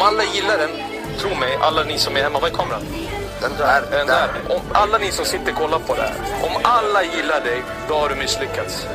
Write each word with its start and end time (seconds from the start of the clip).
Om 0.00 0.06
alla 0.06 0.24
gillar 0.24 0.58
den, 0.58 0.70
tro 1.18 1.34
mig, 1.34 1.56
alla 1.60 1.82
ni 1.84 1.98
som 1.98 2.16
är 2.16 2.22
hemma, 2.22 2.38
vad 2.40 2.50
är 2.50 2.54
kameran? 2.54 2.82
Den 3.40 3.50
där, 3.58 3.82
Den 3.90 4.06
där. 4.06 4.28
Om 4.48 4.60
alla 4.72 4.98
ni 4.98 5.10
som 5.10 5.24
sitter 5.24 5.52
och 5.52 5.58
kollar 5.58 5.78
på 5.78 5.94
det 5.94 6.02
här. 6.02 6.14
Om 6.42 6.52
alla 6.62 7.02
gillar 7.02 7.40
dig, 7.40 7.62
då 7.88 7.94
har 7.94 8.08
du 8.08 8.14
misslyckats. 8.14 8.86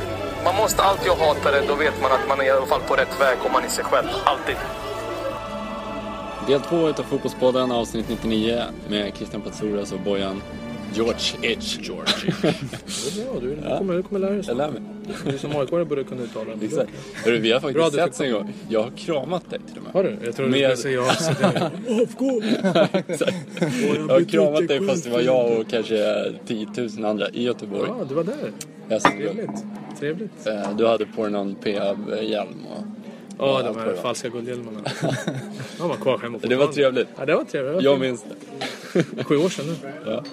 Man 0.44 0.54
måste 0.54 0.82
alltid 0.82 1.12
hata 1.12 1.50
det, 1.50 1.62
då 1.68 1.74
vet 1.74 2.02
man 2.02 2.12
att 2.12 2.28
man 2.28 2.40
är 2.40 2.44
i 2.44 2.50
alla 2.50 2.66
fall 2.66 2.80
på 2.80 2.94
rätt 2.94 3.20
väg 3.20 3.38
om 3.46 3.52
man 3.52 3.64
är 3.64 3.68
sig 3.68 3.84
själv. 3.84 4.08
Alltid. 4.24 4.56
Del 6.46 6.60
två 6.60 6.88
utav 6.88 7.02
Fotbollspodden, 7.02 7.72
avsnitt 7.72 8.08
99 8.08 8.62
med 8.88 9.16
Christian 9.16 9.42
Patsoras 9.42 9.92
och 9.92 10.00
Bojan 10.00 10.42
George 10.94 11.20
Edge. 11.42 11.78
George 11.82 12.12
Det 12.42 12.48
är 13.20 13.24
bra, 13.32 13.40
du, 13.40 13.54
du, 13.54 13.62
kommer, 13.78 13.94
du 13.94 14.02
kommer 14.02 14.20
lära 14.20 14.30
dig 14.30 14.38
Jag 14.38 14.44
så. 14.44 14.54
lär 14.54 14.70
mig. 14.70 14.82
Du 15.30 15.38
som 15.38 15.56
AIK 15.56 15.70
borde 15.70 16.04
kunna 16.04 16.22
uttala 16.22 16.50
den. 16.50 16.62
Exakt. 16.62 16.90
Hörru, 17.24 17.38
vi 17.38 17.52
har 17.52 17.60
Bra, 17.60 17.68
faktiskt 17.72 17.92
du 17.96 17.98
setts 18.02 18.20
en 18.20 18.32
gång. 18.32 18.52
Jag 18.68 18.82
har 18.82 18.90
kramat 18.96 19.50
dig 19.50 19.60
till 19.68 19.76
och 19.78 19.82
med. 19.84 19.92
Har 19.92 20.02
du? 20.04 20.16
Jag 20.26 20.36
tror 20.36 20.46
du 20.46 20.52
Med- 20.52 20.78
skulle 20.78 20.96
säga 20.96 21.06
ja. 21.06 21.14
så 21.14 21.32
det- 21.42 21.70
Avgå! 22.02 22.42
Jag 24.08 24.14
har 24.14 24.24
kramat 24.24 24.68
dig 24.68 24.86
fast 24.86 25.04
det 25.04 25.10
var 25.10 25.20
jag 25.20 25.58
och 25.60 25.68
kanske 25.70 26.24
10 26.46 26.66
000 26.96 27.04
andra 27.04 27.28
i 27.30 27.42
Göteborg. 27.42 27.88
Ja, 27.98 28.04
du 28.08 28.14
var 28.14 28.24
där. 28.24 28.34
Jag. 28.88 29.02
Trevligt. 29.02 29.50
Trevligt. 30.00 30.46
Eh, 30.46 30.76
Du 30.76 30.86
hade 30.86 31.06
på 31.06 31.22
dig 31.22 31.32
någon 31.32 31.54
PAB-hjälm 31.54 32.66
och... 32.76 32.84
Ja, 33.38 33.62
de 33.62 33.76
här 33.78 33.86
det 33.86 33.92
var. 33.92 34.02
falska 34.02 34.28
guldhjälmarna. 34.28 34.80
De 35.78 35.88
var 35.88 35.96
kvar 35.96 36.18
hemma 36.18 36.38
Det 36.42 36.56
var 36.56 36.66
trevligt. 36.66 37.08
Ja, 37.18 37.26
det 37.26 37.34
var 37.34 37.44
trevligt. 37.44 37.78
Det 37.78 37.84
Jag 37.84 38.00
minns 38.00 38.22
det. 38.22 38.34
Sju 39.24 39.36
år 39.36 39.48
sedan 39.48 39.66
nu. 39.66 39.92
Ja. 40.06 40.24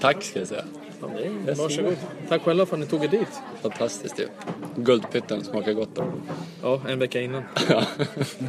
Tack 0.00 0.22
ska 0.22 0.38
jag 0.38 0.48
säga. 0.48 0.64
Ja, 1.00 1.08
det 1.16 1.50
är- 1.50 1.54
Varsågod. 1.54 1.96
Tack 2.28 2.42
själva 2.42 2.66
för 2.66 2.74
att 2.76 2.80
ni 2.80 2.86
tog 2.86 3.04
er 3.04 3.08
dit. 3.08 3.28
Fantastiskt 3.62 4.20
ju. 4.20 4.26
Guldpytten 4.76 5.44
smakar 5.44 5.72
gott 5.72 5.88
då. 5.94 6.04
Ja, 6.62 6.80
en 6.88 6.98
vecka 6.98 7.20
innan. 7.20 7.42
Ja. 7.68 7.82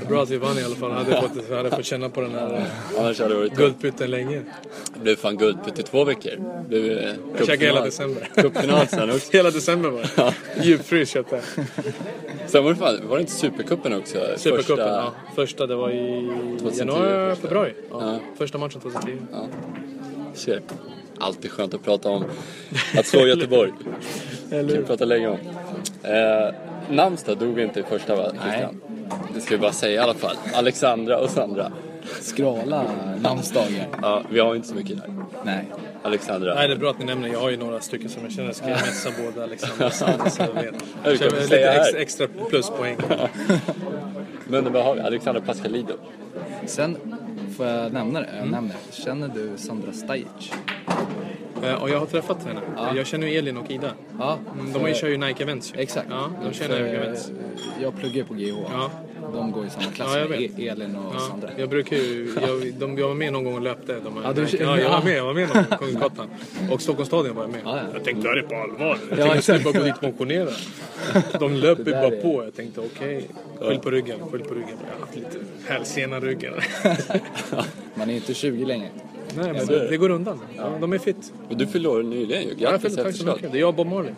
Bra 0.09 0.23
att 0.23 0.29
vi 0.29 0.37
vann 0.37 0.57
i 0.57 0.63
alla 0.63 0.75
fall. 0.75 0.91
Hade 0.91 1.21
fått, 1.21 1.49
hade 1.51 1.69
fått 1.69 1.85
känna 1.85 2.09
på 2.09 2.21
den 2.21 2.31
här 2.31 2.53
eh, 2.55 2.99
Annars 2.99 3.19
hade 3.19 3.33
det 3.33 3.39
varit 3.39 3.55
guldpytten 3.55 4.11
länge. 4.11 4.41
Det 4.93 4.99
blev 4.99 5.15
fan 5.15 5.37
guldpytt 5.37 5.79
i 5.79 5.83
två 5.83 6.03
veckor. 6.03 6.31
Det 6.69 6.79
blev 6.79 6.97
eh, 6.97 7.15
Jag 7.37 7.45
käkade 7.47 7.65
hela 7.65 7.85
december. 7.85 8.29
Cupfinal 8.35 8.87
sen 8.87 9.09
också. 9.09 9.31
Hela 9.37 9.51
december 9.51 9.89
var 9.89 10.01
det. 10.01 10.09
Ja. 10.17 10.33
Djupfryst 10.61 11.11
köpte 11.13 11.35
jag. 11.35 11.65
Sen 12.47 12.63
var 12.63 12.71
det 12.71 12.77
fan, 12.77 13.07
var 13.07 13.15
det 13.15 13.21
inte 13.21 13.33
Supercupen 13.33 13.93
också? 13.93 14.17
Supercupen, 14.37 14.57
Första- 14.77 14.87
ja. 14.87 15.13
Första 15.35 15.67
det 15.67 15.75
var 15.75 15.89
i 15.89 16.29
2010 16.59 16.79
januari, 16.79 17.35
februari. 17.35 17.73
Ja. 17.91 17.97
Ja. 18.13 18.19
Första 18.37 18.57
matchen 18.57 18.81
2010. 18.81 19.17
Ser. 20.33 20.61
Alltid 21.19 21.51
skönt 21.51 21.73
att 21.73 21.83
prata 21.83 22.09
om 22.09 22.25
att 22.97 23.05
slå 23.05 23.27
Göteborg. 23.27 23.71
Eller 24.51 24.75
kan 24.75 24.85
prata 24.85 25.05
länge 25.05 25.27
om. 25.27 25.37
Eh, 26.03 26.53
namnsdag 26.89 27.37
dog 27.37 27.55
vi 27.55 27.63
inte 27.63 27.79
i 27.79 27.83
första 27.83 28.15
va, 28.15 28.31
Christian? 28.43 28.81
Det 29.33 29.41
ska 29.41 29.55
vi 29.55 29.61
bara 29.61 29.71
säga 29.71 29.93
i 29.93 29.97
alla 29.97 30.13
fall. 30.13 30.35
Alexandra 30.53 31.19
och 31.19 31.29
Sandra. 31.29 31.71
Skrala 32.21 32.85
namnsdagar. 33.21 33.87
Ja, 34.01 34.23
vi 34.29 34.39
har 34.39 34.55
inte 34.55 34.67
så 34.67 34.75
mycket 34.75 34.97
där. 34.97 35.13
Nej. 35.43 35.65
Alexandra. 36.03 36.55
Nej, 36.55 36.67
det 36.67 36.73
är 36.73 36.77
bra 36.77 36.89
att 36.89 36.99
ni 36.99 37.05
nämner. 37.05 37.29
Jag 37.29 37.39
har 37.39 37.49
ju 37.49 37.57
några 37.57 37.79
stycken 37.79 38.09
som 38.09 38.23
jag 38.23 38.31
känner 38.31 38.51
ska 38.51 38.69
jag 38.69 38.79
messa 38.79 39.09
båda 39.25 39.43
Alexander 39.43 39.85
och 39.85 39.93
Sandra 39.93 40.29
så 40.29 40.41
jag 40.41 40.63
vet. 40.63 40.75
Ja, 41.03 41.11
du 41.11 41.17
kan 41.17 41.29
Känner 41.29 41.41
lite 41.41 41.71
ex, 41.71 41.93
extra 41.95 42.27
pluspoäng. 42.49 42.97
Men 44.49 44.73
vad 44.73 44.83
har 44.85 44.95
vi? 44.95 45.01
Alexandra 45.01 45.41
Pascalido. 45.41 45.93
Sen 46.65 46.97
får 47.57 47.65
jag 47.65 47.93
nämna 47.93 48.19
det. 48.19 48.27
Jag 48.31 48.37
Mm. 48.37 48.49
nämner. 48.51 48.75
Känner 48.91 49.27
du 49.27 49.51
Sandra 49.57 49.91
Stajic? 49.93 50.51
Eh, 51.63 51.73
Och 51.83 51.89
jag 51.89 51.99
har 51.99 52.05
träffat 52.05 52.45
henne. 52.45 52.61
Jag 52.95 53.07
känner 53.07 53.27
ju 53.27 53.37
Elin 53.37 53.57
och 53.57 53.71
Ida. 53.71 53.91
Ja. 54.19 54.37
Mm, 54.53 54.73
De 54.73 54.79
har 54.79 54.87
ju 54.87 54.93
kör 54.95 55.07
ju 55.07 55.17
Nike 55.17 55.43
Events 55.43 55.73
ju. 55.75 55.79
Exakt. 55.81 56.07
Ja, 56.09 56.29
de 56.45 56.53
känner 56.53 56.75
För, 56.75 56.83
Nike 56.83 56.97
Events. 56.97 57.31
Jag 57.81 57.95
pluggar 57.99 58.23
på 58.23 58.33
GH. 58.33 58.55
Ja. 58.71 58.89
De 59.33 59.51
går 59.51 59.65
i 59.65 59.69
samma 59.69 59.91
klass 59.91 60.09
Ja, 60.13 60.19
jag 60.19 60.29
med 60.29 60.39
vet. 60.39 60.59
Elin 60.59 60.95
och 60.95 61.15
Ja, 61.15 61.19
Sandra. 61.19 61.49
jag 61.57 61.69
brukar 61.69 61.95
ju, 61.97 62.33
jag, 62.41 62.73
de, 62.79 62.97
jag 62.97 63.07
var 63.07 63.15
med 63.15 63.33
någon 63.33 63.43
gång 63.43 63.53
och 63.55 63.61
löpte. 63.61 63.95
De 64.03 64.13
här, 64.17 64.23
Ja, 64.23 64.33
du- 64.33 64.57
ja, 64.59 64.79
jag 64.79 64.89
var 64.89 65.03
med, 65.03 65.17
jag 65.17 65.25
var 65.25 65.33
med 65.33 65.47
någon 65.49 65.63
gång, 65.69 65.77
Kungsgatan. 65.79 66.29
Och 66.71 66.81
Stockholmsstadion 66.81 67.35
var 67.35 67.43
jag 67.43 67.51
med. 67.51 67.61
Ja, 67.65 67.77
ja. 67.77 67.83
Jag 67.93 68.03
tänkte, 68.03 68.29
är 68.29 68.35
det 68.35 68.41
på 68.43 68.55
allvar? 68.55 68.97
Jag 69.09 69.19
Ja, 69.19 69.23
tänkte, 69.31 69.35
jag 69.35 69.43
skulle 69.43 69.59
bara 69.59 69.73
gå 69.79 69.83
dit 69.85 69.95
och 69.97 70.03
motionera. 70.03 70.49
De 71.39 71.53
löper 71.55 71.83
bara 71.91 72.15
är- 72.15 72.21
på. 72.21 72.43
Jag 72.43 72.55
tänkte, 72.55 72.81
okej, 72.81 73.27
skyll 73.59 73.79
på 73.79 73.89
ryggen, 73.91 74.19
skyll 74.31 74.41
på 74.41 74.53
ryggen. 74.53 74.77
Jag 74.87 74.93
har 74.93 74.99
haft 74.99 75.15
lite 75.15 75.37
hälsena 75.67 76.19
ryggen. 76.19 76.53
Man 77.95 78.09
är 78.09 78.13
inte 78.15 78.33
20 78.33 78.65
längre. 78.65 78.89
Nej, 79.37 79.53
men 79.53 79.65
det, 79.67 79.87
det 79.89 79.97
går 79.97 80.09
undan. 80.09 80.39
Ja, 80.57 80.71
de 80.81 80.93
är 80.93 80.97
fit. 80.97 81.33
Och 81.49 81.57
du 81.57 81.67
fyllde 81.67 81.89
år 81.89 82.03
nyligen 82.03 82.43
ju. 82.43 82.55
Grattis 82.55 82.95
tack 82.95 83.15
så 83.15 83.25
mycket. 83.25 83.51
Det 83.51 83.57
är 83.57 83.61
jag 83.61 83.69
och 83.69 83.75
Bob 83.75 83.87
Marley. 83.87 84.11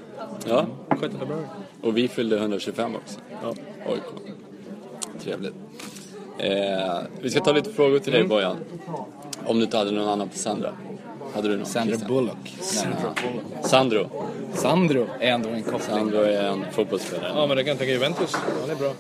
Ja. 0.47 0.65
6 1.01 1.13
februari. 1.19 1.43
Och 1.81 1.97
vi 1.97 2.07
fyllde 2.07 2.37
125 2.37 2.95
också. 2.95 3.19
Ja. 3.43 3.49
AIK. 3.91 4.01
Trevligt. 5.23 5.53
Eh, 6.37 6.97
vi 7.21 7.29
ska 7.29 7.39
ta 7.39 7.51
lite 7.51 7.69
frågor 7.73 7.99
till 7.99 8.13
Mm. 8.15 8.29
dig 8.29 8.29
Bojan. 8.29 8.57
Om 9.45 9.57
du 9.57 9.63
inte 9.63 9.77
hade 9.77 9.91
någon 9.91 10.09
annan 10.09 10.29
på 10.29 10.37
Sandra. 10.37 10.69
Hade 11.35 11.47
du 11.47 11.57
någon? 11.57 11.65
Sandra 11.65 11.95
Christian? 11.95 12.15
Bullock. 12.15 12.55
Sandra. 12.61 13.13
Sandro. 13.63 14.09
Sandro 14.53 15.07
är 15.19 15.31
ändå 15.31 15.49
en 15.49 15.63
koppling. 15.63 15.81
Sandro 15.81 16.17
är 16.21 16.43
en 16.43 16.65
fotbollsspelare. 16.71 17.31
Ja, 17.35 17.47
men 17.47 17.57
det 17.57 17.63
kan 17.63 17.77
tänka 17.77 17.93
Juventus. 17.93 18.35
Han 18.61 18.69
är 18.69 18.75
bra. 18.75 18.93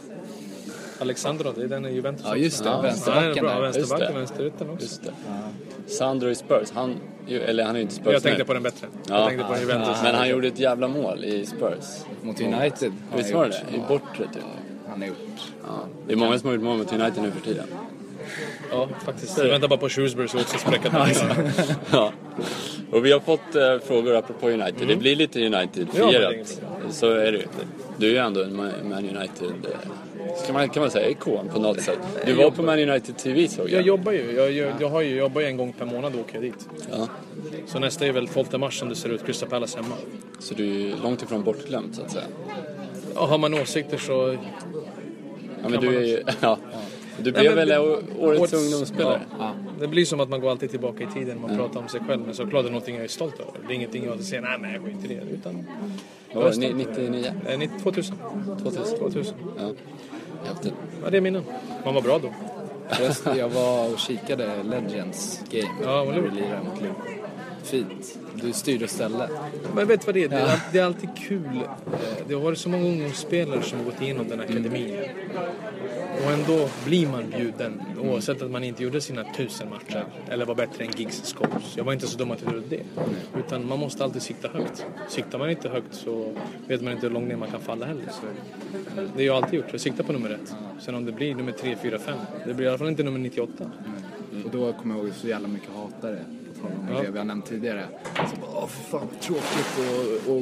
Alexandro, 0.99 1.51
det 1.55 1.63
är 1.63 1.67
den 1.67 1.85
i 1.85 1.93
Juventus 1.93 2.25
Ja, 2.29 2.35
just 2.35 2.63
det. 2.63 2.69
också. 2.69 2.81
Vänsterbacken 2.81 3.27
Han 3.27 3.37
är 3.37 3.41
bra. 3.41 3.53
där. 3.53 3.61
Vänsterbacken, 3.61 4.15
vänsteryttern 4.15 4.69
också. 4.69 4.81
Just 4.85 5.03
det. 5.03 5.11
Sandro 5.87 6.29
i 6.29 6.35
Spurs. 6.35 6.71
Han, 6.73 6.95
eller 7.27 7.63
han 7.63 7.75
är 7.75 7.79
ju 7.79 7.83
inte 7.83 7.95
Spurs 7.95 8.13
Jag 8.13 8.23
tänkte 8.23 8.43
nu. 8.43 8.47
på 8.47 8.53
den 8.53 8.63
bättre. 8.63 8.87
Ja. 9.09 9.17
Jag 9.19 9.27
tänkte 9.27 9.45
på 9.53 9.59
Juventus. 9.59 9.97
Men 10.03 10.15
han 10.15 10.29
gjorde 10.29 10.47
ett 10.47 10.59
jävla 10.59 10.87
mål 10.87 11.23
i 11.23 11.45
Spurs. 11.45 11.85
Mot 12.21 12.41
United 12.41 12.91
Visst 13.15 13.33
var 13.33 13.45
det 13.45 13.61
det? 13.71 13.75
I 13.77 13.79
bortre 13.87 14.27
typ. 14.33 14.43
Han 14.91 15.01
har 15.01 15.07
gjort. 15.07 15.17
Ja. 15.67 15.69
Det 16.07 16.13
är 16.13 16.17
många 16.17 16.39
som 16.39 16.47
har 16.49 16.55
gjort 16.55 16.63
mål 16.63 16.77
mot 16.77 16.93
United 16.93 17.23
nu 17.23 17.31
för 17.31 17.41
tiden. 17.41 17.65
Ja, 18.71 18.89
faktiskt. 19.05 19.37
Jag 19.37 19.45
väntar 19.45 19.67
bara 19.67 19.79
på 19.79 19.89
Shrewsbury 19.89 20.27
så 20.27 20.39
också 20.41 20.57
spräcka. 20.57 21.07
Ja. 21.91 22.11
Och 22.91 23.05
vi 23.05 23.11
har 23.11 23.19
fått 23.19 23.55
eh, 23.55 23.79
frågor 23.87 24.15
apropå 24.15 24.49
United. 24.49 24.87
Det 24.87 24.95
blir 24.95 25.15
lite 25.15 25.39
Ja, 25.39 25.45
är 25.45 25.61
United-firat. 25.61 26.33
inget 26.33 26.61
så 26.89 27.09
är 27.11 27.31
det 27.31 27.37
ju. 27.37 27.45
Du 27.97 28.07
är 28.07 28.11
ju 28.11 28.17
ändå 28.17 28.43
en 28.43 28.55
Man 28.55 29.09
United... 29.09 29.51
Eh, 29.65 30.33
ska 30.43 30.53
man, 30.53 30.69
kan 30.69 30.81
man 30.81 30.91
säga 30.91 31.09
ikon 31.09 31.49
på 31.53 31.59
något 31.59 31.81
sätt? 31.81 31.99
Du 32.25 32.33
var 32.33 32.51
på 32.51 32.63
Man 32.63 32.79
United 32.79 33.17
TV 33.17 33.47
såg 33.47 33.65
Jag 33.65 33.71
jag. 33.79 33.81
jobbar 33.87 34.11
ju. 34.11 34.31
Jag, 34.31 34.51
jag, 34.51 34.73
jag 34.79 34.89
har 34.89 35.01
ju 35.01 35.15
jobbar 35.15 35.41
ju 35.41 35.47
en 35.47 35.57
gång 35.57 35.73
per 35.73 35.85
månad 35.85 36.13
och 36.15 36.19
åker 36.21 36.33
jag 36.33 36.43
dit. 36.43 36.69
Ja. 36.91 37.07
Så 37.67 37.79
nästa 37.79 38.05
är 38.05 38.11
väl 38.11 38.27
12 38.27 38.59
mars 38.59 38.79
som 38.79 38.89
det 38.89 38.95
ser 38.95 39.09
ut. 39.09 39.25
Crystal 39.25 39.49
Palace 39.49 39.77
hemma. 39.77 39.95
Så 40.39 40.53
du 40.53 40.63
är 40.63 40.79
ju 40.79 40.95
långt 41.03 41.21
ifrån 41.23 41.43
bortglömd 41.43 41.95
så 41.95 42.01
att 42.01 42.11
säga. 42.11 42.25
Ja, 43.15 43.25
har 43.25 43.37
man 43.37 43.53
åsikter 43.53 43.97
så... 43.97 44.37
Ja, 45.63 45.69
men 45.69 45.79
du 45.81 45.97
är 45.97 46.01
ju... 46.01 46.23
Ja. 46.41 46.57
Du 47.23 47.31
Nej, 47.31 47.41
blev 47.41 47.55
väl 47.55 47.71
årets 47.71 48.09
årets- 48.19 48.53
ungdomsspelare? 48.53 49.21
Ja. 49.39 49.51
Det 49.79 49.87
blir 49.87 50.05
som 50.05 50.19
att 50.19 50.29
man 50.29 50.41
går 50.41 50.51
alltid 50.51 50.69
tillbaka 50.71 51.03
i 51.03 51.07
tiden 51.07 51.37
när 51.41 51.47
man 51.47 51.57
pratar 51.57 51.79
om 51.79 51.87
sig 51.89 52.01
själv. 52.07 52.21
Men 52.25 52.35
såklart 52.35 52.59
är 52.59 52.63
det 52.63 52.69
någonting 52.69 52.95
jag 52.95 53.03
är 53.03 53.07
stolt 53.07 53.39
över. 53.39 53.51
Det 53.67 53.73
är 53.73 53.75
ingenting 53.75 54.05
jag 54.05 54.19
säger, 54.21 54.41
nej 54.41 54.57
men 54.59 54.71
jag 54.73 54.83
skiter 54.83 55.11
i 55.11 55.15
det. 55.15 55.31
Utan... 55.33 55.65
Vad 56.33 56.43
var 56.43 56.51
det? 56.51 56.57
Ni- 56.57 56.73
99? 56.73 57.33
Eh, 57.47 57.59
90 57.59 57.79
2000. 57.83 58.15
2000? 58.61 58.97
2000. 58.99 59.35
Ja. 59.57 59.63
Häftigt. 60.47 60.73
Ja, 61.03 61.09
det 61.09 61.17
är 61.17 61.21
minnen. 61.21 61.43
Man 61.85 61.93
var 61.93 62.01
bra 62.01 62.19
då. 62.19 62.33
Jag 63.37 63.49
var 63.49 63.93
och 63.93 63.99
kikade 63.99 64.49
Legends 64.63 65.43
game. 65.51 65.67
Ja, 65.83 66.03
vad 66.05 66.07
när 66.15 66.21
vi 66.21 66.27
roligt. 66.29 66.35
lirade 66.35 66.63
mot 66.63 66.81
Luleå. 66.81 67.20
Fint. 67.63 68.19
Du 68.41 68.53
styrde 68.53 68.83
och 68.85 68.89
ställde. 68.91 69.29
Men 69.75 69.87
vet 69.87 70.01
du 70.01 70.05
vad 70.05 70.15
det 70.15 70.23
är? 70.23 70.29
Det 70.29 70.35
är, 70.35 70.39
Ja. 70.47 70.55
det 70.71 70.79
är 70.79 70.83
alltid 70.83 71.09
kul. 71.17 71.45
Eh, 71.55 71.61
Det 72.27 72.33
har 72.33 72.41
varit 72.41 72.57
så 72.57 72.69
många 72.69 72.83
ungdomsspelare 72.85 73.61
som 73.61 73.77
har 73.77 73.85
gått 73.85 74.01
igenom 74.01 74.27
den 74.27 74.39
här 74.39 74.45
akademin. 74.45 74.95
Och 76.25 76.31
ändå 76.31 76.69
blir 76.85 77.07
man 77.07 77.23
bjuden 77.37 77.81
oavsett 78.01 78.41
att 78.41 78.51
man 78.51 78.63
inte 78.63 78.83
gjorde 78.83 79.01
sina 79.01 79.23
tusen 79.37 79.69
matcher 79.69 80.05
eller 80.29 80.45
var 80.45 80.55
bättre 80.55 80.83
än 80.85 80.91
Giggs 80.97 81.33
Scholes. 81.37 81.77
Jag 81.77 81.83
var 81.83 81.93
inte 81.93 82.07
så 82.07 82.17
dum 82.17 82.31
att 82.31 82.41
jag 82.45 82.53
gjorde 82.53 82.67
det. 82.67 82.83
Utan 83.39 83.67
man 83.67 83.79
måste 83.79 84.03
alltid 84.03 84.21
sikta 84.21 84.47
högt. 84.47 84.85
Siktar 85.09 85.39
man 85.39 85.49
inte 85.49 85.69
högt 85.69 85.93
så 85.95 86.33
vet 86.67 86.81
man 86.81 86.93
inte 86.93 87.07
hur 87.07 87.13
långt 87.13 87.27
ner 87.27 87.35
man 87.35 87.51
kan 87.51 87.59
falla 87.61 87.85
heller. 87.85 88.03
Så 88.09 88.21
det 88.95 89.01
har 89.13 89.21
jag 89.21 89.35
alltid 89.35 89.53
gjort. 89.59 89.65
Jag 89.71 89.81
siktar 89.81 90.03
på 90.03 90.13
nummer 90.13 90.29
ett. 90.29 90.53
Sen 90.79 90.95
om 90.95 91.05
det 91.05 91.11
blir 91.11 91.35
nummer 91.35 91.51
tre, 91.51 91.75
fyra, 91.81 91.99
fem. 91.99 92.17
Det 92.45 92.53
blir 92.53 92.65
i 92.65 92.69
alla 92.69 92.77
fall 92.77 92.87
inte 92.87 93.03
nummer 93.03 93.19
98. 93.19 93.71
Och 94.45 94.51
då 94.51 94.73
kommer 94.73 94.95
jag 94.95 95.05
ihåg 95.05 95.13
så 95.15 95.27
jävla 95.27 95.47
mycket 95.47 95.69
hatare 95.75 96.19
honom, 96.61 97.03
Ja. 97.05 97.11
vi 97.11 97.17
har 97.17 97.25
nämnt 97.25 97.45
tidigare. 97.45 97.85
Så 98.15 98.41
bara, 98.41 98.51
åh 98.53 98.67
för 98.67 98.83
fan 98.83 99.07
vad 99.11 99.21
tråkigt 99.21 99.79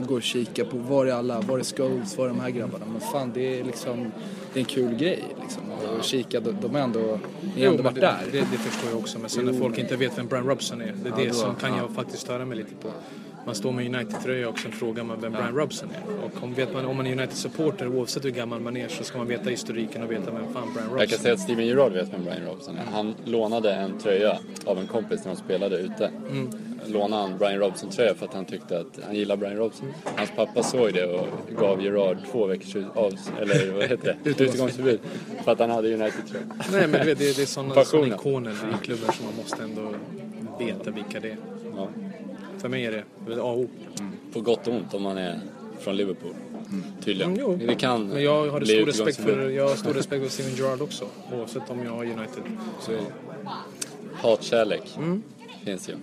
att 0.01 0.07
gå 0.07 0.15
och 0.15 0.21
kika 0.23 0.65
på 0.65 0.77
var 0.77 1.05
är 1.05 1.11
alla, 1.13 1.41
var 1.41 1.59
är 1.59 1.63
Scholes, 1.63 2.17
var 2.17 2.25
är 2.25 2.29
de 2.29 2.39
här 2.39 2.49
grabbarna? 2.49 2.85
Men 2.91 3.01
fan 3.01 3.31
det 3.33 3.59
är 3.59 3.63
liksom, 3.63 4.11
det 4.53 4.59
är 4.59 4.61
en 4.61 4.65
kul 4.65 4.95
grej 4.95 5.23
liksom. 5.41 5.63
Och 5.97 6.03
kika, 6.03 6.39
de, 6.39 6.55
de 6.61 6.75
är 6.75 6.79
ändå, 6.79 7.19
ni 7.55 7.65
har 7.65 7.71
ändå 7.71 7.83
varit 7.83 7.95
det, 7.95 8.01
där. 8.01 8.17
Det, 8.31 8.39
det 8.39 8.57
förstår 8.57 8.89
jag 8.89 8.99
också. 8.99 9.19
Men 9.19 9.29
sen 9.29 9.45
när 9.45 9.53
Jo, 9.53 9.59
folk 9.59 9.71
men- 9.71 9.79
inte 9.81 9.95
vet 9.95 10.17
vem 10.17 10.27
Brian 10.27 10.45
Robson 10.47 10.81
är. 10.81 10.85
Det 11.03 11.09
är 11.09 11.13
Ja, 11.17 11.25
det 11.25 11.33
som 11.33 11.55
kan 11.55 11.69
ja. 11.69 11.77
jag 11.77 11.91
faktiskt 11.95 12.21
störa 12.21 12.45
mig 12.45 12.57
lite 12.57 12.75
på. 12.75 12.89
Man 13.45 13.55
står 13.55 13.71
med 13.71 13.95
United-tröja 13.95 14.49
och 14.49 14.59
sen 14.59 14.71
frågar 14.71 15.03
man 15.03 15.21
vem 15.21 15.31
Brian 15.31 15.55
Robson 15.55 15.89
är. 15.89 16.25
Och 16.25 16.43
om, 16.43 16.53
vet 16.53 16.73
man, 16.73 16.85
om 16.85 16.97
man 16.97 17.07
är 17.07 17.11
United-supporter, 17.11 17.87
oavsett 17.87 18.25
hur 18.25 18.29
gammal 18.29 18.59
man 18.59 18.77
är, 18.77 18.87
så 18.87 19.03
ska 19.03 19.17
man 19.17 19.27
veta 19.27 19.49
historiken 19.49 20.03
och 20.03 20.11
veta 20.11 20.31
vem 20.31 20.53
fan 20.53 20.73
Brian 20.73 20.83
Robson 20.83 20.97
är. 20.97 21.01
Jag 21.01 21.09
kan 21.09 21.19
säga 21.19 21.33
att 21.33 21.39
Steven 21.39 21.67
Gerrard 21.67 21.91
vet 21.91 22.13
vem 22.13 22.23
Brian 22.23 22.45
Robson 22.45 22.77
är. 22.77 22.83
Han 22.91 23.15
lånade 23.25 23.73
en 23.73 23.97
tröja 23.97 24.39
av 24.65 24.79
en 24.79 24.87
kompis 24.87 25.25
när 25.25 25.33
de 25.33 25.41
spelade 25.41 25.77
ute. 25.77 26.11
Mm. 26.31 26.49
Lånade 26.85 27.21
han 27.21 27.37
Brian 27.37 27.59
Robson-tröja 27.59 28.15
för 28.15 28.25
att 28.25 28.33
han 28.33 28.45
tyckte 28.45 28.79
att 28.79 28.99
han 29.05 29.15
gillade 29.15 29.39
Brian 29.39 29.55
Robson. 29.55 29.93
Hans 30.15 30.31
pappa 30.35 30.63
såg 30.63 30.93
det 30.93 31.05
och 31.05 31.27
gav 31.59 31.83
Gerrard 31.83 32.17
två 32.31 32.45
veckors 32.45 32.75
av, 32.75 33.13
eller 33.41 33.73
vad 33.73 33.83
heter 33.83 34.17
det? 34.23 34.29
Utegångsförbud. 34.29 34.99
För 35.43 35.51
att 35.51 35.59
han 35.59 35.69
hade 35.69 35.93
United-tröja. 35.93 36.45
Nej 36.71 36.87
men 36.87 36.99
du 36.99 37.05
vet, 37.05 37.19
det, 37.19 37.35
det 37.35 37.41
är 37.41 37.45
sådana, 37.45 37.85
såna 37.85 38.07
ikoner 38.07 38.51
i 38.51 38.85
klubben 38.85 39.13
som 39.13 39.25
man 39.25 39.35
måste 39.35 39.63
ändå 39.63 39.93
veta 40.59 40.91
vilka 40.91 41.19
det 41.19 41.29
är. 41.29 41.37
Ja. 41.75 41.87
För 42.59 42.69
mig 42.69 42.85
är 42.85 42.91
det 42.91 43.03
A 43.41 43.43
och 43.43 43.59
O. 43.59 43.67
På 44.33 44.41
gott 44.41 44.67
och 44.67 44.73
ont 44.73 44.93
om 44.93 45.03
man 45.03 45.17
är 45.17 45.39
från 45.79 45.95
Liverpool. 45.97 46.33
Tydligen. 47.03 47.31
Mm, 47.33 47.41
jo. 47.41 47.67
Det 47.67 47.75
kan 47.75 48.07
Men 48.07 48.23
jag 48.23 48.49
har, 48.49 48.61
stor 48.65 48.85
respekt 48.85 49.17
för, 49.17 49.49
jag 49.49 49.69
har 49.69 49.75
stor 49.75 49.93
respekt 49.93 50.23
för 50.23 50.31
Steven 50.31 50.55
Gerrard 50.55 50.81
också. 50.81 51.05
Oavsett 51.33 51.69
om 51.69 51.83
jag 51.83 51.91
har 51.91 52.03
United. 52.03 52.43
Så 52.81 52.91
är. 52.91 52.99
Hatkärlek 54.13 54.97
Mm. 54.97 55.23
finns 55.65 55.89
ju. 55.89 55.95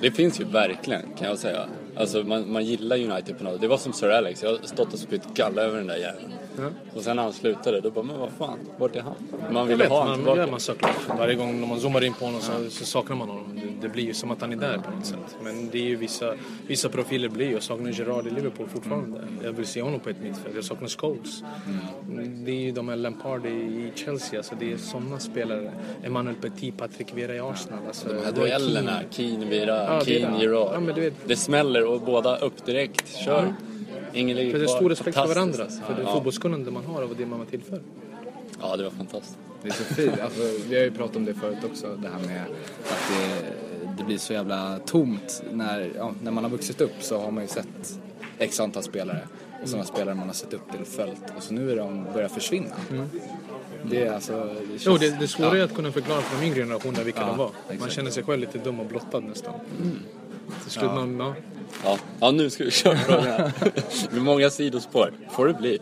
Det 0.00 0.10
finns 0.10 0.40
ju 0.40 0.44
verkligen 0.44 1.02
kan 1.18 1.28
jag 1.28 1.38
säga. 1.38 1.64
Alltså 1.96 2.22
man, 2.22 2.52
man 2.52 2.64
gillar 2.64 2.96
United 2.96 3.38
på 3.38 3.44
något 3.44 3.60
Det 3.60 3.68
var 3.68 3.78
som 3.78 3.92
Sir 3.92 4.10
Alex, 4.10 4.42
jag 4.42 4.50
har 4.50 4.58
stått 4.62 4.92
och 4.92 4.98
spytt 4.98 5.34
galla 5.34 5.62
över 5.62 5.78
den 5.78 5.86
där 5.86 5.96
jäveln. 5.96 6.32
Ja. 6.58 6.68
Och 6.94 7.02
sen 7.02 7.16
när 7.16 7.22
han 7.22 7.32
slutade, 7.32 7.80
då 7.80 7.90
bara, 7.90 8.04
men 8.04 8.18
vad 8.18 8.30
fan, 8.38 8.58
vart 8.78 8.96
är 8.96 9.00
han? 9.02 9.14
Man 9.52 9.68
ville 9.68 9.86
ha 9.86 10.00
honom 10.00 10.16
tillbaka. 10.16 10.40
ja, 10.40 10.46
man 10.50 10.60
såklart. 10.60 10.96
Varje 11.18 11.34
gång 11.34 11.60
när 11.60 11.66
man 11.68 11.80
zoomar 11.80 12.04
in 12.04 12.12
på 12.12 12.24
honom 12.24 12.40
så, 12.40 12.52
så 12.70 12.84
saknar 12.84 13.16
man 13.16 13.28
honom. 13.28 13.44
Det, 13.80 13.86
det 13.88 13.92
blir 13.92 14.04
ju 14.04 14.14
som 14.14 14.30
att 14.30 14.40
han 14.40 14.52
är 14.52 14.56
där 14.56 14.78
på 14.78 14.90
något 14.90 15.06
sätt. 15.06 15.36
Men 15.42 15.70
det 15.70 15.78
är 15.78 15.82
ju 15.82 15.96
vissa, 15.96 16.34
vissa 16.66 16.88
profiler 16.88 17.28
blir. 17.28 17.50
Jag 17.52 17.62
saknar 17.62 17.90
Gerard 17.90 18.26
i 18.26 18.30
Liverpool 18.30 18.68
fortfarande. 18.68 19.20
Jag 19.44 19.52
vill 19.52 19.66
se 19.66 19.82
honom 19.82 20.00
på 20.00 20.10
ett 20.10 20.20
mittfält. 20.22 20.54
Jag 20.54 20.64
saknar 20.64 20.88
Scholes. 20.88 21.42
Det 22.44 22.50
är 22.50 22.60
ju 22.60 22.72
de 22.72 22.88
här 22.88 22.96
Lampard 22.96 23.46
i, 23.46 23.48
i 23.48 23.92
Chelsea. 23.94 24.38
Alltså 24.40 24.54
det 24.60 24.72
är 24.72 24.76
sådana 24.76 25.18
spelare. 25.18 25.72
Emmanuel 26.04 26.36
Petit, 26.36 26.76
Patrick 26.78 27.14
Vieira 27.14 27.34
i 27.34 27.40
Arsenal. 27.40 27.78
Alltså, 27.86 28.08
De 28.08 28.24
här 28.24 28.32
duellerna, 28.32 29.00
Keane. 29.10 29.44
Vira, 29.46 29.94
Ja, 29.94 30.00
Keane. 30.04 30.42
Gerard. 30.42 30.82
Ja, 30.96 31.10
Det 31.26 31.36
smäller 31.36 31.84
och 31.84 32.00
båda 32.00 32.36
upp 32.36 32.66
direkt, 32.66 33.16
kör. 33.16 33.42
Ingen 33.42 33.77
ligger 34.12 34.50
För 34.50 34.58
det 34.58 34.64
är 34.64 34.68
stor 34.68 34.90
respekt 34.90 35.16
för 35.16 35.26
varandra. 35.26 35.62
alltså. 35.62 35.80
För 35.82 35.94
det 35.94 36.02
ja. 36.02 36.12
fotbollskunnande 36.12 36.70
man 36.70 36.84
har 36.84 37.02
och 37.02 37.16
det 37.16 37.26
man 37.26 37.38
var 37.38 37.46
till 37.46 37.62
för. 37.62 37.80
ja, 38.60 38.76
det 38.76 38.82
var 38.84 38.90
fantastiskt. 38.90 39.38
Det 39.62 39.68
är 39.68 39.72
så 39.72 39.84
fint. 39.84 40.20
Alltså, 40.20 40.40
vi 40.68 40.76
har 40.76 40.84
ju 40.84 40.90
pratat 40.90 41.16
om 41.16 41.24
det 41.24 41.34
förut 41.34 41.58
också, 41.64 41.96
det 42.02 42.08
här 42.08 42.26
med 42.26 42.42
att 42.84 43.10
det, 43.10 43.48
det 43.98 44.04
blir 44.04 44.18
så 44.18 44.32
jävla 44.32 44.78
tomt 44.78 45.42
när, 45.52 45.90
ja, 45.96 46.12
när 46.22 46.30
man 46.30 46.44
har 46.44 46.50
vuxit 46.50 46.80
upp 46.80 46.94
så 47.00 47.20
har 47.20 47.30
man 47.30 47.42
ju 47.42 47.48
sett 47.48 48.00
x 48.38 48.60
antal 48.60 48.82
spelare. 48.82 49.20
Och 49.62 49.68
sådana 49.68 49.84
spelare 49.84 50.14
man 50.14 50.26
har 50.26 50.34
sett 50.34 50.52
upp 50.54 50.70
till 50.70 50.80
och 50.80 50.86
följt. 50.86 51.22
Och 51.36 51.42
så 51.42 51.54
nu 51.54 51.72
är 51.72 51.76
de 51.76 52.06
börjar 52.14 52.28
försvinna. 52.28 52.74
Det 53.90 54.06
är 54.06 54.12
alltså... 54.12 54.54
Det 54.60 54.78
känns, 54.78 54.86
Jo, 54.86 54.96
det, 54.96 55.20
det 55.20 55.28
svåra 55.28 55.50
är 55.50 55.56
ja. 55.56 55.64
att 55.64 55.74
kunna 55.74 55.92
förklara 55.92 56.20
för 56.20 56.40
de 56.40 56.46
yngre 56.46 56.60
generationerna 56.60 57.04
vilka 57.04 57.20
Ja, 57.20 57.26
de 57.26 57.38
var. 57.38 57.46
Man 57.46 57.54
exakt. 57.68 57.80
Mm. 57.80 57.90
känner 57.90 58.10
sig 58.10 58.22
själv 58.22 58.40
lite 58.40 58.58
dum 58.58 58.80
och 58.80 58.86
blottad 58.86 59.20
nästan. 59.20 59.54
Till 60.62 60.70
slut 60.70 60.84
man, 60.84 61.18
ja. 61.20 61.34
Ja, 61.84 61.98
ja 62.20 62.30
nu 62.30 62.50
ska 62.50 62.64
vi 62.64 62.70
köra 62.70 62.96
frågan. 62.96 63.50
Det 64.02 64.10
blir 64.10 64.20
många 64.20 64.50
sidospår. 64.50 65.12
Får 65.30 65.46
det 65.46 65.54
bli. 65.54 65.78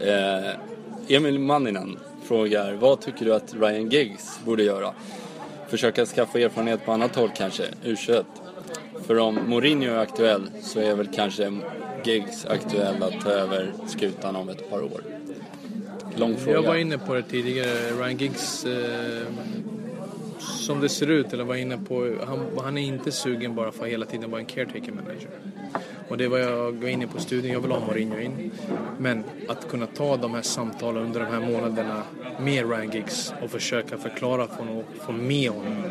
Eh, 0.00 1.16
Emil 1.16 1.38
Manninen 1.38 1.98
frågar, 2.24 2.72
vad 2.72 3.00
tycker 3.00 3.24
du 3.24 3.34
att 3.34 3.54
Ryan 3.54 3.88
Giggs 3.88 4.40
borde 4.44 4.62
göra? 4.62 4.94
Försöka 5.68 6.06
skaffa 6.06 6.38
erfarenhet 6.38 6.84
på 6.84 6.92
annat 6.92 7.16
håll 7.16 7.30
kanske, 7.36 7.64
U21. 7.84 8.24
För 9.06 9.18
om 9.18 9.34
Mourinho 9.46 9.92
är 9.92 9.98
aktuell 9.98 10.42
så 10.62 10.80
är 10.80 10.94
väl 10.94 11.08
kanske 11.14 11.52
Giggs 12.04 12.46
aktuell 12.46 13.02
att 13.02 13.20
ta 13.20 13.30
över 13.30 13.72
skutan 13.86 14.36
om 14.36 14.48
ett 14.48 14.70
par 14.70 14.82
år. 14.82 15.00
Lång 16.16 16.36
fråga. 16.36 16.56
Jag 16.56 16.62
var 16.62 16.76
inne 16.76 16.98
på 16.98 17.14
det 17.14 17.22
tidigare. 17.22 17.90
Ryan 17.90 18.16
Giggs, 18.16 18.64
eh, 18.64 19.26
som 20.64 20.80
det 20.80 20.88
ser 20.88 21.10
ut, 21.10 21.32
eller 21.32 21.44
var 21.44 21.54
inne 21.54 21.78
på, 21.78 22.16
han, 22.26 22.46
han 22.64 22.78
är 22.78 22.82
inte 22.82 23.12
sugen 23.12 23.54
bara 23.54 23.72
för 23.72 23.84
att 23.84 23.90
hela 23.90 24.06
tiden 24.06 24.30
vara 24.30 24.40
en 24.40 24.46
caretaker 24.46 24.92
manager. 24.92 25.30
Och 26.08 26.18
det 26.18 26.28
var 26.28 26.38
jag 26.38 26.72
var 26.72 26.88
inne 26.88 27.06
på 27.06 27.20
studien, 27.20 27.52
jag 27.52 27.60
vill 27.60 27.70
ha 27.70 27.80
Mourinho 27.80 28.18
in. 28.18 28.50
Men 28.98 29.24
att 29.48 29.68
kunna 29.68 29.86
ta 29.86 30.16
de 30.16 30.34
här 30.34 30.42
samtalen 30.42 31.02
under 31.02 31.20
de 31.20 31.26
här 31.26 31.40
månaderna 31.40 32.02
med 32.40 32.70
Ryan 32.70 32.90
Giggs 32.90 33.32
och 33.42 33.50
försöka 33.50 33.98
förklara 33.98 34.46
för 34.46 34.56
honom 34.56 34.76
och 34.76 34.84
få 35.06 35.12
med 35.12 35.50
honom 35.50 35.84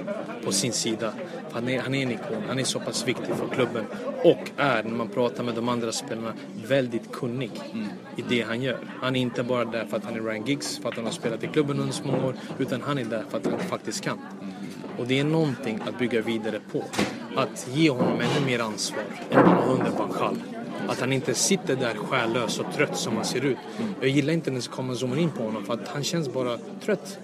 på 0.45 0.51
sin 0.51 0.73
sida. 0.73 1.13
För 1.49 1.53
han, 1.53 1.69
är, 1.69 1.81
han 1.81 1.95
är 1.95 2.03
en 2.03 2.11
ikon, 2.11 2.43
han 2.47 2.59
är 2.59 2.63
så 2.63 2.79
pass 2.79 3.07
viktig 3.07 3.35
för 3.35 3.47
klubben 3.47 3.85
och 4.23 4.51
är, 4.57 4.83
när 4.83 4.91
man 4.91 5.07
pratar 5.07 5.43
med 5.43 5.55
de 5.55 5.69
andra 5.69 5.91
spelarna, 5.91 6.33
väldigt 6.67 7.11
kunnig 7.11 7.51
i 8.15 8.23
det 8.29 8.41
han 8.41 8.61
gör. 8.61 8.77
Han 9.01 9.15
är 9.15 9.21
inte 9.21 9.43
bara 9.43 9.65
där 9.65 9.85
för 9.85 9.97
att 9.97 10.05
han 10.05 10.15
är 10.15 10.21
Ryan 10.21 10.45
Giggs, 10.45 10.77
för 10.77 10.89
att 10.89 10.95
han 10.95 11.05
har 11.05 11.11
spelat 11.11 11.43
i 11.43 11.47
klubben 11.47 11.79
under 11.79 11.93
så 11.93 12.07
många 12.07 12.25
år, 12.25 12.35
utan 12.59 12.81
han 12.81 12.97
är 12.97 13.05
där 13.05 13.23
för 13.29 13.37
att 13.37 13.45
han 13.45 13.59
faktiskt 13.59 14.03
kan. 14.03 14.19
Och 14.97 15.07
det 15.07 15.19
är 15.19 15.23
någonting 15.23 15.79
att 15.87 15.99
bygga 15.99 16.21
vidare 16.21 16.59
på. 16.71 16.83
Att 17.35 17.67
ge 17.73 17.89
honom 17.89 18.21
ännu 18.21 18.45
mer 18.45 18.59
ansvar 18.59 19.03
än 19.29 19.45
man 19.45 19.57
har 19.57 19.73
under 19.73 19.91
Att 20.87 20.99
han 20.99 21.13
inte 21.13 21.33
sitter 21.33 21.75
där 21.75 21.95
själlös 21.95 22.59
och 22.59 22.73
trött 22.75 22.97
som 22.97 23.15
han 23.15 23.25
ser 23.25 23.45
ut. 23.45 23.57
Jag 23.99 24.09
gillar 24.09 24.33
inte 24.33 24.51
när 24.51 24.59
det 24.59 24.67
kommer 24.67 25.17
in 25.19 25.31
på 25.31 25.43
honom 25.43 25.65
för 25.65 25.73
att 25.73 25.87
han 25.87 26.03
känns 26.03 26.33
bara 26.33 26.57
trött. 26.85 27.19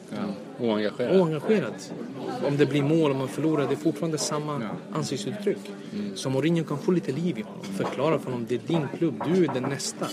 Oengagerad. 0.59 1.21
Oengagerad. 1.21 1.73
Om 2.47 2.57
det 2.57 2.65
blir 2.65 2.81
mål, 2.83 3.11
om 3.11 3.17
man 3.17 3.27
förlorar, 3.27 3.67
det 3.67 3.73
är 3.73 3.77
fortfarande 3.77 4.17
samma 4.17 4.69
ansiktsuttryck. 4.93 5.57
Så 6.15 6.29
Mourinho 6.29 6.63
kan 6.63 6.77
få 6.77 6.91
lite 6.91 7.11
liv 7.11 7.37
i 7.39 7.41
honom. 7.41 7.63
Förklara 7.77 8.19
för 8.19 8.25
honom, 8.31 8.45
det 8.49 8.55
är 8.55 8.61
din 8.67 8.87
klubb, 8.97 9.23
du 9.33 9.43
är 9.45 9.53
den 9.53 9.63
nästa. 9.63 10.07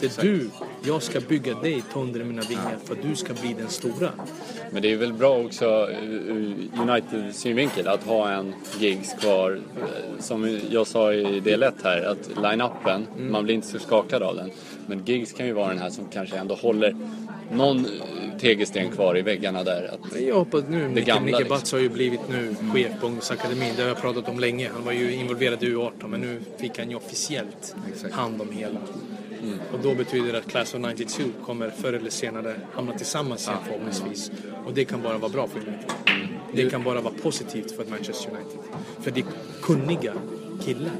Det 0.00 0.18
är 0.18 0.22
du, 0.22 0.50
jag 0.86 1.02
ska 1.02 1.20
bygga 1.20 1.54
dig, 1.54 1.82
ta 1.92 2.00
under 2.00 2.24
mina 2.24 2.42
vingar 2.42 2.76
för 2.84 2.94
att 2.94 3.02
du 3.02 3.16
ska 3.16 3.32
bli 3.34 3.54
den 3.58 3.68
stora. 3.68 4.10
Men 4.72 4.82
det 4.82 4.92
är 4.92 4.96
väl 4.96 5.12
bra 5.12 5.38
också 5.38 5.88
ur 6.02 6.54
Uniteds 6.80 7.38
synvinkel 7.38 7.88
att 7.88 8.02
ha 8.04 8.30
en 8.30 8.54
gigs 8.80 9.12
kvar. 9.14 9.60
Eh, 9.76 10.20
Som 10.20 10.58
jag 10.70 10.86
sa 10.86 11.12
i 11.12 11.40
del 11.40 11.62
1 11.62 11.74
här, 11.84 12.02
att 12.02 12.28
line-upen, 12.42 13.06
Mm. 13.16 13.32
man 13.32 13.44
blir 13.44 13.54
inte 13.54 13.66
så 13.68 13.78
skakad 13.78 14.22
av 14.22 14.36
den. 14.36 14.50
Men 14.86 15.04
gigs 15.04 15.32
kan 15.32 15.46
ju 15.46 15.52
vara 15.52 15.68
den 15.68 15.78
här 15.78 15.90
som 15.90 16.04
kanske 16.12 16.36
ändå 16.36 16.54
håller 16.54 16.96
någon 17.52 17.78
eh, 17.78 17.90
tegelsten 18.38 18.90
kvar 18.90 19.18
i 19.18 19.22
väggarna 19.22 19.64
där. 19.64 19.90
Att, 19.94 20.20
Jag 20.20 20.34
hoppas 20.34 20.64
nu, 20.68 20.88
Nicke, 20.88 21.00
gamla, 21.00 21.24
Nicke 21.24 21.38
liksom. 21.38 21.56
Batz 21.56 21.72
har 21.72 21.78
ju 21.78 21.88
blivit 21.88 22.20
nu 22.30 22.54
chef 22.74 23.00
på 23.00 23.06
ungdomsakademin. 23.06 23.72
Det 23.76 23.82
har 23.82 23.88
jag 23.88 24.00
pratat 24.00 24.28
om 24.28 24.40
länge. 24.40 24.70
Han 24.74 24.84
var 24.84 24.92
ju 24.92 25.12
involverad 25.12 25.62
i 25.62 25.66
U18 25.66 26.08
men 26.08 26.20
nu 26.20 26.40
fick 26.58 26.78
han 26.78 26.90
ju 26.90 26.96
officiellt 26.96 27.74
Exakt. 27.92 28.14
hand 28.14 28.40
om 28.40 28.52
hela. 28.52 28.80
Och 29.72 29.78
då 29.82 29.94
betyder 29.94 30.32
det 30.32 30.38
att 30.38 30.50
Class 30.50 30.74
of 30.74 30.80
92 30.80 31.22
kommer 31.46 31.70
förr 31.70 31.92
eller 31.92 32.10
senare 32.10 32.54
hamna 32.72 32.92
tillsammans 32.92 33.48
igen 33.48 33.58
förhoppningsvis. 33.66 34.30
Och 34.66 34.74
det 34.74 34.84
kan 34.84 35.02
bara 35.02 35.18
vara 35.18 35.32
bra 35.32 35.46
för 35.48 35.58
United. 35.58 35.90
Det 36.52 36.70
kan 36.70 36.84
bara 36.84 37.00
vara 37.00 37.14
positivt 37.22 37.70
för 37.76 37.84
Manchester 37.84 38.30
United. 38.30 38.58
För 39.00 39.10
det 39.10 39.20
är 39.20 39.26
kunniga 39.62 40.12
killar. 40.64 40.92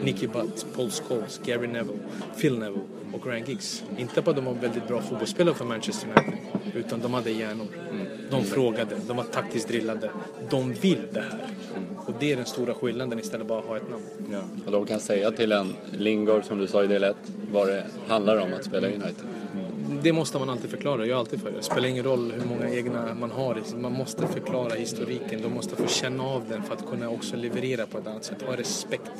Nicky 0.00 0.26
Butt, 0.26 0.66
Paul 0.76 0.90
Scholes, 0.90 1.40
Gary 1.44 1.66
Neville, 1.66 1.98
Phil 2.40 2.58
Neville 2.58 2.82
och 3.12 3.26
Ryan 3.26 3.44
Giggs. 3.44 3.84
Inte 3.98 4.22
bara 4.22 4.30
att 4.30 4.36
de 4.36 4.44
var 4.44 4.54
väldigt 4.54 4.88
bra 4.88 5.00
fotbollsspelare 5.00 5.54
för 5.54 5.64
Manchester 5.64 6.08
United, 6.08 6.38
utan 6.74 7.00
de 7.00 7.14
hade 7.14 7.30
hjärnor. 7.30 7.66
De 8.30 8.44
frågade, 8.44 8.96
de 9.06 9.16
var 9.16 9.24
taktiskt 9.24 9.68
drillade. 9.68 10.10
De 10.50 10.72
vill 10.72 11.02
det 11.12 11.20
här. 11.20 11.46
Och 12.06 12.14
det 12.20 12.32
är 12.32 12.36
den 12.36 12.46
stora 12.46 12.74
skillnaden 12.74 13.18
istället 13.18 13.46
för 13.46 13.48
bara 13.48 13.58
att 13.58 13.64
ha 13.64 13.76
ett 13.76 13.90
namn. 13.90 14.50
och 14.66 14.72
de 14.72 14.86
kan 14.86 15.00
säga 15.00 15.30
till 15.30 15.52
en 15.52 15.74
Lingard, 15.92 16.44
som 16.44 16.58
du 16.58 16.66
sa 16.66 16.84
i 16.84 16.86
del 16.86 17.04
1, 17.04 17.16
vad 17.52 17.68
det 17.68 17.86
handlar 18.08 18.36
om 18.36 18.52
att 18.52 18.64
spela 18.64 18.88
i 18.88 18.94
United. 18.94 19.24
Det 20.02 20.12
måste 20.12 20.38
man 20.38 20.50
alltid 20.50 20.70
förklara, 20.70 21.06
jag 21.06 21.16
är 21.16 21.20
alltid 21.20 21.40
för 21.42 21.50
det. 21.50 21.56
Det 21.56 21.62
spelar 21.62 21.88
ingen 21.88 22.04
roll 22.04 22.32
hur 22.40 22.48
många 22.48 22.70
egna 22.74 23.14
man 23.20 23.30
har. 23.30 23.56
Man 23.76 23.92
måste 23.92 24.26
förklara 24.26 24.74
historiken, 24.74 25.42
de 25.42 25.52
måste 25.54 25.76
få 25.76 25.86
känna 25.88 26.24
av 26.24 26.42
den 26.50 26.62
för 26.62 26.74
att 26.74 26.86
kunna 26.90 27.10
också 27.10 27.36
leverera 27.36 27.86
på 27.86 27.98
ett 27.98 28.06
annat 28.06 28.24
sätt. 28.24 28.42
Ha 28.42 28.56
respekt 28.56 29.10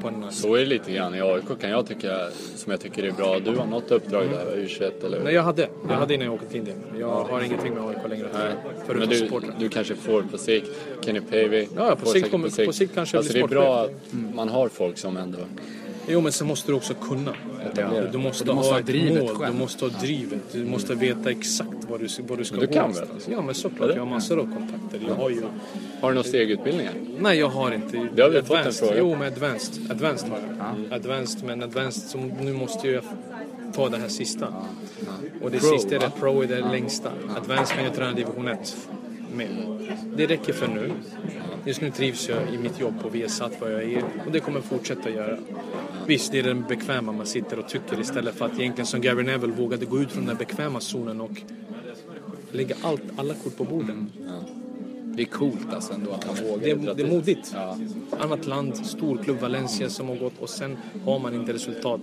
på 0.00 0.08
en 0.08 0.14
annan. 0.14 0.32
Så 0.32 0.54
är 0.54 0.58
det 0.60 0.66
lite 0.66 0.92
grann 0.92 1.14
i 1.14 1.20
AIK 1.20 1.44
kan 1.60 1.70
jag 1.70 1.86
tycka, 1.86 2.18
som 2.56 2.70
jag 2.72 2.80
tycker 2.80 3.02
är 3.04 3.10
bra. 3.12 3.38
Du 3.38 3.56
har 3.56 3.66
något 3.66 3.90
uppdrag 3.90 4.26
där, 4.30 4.56
U21 4.56 5.06
eller? 5.06 5.20
Nej, 5.24 5.34
jag 5.34 5.42
hade. 5.42 5.68
Jag 5.88 5.94
hade 5.96 6.14
innan 6.14 6.26
jag 6.26 6.34
åkte 6.34 6.46
till 6.48 6.58
Indien. 6.58 6.78
Jag 6.98 7.24
har 7.24 7.40
ingenting 7.42 7.74
med 7.74 7.82
AIK 7.88 8.08
längre. 8.08 8.28
Nej. 8.34 8.52
Förutom 8.86 9.08
du, 9.08 9.16
supportrar. 9.16 9.54
du 9.58 9.68
kanske 9.68 9.94
får 9.94 10.22
på 10.22 10.38
sikt, 10.38 10.66
Kenny 11.04 11.20
Pavey 11.20 11.66
Ja, 11.76 11.96
på 11.96 12.06
sikt 12.06 12.12
säkert 12.12 12.30
kommer- 12.30 12.66
på 12.66 12.72
sikt 12.72 12.94
kanske 12.94 13.16
jag 13.16 13.20
alltså 13.20 13.32
blir 13.32 13.42
det 13.42 13.54
är 13.54 13.60
bra 13.60 13.84
sportchef. 13.84 14.28
att 14.28 14.34
man 14.34 14.48
har 14.48 14.68
folk 14.68 14.98
som 14.98 15.16
ändå 15.16 15.38
Jo, 16.08 16.20
men 16.20 16.32
sen 16.32 16.46
måste 16.46 16.72
du 16.72 16.76
också 16.76 16.94
kunna. 16.94 17.34
Etablera. 17.72 18.10
Du 18.10 18.18
måste, 18.18 18.44
du 18.44 18.52
måste 18.52 18.72
ha 18.72 18.78
ha 18.78 18.82
drivet 18.86 19.24
mål, 19.24 19.36
själv. 19.36 19.52
du 19.52 19.58
måste 19.58 19.84
ha 19.84 19.92
drivet, 20.00 20.52
du 20.52 20.64
måste 20.64 20.94
veta 20.94 21.30
exakt 21.30 21.70
vad 21.88 22.00
du, 22.00 22.08
vad 22.28 22.38
du 22.38 22.44
ska 22.44 22.56
Men 22.56 22.60
du 22.60 22.66
gå 22.66 22.72
kan 22.72 22.92
väl? 22.92 23.06
Ja, 23.30 23.42
men 23.42 23.54
såklart. 23.54 23.90
Jag 23.94 24.00
har 24.00 24.06
massor 24.06 24.38
av 24.38 24.44
kontakter. 24.44 25.00
Jag 25.08 25.14
har 25.14 25.30
ju... 25.30 25.42
Har 26.00 26.08
du 26.08 26.14
några 26.14 26.28
stegutbildningar? 26.28 26.92
Nej, 27.18 27.38
jag 27.38 27.48
har 27.48 27.72
inte. 27.72 28.08
Det 28.14 28.22
har 28.22 28.30
vi 28.30 28.42
fått 28.42 28.66
en 28.66 28.72
fråga. 28.72 28.98
Jo, 28.98 29.16
men 29.18 29.32
advanced. 29.32 29.90
Advanced 29.90 30.28
har 30.28 30.38
jag. 30.38 30.92
Advanced, 30.92 31.44
men 31.44 31.62
advanced, 31.62 32.10
som 32.10 32.28
nu 32.40 32.52
måste 32.52 32.88
jag 32.88 33.04
ta 33.74 33.88
det 33.88 33.96
här 33.96 34.08
sista. 34.08 34.46
Och 35.42 35.50
det 35.50 35.58
Pro, 35.58 35.68
sista 35.68 35.94
är 35.94 35.98
det 35.98 36.10
pro 36.20 36.42
är 36.42 36.46
det 36.46 36.60
längsta. 36.60 37.10
Advanced 37.36 37.76
kan 37.76 37.84
jag 37.84 37.94
träna 37.94 38.12
division 38.12 38.48
1 38.48 38.76
med. 39.34 39.48
Det 40.16 40.26
räcker 40.26 40.52
för 40.52 40.68
nu. 40.68 40.92
Just 41.64 41.80
nu 41.80 41.90
trivs 41.90 42.28
jag 42.28 42.54
i 42.54 42.58
mitt 42.58 42.80
jobb 42.80 43.02
på 43.02 43.08
Viasat 43.08 43.52
vad 43.60 43.72
jag 43.72 43.82
är 43.82 44.02
och 44.26 44.32
det 44.32 44.40
kommer 44.40 44.58
jag 44.58 44.64
fortsätta 44.64 45.10
göra. 45.10 45.38
Visst, 46.08 46.32
det 46.32 46.38
är 46.38 46.42
den 46.42 46.64
bekväma 46.68 47.12
man 47.12 47.26
sitter 47.26 47.58
och 47.58 47.68
tycker 47.68 48.00
istället 48.00 48.34
för 48.34 48.46
att 48.46 48.58
egentligen 48.58 48.86
som 48.86 49.00
Gary 49.00 49.22
Neville 49.22 49.52
vågade 49.52 49.86
gå 49.86 49.98
ut 49.98 50.12
från 50.12 50.26
den 50.26 50.36
bekväma 50.36 50.80
zonen 50.80 51.20
och 51.20 51.42
lägga 52.52 52.76
allt, 52.82 53.02
alla 53.16 53.34
kort 53.34 53.56
på 53.56 53.64
borden. 53.64 54.12
Det 55.04 55.22
är 55.22 55.26
coolt 55.26 55.74
alltså 55.74 55.92
ändå 55.92 56.10
att 56.10 56.24
han 56.24 56.34
vågar 56.34 56.76
Det, 56.76 56.94
det 56.94 57.02
är 57.02 57.10
modigt. 57.10 57.52
Ja. 57.54 57.78
Annat 58.18 58.46
land, 58.46 58.76
storklubb 58.76 59.40
Valencia 59.40 59.88
som 59.88 60.08
har 60.08 60.16
gått 60.16 60.38
och 60.38 60.48
sen 60.48 60.76
har 61.04 61.18
man 61.18 61.34
inte 61.34 61.52
resultat, 61.52 62.00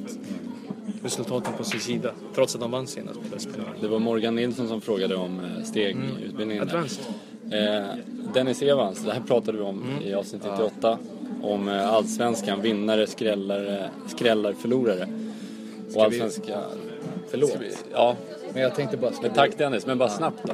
resultaten 1.03 1.53
på 1.57 1.63
sin 1.63 1.79
sida. 1.79 2.11
Trots 2.35 2.55
att 2.55 2.61
de 2.61 2.71
vann 2.71 2.87
senast 2.87 3.21
med 3.21 3.31
Vesperna. 3.31 3.65
Det 3.81 3.87
var 3.87 3.99
Morgan 3.99 4.35
Nilsson 4.35 4.67
som 4.67 4.81
frågade 4.81 5.15
om 5.15 5.39
eh, 5.39 5.63
steg 5.63 5.95
i 5.95 6.25
utbildningen. 6.25 6.63
Advanced. 6.63 7.05
Eh, 7.51 7.85
Dennis 8.33 8.61
Evans, 8.61 9.03
det 9.03 9.13
här 9.13 9.21
pratade 9.21 9.57
vi 9.57 9.63
om 9.63 9.83
i 10.03 10.13
avsnitt 10.13 10.41
98. 10.43 10.97
Om 11.45 11.69
eh, 11.69 11.93
allsvenskan, 11.93 12.61
vinnare, 12.61 13.07
skrällare, 13.07 13.89
skrällar, 14.07 14.53
förlorare. 14.53 15.07
Och 15.95 16.03
allsvenska... 16.03 16.59
Förlåt. 17.29 17.57
Vi- 17.59 17.73
Ja, 17.93 18.15
Men 18.53 18.61
jag 18.61 18.75
tänkte 18.75 18.97
bara... 18.97 19.11
Men 19.21 19.31
tack 19.33 19.57
Dennis, 19.57 19.85
men 19.85 19.97
bara 19.97 20.09
snabbt 20.09 20.37
då. 20.43 20.53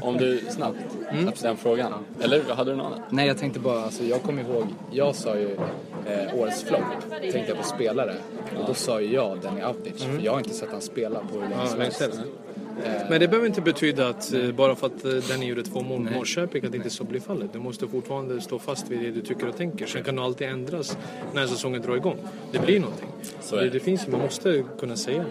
Om 0.06 0.16
du 0.16 0.40
snabbt, 0.50 0.76
den 1.42 1.56
frågan. 1.56 1.92
Eller 2.20 2.42
hade 2.54 2.70
du 2.70 2.76
någon 2.76 2.86
annan? 2.86 3.00
Nej, 3.10 3.26
jag 3.26 3.38
tänkte 3.38 3.60
bara, 3.60 3.82
alltså 3.82 4.04
jag 4.04 4.22
kommer 4.22 4.42
ihåg, 4.42 4.64
jag 4.90 5.14
sa 5.14 5.36
ju 5.36 5.56
eh, 6.06 6.34
årets 6.40 6.62
flopp, 6.62 6.80
tänkte 7.10 7.44
jag 7.48 7.56
på 7.58 7.64
spelare. 7.64 8.14
Och 8.60 8.64
då 8.66 8.74
sa 8.74 9.00
ju 9.00 9.12
jag 9.14 9.38
Denny 9.40 9.62
Avdic, 9.62 10.02
för 10.02 10.20
jag 10.24 10.32
har 10.32 10.38
inte 10.38 10.54
sett 10.54 10.68
han 10.72 10.80
spela 10.80 11.20
på 11.20 11.34
hur 11.34 11.40
länge 11.40 11.54
Ja, 11.58 11.66
som 11.66 11.80
helst. 11.80 12.02
Men 13.10 13.20
det 13.20 13.28
behöver 13.28 13.46
inte 13.46 13.60
betyda 13.60 14.08
att 14.08 14.32
eh, 14.32 14.52
bara 14.52 14.74
för 14.74 14.86
att 14.86 15.04
eh, 15.04 15.10
Danny 15.10 15.46
gjorde 15.46 15.62
två 15.62 15.80
mål 15.80 16.00
mot 16.00 16.12
Norrköping 16.12 16.64
att 16.64 16.74
inte 16.74 16.90
så 16.90 17.04
blir 17.04 17.20
fallet. 17.20 17.52
Du 17.52 17.58
måste 17.58 17.88
fortfarande 17.88 18.40
stå 18.40 18.58
fast 18.58 18.90
vid 18.90 19.00
det 19.00 19.10
du 19.10 19.20
tycker 19.20 19.48
och 19.48 19.56
tänker. 19.56 19.86
Sen 19.86 20.04
kan 20.04 20.16
det 20.16 20.22
alltid 20.22 20.48
ändras 20.48 20.98
när 21.34 21.46
säsongen 21.46 21.82
drar 21.82 21.96
igång. 21.96 22.16
Det 22.52 22.58
blir 22.58 22.80
någonting. 22.80 23.08
Det, 23.50 23.56
det. 23.56 23.70
det 23.70 23.80
finns, 23.80 24.08
man 24.08 24.20
måste 24.20 24.64
kunna 24.80 24.96
säga. 24.96 25.24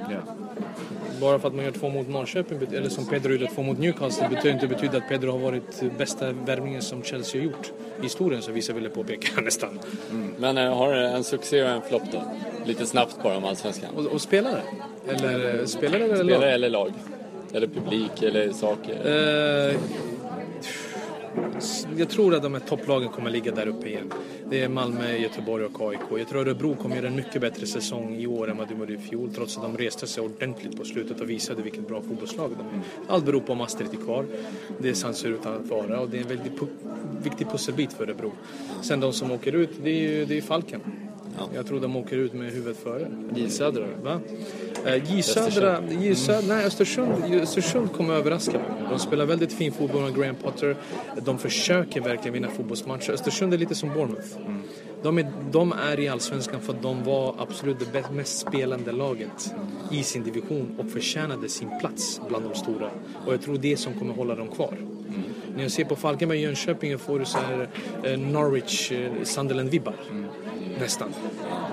Bara 1.22 1.40
för 1.40 1.48
att 1.48 1.56
man 1.56 1.66
gör 1.66 1.72
två 1.72 1.90
mot 1.90 2.10
Norrköping, 2.10 2.58
eller 2.74 2.90
som 2.90 3.06
Pedro 3.06 3.32
gjorde 3.32 3.48
två 3.48 3.62
mot 3.62 3.80
Newcastle, 3.80 4.30
betyder 4.30 4.54
inte 4.54 4.68
betyda 4.68 4.98
att 4.98 5.10
Pedro 5.10 5.32
har 5.32 5.40
varit 5.40 5.98
bästa 5.98 6.32
värvningen 6.32 6.82
som 6.82 7.04
Chelsea 7.04 7.42
har 7.42 7.46
gjort 7.46 7.72
i 8.00 8.04
historien, 8.04 8.42
så 8.42 8.52
vissa 8.52 8.74
ville 8.74 8.90
påpeka 8.90 9.42
nästan. 9.42 9.80
Men 10.38 10.58
eh, 10.58 10.78
har 10.78 10.94
en 10.94 11.24
succé 11.24 11.64
och 11.64 11.70
en 11.70 11.82
flopp 11.82 12.04
då? 12.12 12.24
Lite 12.66 12.86
snabbt 12.86 13.24
bara 13.24 13.38
om 13.38 13.46
allsvenskan. 13.46 13.96
Och, 13.96 14.06
och 14.06 14.22
spelare? 14.22 14.62
Eller 15.08 15.66
spelare 15.66 16.04
eller 16.04 16.16
lag? 16.16 16.26
Spelare 16.26 16.52
eller 16.52 16.70
lag? 16.70 16.94
Eller 17.54 17.68
publik 17.68 18.24
eller 18.24 18.52
saker? 18.52 18.96
Eh, 19.06 19.76
jag 21.98 22.10
tror 22.10 22.36
att 22.36 22.44
de 22.44 22.54
här 22.54 22.62
topplagen 22.62 23.10
kommer 23.10 23.30
ligga 23.30 23.52
där 23.52 23.68
uppe 23.68 23.90
igen. 23.90 24.12
Det 24.50 24.64
är 24.64 24.70
Malmö, 24.70 25.18
Göteborg 25.18 25.66
och 25.66 25.90
AIK. 25.90 26.00
Jag 26.18 26.28
tror 26.28 26.42
Örebro 26.42 26.76
kommer 26.76 26.96
göra 26.96 27.08
en 27.08 27.16
mycket 27.16 27.42
bättre 27.42 27.68
säsong 27.68 28.16
i 28.16 28.28
år 28.28 28.50
än 28.50 28.58
vad 28.58 28.68
de 28.68 28.80
gjorde 28.80 28.94
i 28.94 28.98
fjol 28.98 29.30
trots 29.36 29.58
att 29.58 29.64
de 29.64 29.78
reste 29.78 30.08
sig 30.08 30.24
ordentligt 30.24 30.78
på 30.78 30.86
slutet 30.86 31.22
och 31.22 31.30
visade 31.30 31.62
vilket 31.62 31.88
bra 31.88 32.02
fotbollslag 32.02 32.52
de 32.58 32.64
är. 32.78 32.82
Allt 33.08 33.26
beror 33.26 33.42
på 33.42 33.54
om 33.54 33.62
Astrid 33.62 33.90
är 33.94 33.98
kvar. 34.06 34.26
Det 34.80 34.90
är 34.90 34.94
ser 35.14 35.30
ut 35.30 35.46
att 35.46 35.68
vara 35.68 36.00
och 36.00 36.10
det 36.10 36.18
är 36.18 36.22
en 36.22 36.28
väldigt 36.28 36.60
pu- 36.60 36.68
viktig 37.24 37.50
pusselbit 37.52 37.94
för 37.94 38.04
Örebro. 38.04 38.32
Sen 38.82 39.00
de 39.00 39.14
som 39.14 39.32
åker 39.32 39.56
ut, 39.56 39.70
det 39.84 39.90
är 39.90 40.00
ju 40.12 40.26
det 40.26 40.38
är 40.38 40.42
Falken. 40.42 40.82
Jag 41.56 41.68
tror 41.68 41.80
de 41.80 41.96
åker 41.96 42.18
ut 42.18 42.34
med 42.34 42.52
huvudet 42.52 42.78
före. 42.84 43.08
J 43.36 43.50
Södra? 43.50 43.86
Va? 44.04 44.20
J 45.06 45.24
Södra, 45.24 45.84
J 45.90 46.16
Södra, 46.16 46.56
nej 46.56 46.66
Östersund, 46.66 47.24
Östersund 47.34 47.94
kommer 47.94 48.14
överraska 48.14 48.52
mig. 48.52 48.68
De 48.90 49.00
spelar 49.00 49.26
väldigt 49.26 49.54
fin 49.54 49.72
fotboll 49.72 50.02
med 50.02 50.16
Graham 50.16 50.36
Potter. 50.36 50.76
De 51.26 51.40
försöker 51.40 52.02
verkligen 52.02 52.34
vinna 52.34 52.50
fotbollsmatcher. 52.50 53.12
Östersund 53.12 53.54
är 53.54 53.58
lite 53.58 53.76
som 53.76 53.90
Bournemouth. 53.90 54.38
De 55.04 55.18
är, 55.18 55.32
de 55.52 55.72
är 55.72 56.00
i 56.00 56.08
Allsvenskan 56.08 56.62
för 56.62 56.74
att 56.74 56.82
de 56.82 57.04
var 57.04 57.36
absolut 57.38 57.94
det 57.94 58.12
mest 58.12 58.40
spelande 58.40 58.92
laget 58.92 59.56
i 59.92 60.04
sin 60.04 60.24
division 60.24 60.76
och 60.80 60.90
förtjänade 60.90 61.50
sin 61.50 61.80
plats 61.80 62.22
bland 62.28 62.46
de 62.50 62.56
stora. 62.56 62.90
Och 63.26 63.34
jag 63.34 63.42
tror 63.42 63.58
det 63.58 63.72
är 63.72 63.78
som 63.78 63.94
kommer 63.94 64.14
hålla 64.14 64.36
dem 64.36 64.48
kvar. 64.48 64.78
När 65.56 65.64
jag 65.64 65.72
ser 65.72 65.86
på 65.86 65.96
Falkenberg 65.96 66.38
och 66.38 66.44
Jönköping 66.44 67.00
får 67.00 67.20
du 67.20 67.26
så 67.26 67.38
här 67.38 67.70
eh, 68.04 68.20
Norwich, 68.20 68.92
eh, 68.92 69.12
Sunderland-vibbar. 69.24 69.96
Nästan. 70.80 71.14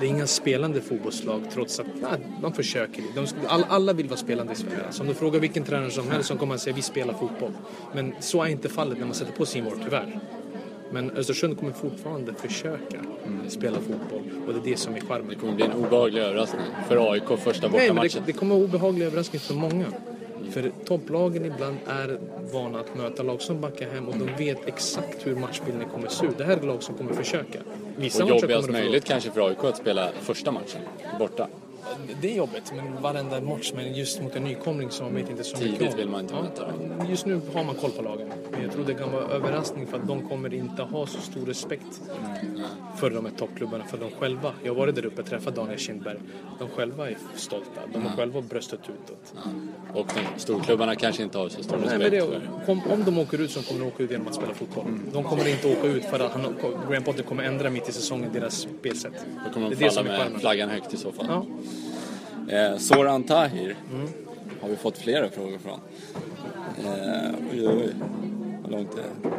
Det 0.00 0.06
är 0.06 0.10
inga 0.10 0.26
spelande 0.26 0.80
fotbollslag 0.80 1.42
trots 1.52 1.80
att 1.80 1.87
nej, 2.00 2.20
de 2.42 2.52
försöker. 2.52 3.02
De, 3.14 3.26
all, 3.46 3.64
alla 3.68 3.92
vill 3.92 4.08
vara 4.08 4.16
spelande 4.16 4.52
i 4.52 4.56
Sverige. 4.56 4.82
Så 4.90 5.02
om 5.02 5.08
du 5.08 5.14
frågar 5.14 5.40
vilken 5.40 5.64
tränare 5.64 5.90
som 5.90 6.10
helst 6.10 6.28
så 6.28 6.37
kommer 6.37 6.52
han 6.52 6.58
säga 6.58 6.76
vi 6.76 6.82
spelar 6.82 7.14
fotboll. 7.14 7.52
Men 7.94 8.14
så 8.20 8.42
är 8.42 8.49
inte 8.49 8.68
fallet 8.68 8.99
när 8.99 9.06
man 9.06 9.14
sätter 9.14 9.32
på 9.32 9.46
Simor 9.46 9.78
tyvärr. 9.84 10.20
Men 10.92 11.11
Östersund 11.11 11.59
kommer 11.59 11.73
fortfarande 11.73 12.35
försöka 12.35 13.00
spela 13.49 13.78
fotboll 13.78 14.23
och 14.47 14.52
det 14.52 14.59
är 14.59 14.70
det 14.70 14.76
som 14.76 14.94
är 14.94 15.00
charmen. 15.00 15.28
Det 15.28 15.35
kommer 15.35 15.52
bli 15.52 15.64
en 15.64 15.73
obehaglig 15.73 16.23
överraskning 16.23 16.62
för 16.88 17.12
AIK 17.12 17.25
första 17.38 17.68
Nej, 17.68 17.70
men 17.70 17.73
det, 17.73 18.02
bortamatchen. 18.02 18.23
det 18.26 18.32
kommer 18.32 18.54
vara 18.54 18.64
obehaglig 18.64 19.06
överraskning 19.06 19.40
för 19.40 19.54
många. 19.54 19.87
För 20.50 20.73
topplagen 20.85 21.44
ibland 21.44 21.76
är 21.87 22.18
vana 22.52 22.80
att 22.80 22.97
möta 22.97 23.23
lag 23.23 23.42
som 23.42 23.61
backar 23.61 23.90
hem 23.90 24.09
och 24.09 24.14
de 24.18 24.44
vet 24.44 24.68
exakt 24.68 25.26
hur 25.26 25.37
matchbilden 25.37 25.88
kommer 25.88 26.09
se 26.09 26.26
ut. 26.26 26.38
Det 26.38 26.44
här 26.44 26.56
är 26.56 26.62
lag 26.62 26.82
som 26.82 26.94
kommer 26.94 27.12
försöka. 27.12 27.59
Vissa 27.97 28.25
Och 28.25 28.30
jobbigast 28.30 28.70
möjligt 28.70 29.04
kanske 29.04 29.30
för 29.30 29.49
AIK 29.49 29.64
att 29.64 29.76
spela 29.76 30.09
första 30.20 30.52
matchen 30.52 30.80
borta. 31.18 31.49
Det 32.20 32.32
är 32.32 32.37
jobbigt, 32.37 32.73
men 32.76 33.02
varenda 33.02 33.40
match, 33.40 33.73
men 33.75 33.94
just 33.94 34.23
mot 34.23 34.37
en 34.37 34.44
nykomling 34.44 34.90
som 34.90 35.06
man 35.06 35.14
vet 35.14 35.30
inte 35.30 35.44
så 35.44 35.56
mycket 35.56 35.78
Tidigt 35.78 35.99
vill 35.99 36.09
man 36.09 36.20
inte 36.20 36.35
möta 36.35 36.66
dem. 36.66 37.06
Just 37.09 37.26
nu 37.26 37.40
har 37.54 37.64
man 37.64 37.75
koll 37.75 37.90
på 37.90 38.02
lagen. 38.02 38.28
Men 38.50 38.62
jag 38.62 38.73
tror 38.73 38.85
det 38.85 38.94
kan 38.94 39.12
vara 39.12 39.25
överraskning 39.25 39.87
för 39.87 39.99
att 39.99 40.09
de 40.09 40.28
kommer 40.28 40.54
inte 40.54 40.82
ha 40.82 41.06
så 41.06 41.20
stor 41.20 41.47
respekt 41.47 42.02
för 42.97 43.11
de 43.11 43.25
här 43.25 43.32
toppklubbarna, 43.32 43.85
för 43.85 43.99
de 43.99 44.11
själva. 44.11 44.52
Jag 44.62 44.73
har 44.73 44.78
varit 44.78 44.94
där 44.94 45.06
uppe 45.06 45.20
och 45.20 45.28
träffat 45.28 45.54
Daniel 45.54 45.78
Kindberg. 45.78 46.18
De 46.59 46.68
själva 46.68 47.11
är 47.11 47.16
stolta. 47.35 47.80
De 47.92 48.02
har 48.02 48.16
själva 48.16 48.40
bröstat 48.40 48.80
utåt. 48.80 49.35
Och 49.94 50.06
de 50.14 50.40
storklubbarna 50.40 50.94
kanske 50.94 51.23
inte 51.23 51.38
har 51.38 51.49
så 51.49 51.62
stor 51.62 51.76
Nej, 51.76 51.99
respekt 51.99 52.26
men 52.26 52.40
det, 52.66 52.73
om, 52.73 52.92
om 52.92 53.04
de 53.04 53.18
åker 53.18 53.40
ut 53.40 53.50
så 53.50 53.62
kommer 53.62 53.80
de 53.80 53.87
åka 53.87 54.02
ut 54.02 54.11
genom 54.11 54.28
att 54.28 54.35
spela 54.35 54.54
fotboll. 54.54 54.85
De 55.12 55.25
kommer 55.25 55.49
inte 55.49 55.68
åka 55.73 55.87
ut 55.87 56.04
för 56.04 56.20
att 56.20 56.32
han, 56.32 56.54
Graham 56.88 57.04
Potter 57.04 57.23
kommer 57.23 57.44
ändra 57.44 57.70
mitt 57.70 57.88
i 57.88 57.92
säsongen 57.92 58.30
deras 58.32 58.66
spelsätt. 58.78 59.12
Då 59.47 59.52
kommer 59.54 59.70
de 59.70 59.90
falla 59.90 60.02
med 60.02 60.40
flaggan 60.40 60.68
högt 60.70 60.94
i 60.94 60.97
så 60.97 61.12
fall. 61.12 61.26
Ja. 61.28 61.47
Eh, 62.49 62.76
Soran 62.78 63.23
Tahir 63.25 63.76
har 64.61 64.68
vi 64.68 64.76
fått 64.76 64.99
flera 64.99 65.28
frågor 65.30 65.59
från. 65.59 65.80
Eh, 66.87 67.30
oj, 67.52 67.68
oj. 67.68 67.88
Vad 68.62 68.70
långt 68.70 68.97
det 68.97 69.02
är. 69.02 69.32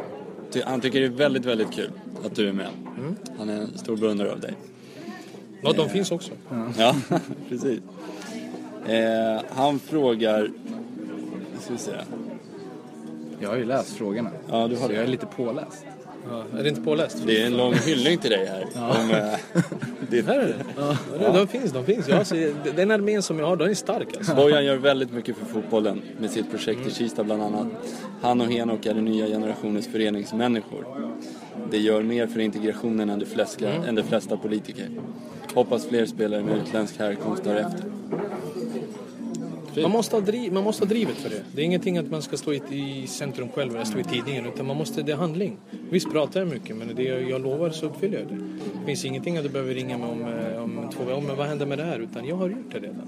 Ty- 0.50 0.62
Han 0.66 0.80
tycker 0.80 1.00
det 1.00 1.06
är 1.06 1.10
väldigt, 1.10 1.44
väldigt 1.44 1.70
kul 1.72 1.90
att 2.24 2.34
du 2.34 2.48
är 2.48 2.52
med. 2.52 2.68
Han 3.38 3.48
är 3.48 3.56
en 3.60 3.78
stor 3.78 3.96
beundrare 3.96 4.32
av 4.32 4.40
dig. 4.40 4.54
ja, 5.62 5.72
de 5.76 5.88
finns 5.88 6.10
också. 6.12 6.32
Ja, 6.78 6.94
precis. 7.48 7.80
Eh, 8.86 9.42
han 9.50 9.78
frågar... 9.78 10.50
Ska 11.60 11.72
vi 11.72 11.78
se. 11.78 11.90
Jag 13.40 13.48
har 13.48 13.56
ju 13.56 13.64
läst 13.64 13.92
frågorna. 13.92 14.30
Ja, 14.50 14.68
du 14.68 14.74
har 14.74 14.82
så 14.82 14.88
det. 14.88 14.94
jag 14.94 15.02
är 15.04 15.08
lite 15.08 15.26
påläst. 15.26 15.86
Ja, 16.30 16.44
är 16.58 16.62
det 16.62 16.68
inte 16.68 16.80
påläst? 16.80 17.22
Det 17.26 17.42
är 17.42 17.46
en 17.46 17.56
lång 17.56 17.74
hyllning 17.74 18.18
till 18.18 18.30
dig 18.30 18.46
här. 18.46 18.66
Om, 18.74 19.10
eh, 19.10 19.62
ditt, 20.10 20.26
Här 20.26 20.38
är 20.38 20.46
det. 20.46 20.54
Ja. 21.20 21.32
De 21.32 21.46
finns, 21.46 21.72
de 21.72 21.84
finns. 21.84 22.08
Ja, 22.08 22.24
så 22.24 22.34
den 22.76 22.90
armén 22.90 23.22
som 23.22 23.38
jag 23.38 23.46
har, 23.46 23.56
den 23.56 23.70
är 23.70 23.74
stark 23.74 24.16
alltså. 24.16 24.34
Bojan 24.34 24.64
gör 24.64 24.76
väldigt 24.76 25.12
mycket 25.12 25.36
för 25.36 25.44
fotbollen 25.46 26.02
med 26.18 26.30
sitt 26.30 26.50
projekt 26.50 26.86
i 26.86 26.90
Kista 26.90 27.24
bland 27.24 27.42
annat. 27.42 27.66
Han 28.20 28.40
och 28.40 28.46
Henok 28.46 28.86
är 28.86 28.94
den 28.94 29.04
nya 29.04 29.26
generationens 29.26 29.86
föreningsmänniskor. 29.88 30.86
Det 31.70 31.78
gör 31.78 32.02
mer 32.02 32.26
för 32.26 32.40
integrationen 32.40 33.10
än 33.10 33.18
de 33.18 33.26
flesta, 33.26 33.68
än 33.68 33.94
de 33.94 34.02
flesta 34.02 34.36
politiker. 34.36 34.88
Hoppas 35.54 35.86
fler 35.86 36.06
spelare 36.06 36.42
med 36.42 36.56
utländsk 36.56 36.98
härkomst 36.98 37.44
tar 37.44 37.54
efter. 37.54 37.84
Man 39.76 39.90
måste, 39.90 40.16
ha 40.16 40.20
driv, 40.20 40.52
man 40.52 40.64
måste 40.64 40.84
ha 40.84 40.88
drivet 40.88 41.16
för 41.16 41.30
det. 41.30 41.42
Det 41.54 41.62
är 41.62 41.64
ingenting 41.64 41.98
att 41.98 42.10
man 42.10 42.22
ska 42.22 42.36
stå 42.36 42.52
i, 42.52 42.60
i 42.70 43.06
centrum 43.06 43.48
själv 43.48 43.74
eller 43.74 43.84
stå 43.84 43.98
i 43.98 44.04
tidningen 44.04 44.46
utan 44.46 44.66
man 44.66 44.76
måste, 44.76 45.02
det 45.02 45.12
är 45.12 45.16
handling. 45.16 45.56
Visst 45.90 46.12
pratar 46.12 46.40
jag 46.40 46.48
mycket 46.48 46.76
men 46.76 46.94
det 46.94 47.02
jag, 47.02 47.30
jag 47.30 47.42
lovar 47.42 47.70
så 47.70 47.86
uppfyller 47.86 48.18
jag 48.18 48.28
det. 48.28 48.34
Det 48.80 48.86
finns 48.86 49.04
ingenting 49.04 49.36
att 49.36 49.42
du 49.42 49.48
behöver 49.48 49.74
ringa 49.74 49.98
mig 49.98 50.08
om, 50.08 50.22
eh, 50.22 50.62
om 50.62 50.90
två 50.92 51.04
veckor, 51.04 51.20
men 51.20 51.36
vad 51.36 51.46
händer 51.46 51.66
med 51.66 51.78
det 51.78 51.84
här? 51.84 51.98
Utan 51.98 52.26
jag 52.26 52.36
har 52.36 52.48
gjort 52.48 52.72
det 52.72 52.78
redan. 52.78 53.06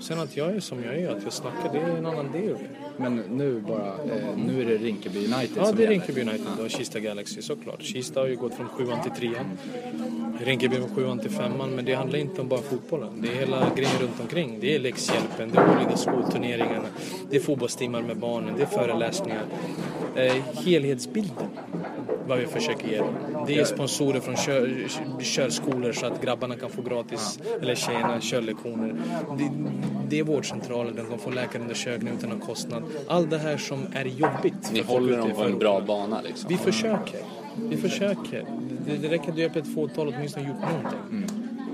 Sen 0.00 0.18
att 0.18 0.36
jag 0.36 0.56
är 0.56 0.60
som 0.60 0.84
jag 0.84 0.96
är, 0.96 1.08
att 1.16 1.22
jag 1.24 1.32
snackar, 1.32 1.72
det 1.72 1.78
är 1.78 1.96
en 1.96 2.06
annan 2.06 2.32
del. 2.32 2.56
Men 2.96 3.16
nu 3.16 3.60
bara, 3.60 3.88
eh, 3.88 4.36
nu 4.46 4.62
är 4.62 4.66
det 4.66 4.76
Rinkeby 4.76 5.18
United 5.18 5.56
Ja, 5.56 5.64
som 5.64 5.76
det 5.76 5.84
är. 5.84 5.88
Rinkeby 5.88 6.20
United 6.20 6.64
och 6.64 6.70
Kista 6.70 7.00
Galaxy 7.00 7.42
såklart. 7.42 7.82
Kista 7.82 8.20
har 8.20 8.26
ju 8.26 8.36
gått 8.36 8.54
från 8.54 8.68
sjuan 8.68 9.02
till 9.02 9.12
trean. 9.12 9.46
Rinkeby 10.44 10.76
från 10.76 10.88
sjuan 10.88 11.18
till 11.18 11.30
femman, 11.30 11.70
men 11.70 11.84
det 11.84 11.94
handlar 11.94 12.18
inte 12.18 12.40
om 12.40 12.48
bara 12.48 12.60
fotbollen. 12.60 13.22
Det 13.22 13.28
är 13.28 13.34
hela 13.34 13.70
grejen 13.76 13.92
runt 14.00 14.20
omkring. 14.20 14.58
Det 14.60 14.74
är 14.74 14.78
läxhjälpen, 14.78 15.50
det 15.52 15.58
är 15.58 15.76
olika 15.76 15.95
skolturneringarna, 15.96 16.88
det 17.30 17.36
är 17.36 17.40
fotbollstimmar 17.40 18.02
med 18.02 18.16
barnen, 18.16 18.54
det 18.56 18.62
är 18.62 18.66
föreläsningar. 18.66 19.42
Eh, 20.16 20.34
helhetsbilden, 20.64 21.48
vad 22.26 22.38
vi 22.38 22.46
försöker 22.46 22.88
ge 22.88 22.98
dem. 22.98 23.14
Det 23.46 23.58
är 23.58 23.64
sponsorer 23.64 24.20
från 24.20 24.36
kör, 24.36 24.88
körskolor 25.20 25.92
så 25.92 26.06
att 26.06 26.22
grabbarna 26.22 26.56
kan 26.56 26.70
få 26.70 26.82
gratis, 26.82 27.38
eller 27.62 27.74
tjejerna, 27.74 28.20
körlektioner. 28.20 28.94
Det, 29.38 29.50
det 30.08 30.18
är 30.18 30.24
vårdcentraler, 30.24 30.92
de 30.92 31.06
kan 31.06 31.18
få 31.18 31.30
läkarundersökning 31.30 32.14
utan 32.18 32.30
någon 32.30 32.40
kostnad. 32.40 32.82
Allt 33.08 33.30
det 33.30 33.38
här 33.38 33.56
som 33.56 33.86
är 33.94 34.04
jobbigt. 34.04 34.72
Ni 34.72 34.82
håller 34.82 35.18
dem 35.18 35.30
på 35.30 35.42
en 35.42 35.58
bra 35.58 35.80
bana 35.80 36.20
liksom. 36.20 36.48
Vi 36.48 36.56
försöker. 36.56 37.20
Vi 37.56 37.76
försöker. 37.76 38.44
Det, 38.86 38.96
det 38.96 39.08
räcker 39.08 39.32
att 39.32 39.38
hjälpa 39.38 39.58
ett 39.58 39.74
fåtal 39.74 40.14
åtminstone 40.16 40.48
gjort 40.48 40.60
någonting. 40.60 41.26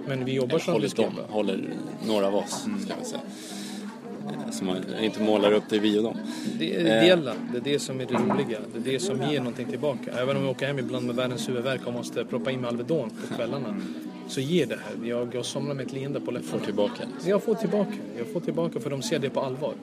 Men 0.06 0.24
vi 0.24 0.32
jobbar 0.32 0.56
att 0.56 0.68
vi 0.68 0.72
håller 0.72 0.88
ska 0.88 1.08
håller 1.28 1.60
några 2.06 2.26
av 2.26 2.34
oss, 2.34 2.66
ska 2.84 2.94
vi 2.98 3.04
säga. 3.04 3.20
Eh, 4.26 4.50
Så 4.50 4.64
man 4.64 4.76
inte 5.02 5.22
målar 5.22 5.52
upp 5.52 5.64
det 5.68 5.78
vi 5.78 5.98
och 5.98 6.02
dem. 6.02 6.16
Det 6.58 6.74
är 6.76 6.80
ideella. 6.80 7.32
Det 7.52 7.58
är 7.58 7.72
det 7.72 7.78
som 7.78 8.00
är 8.00 8.06
det 8.06 8.14
roliga. 8.14 8.58
Det 8.74 8.88
är 8.88 8.92
det 8.92 8.98
som 9.00 9.22
ger 9.30 9.38
någonting 9.38 9.66
tillbaka. 9.66 10.10
Även 10.20 10.36
om 10.36 10.42
vi 10.42 10.48
åker 10.48 10.66
hem 10.66 10.78
ibland 10.78 11.06
med 11.06 11.16
världens 11.16 11.48
huvudvärk 11.48 11.86
och 11.86 11.92
måste 11.92 12.24
proppa 12.24 12.50
in 12.50 12.60
med 12.60 12.68
Alvedon 12.68 13.10
på 13.10 13.34
kvällarna. 13.34 13.76
Så 14.28 14.40
ger 14.40 14.66
det 14.66 14.74
här. 14.84 15.08
Jag, 15.08 15.34
jag 15.34 15.44
somnar 15.44 15.74
med 15.74 15.86
ett 15.86 15.92
leende 15.92 16.20
på 16.20 16.30
läpparna. 16.30 16.52
Får 16.58 16.66
tillbaka. 16.66 17.02
Jag 17.26 17.42
får 17.42 17.54
tillbaka. 17.54 17.92
Jag 18.18 18.26
får 18.32 18.40
tillbaka 18.40 18.80
för 18.80 18.90
de 18.90 19.02
ser 19.02 19.18
det 19.18 19.30
på 19.30 19.40
allvar. 19.40 19.74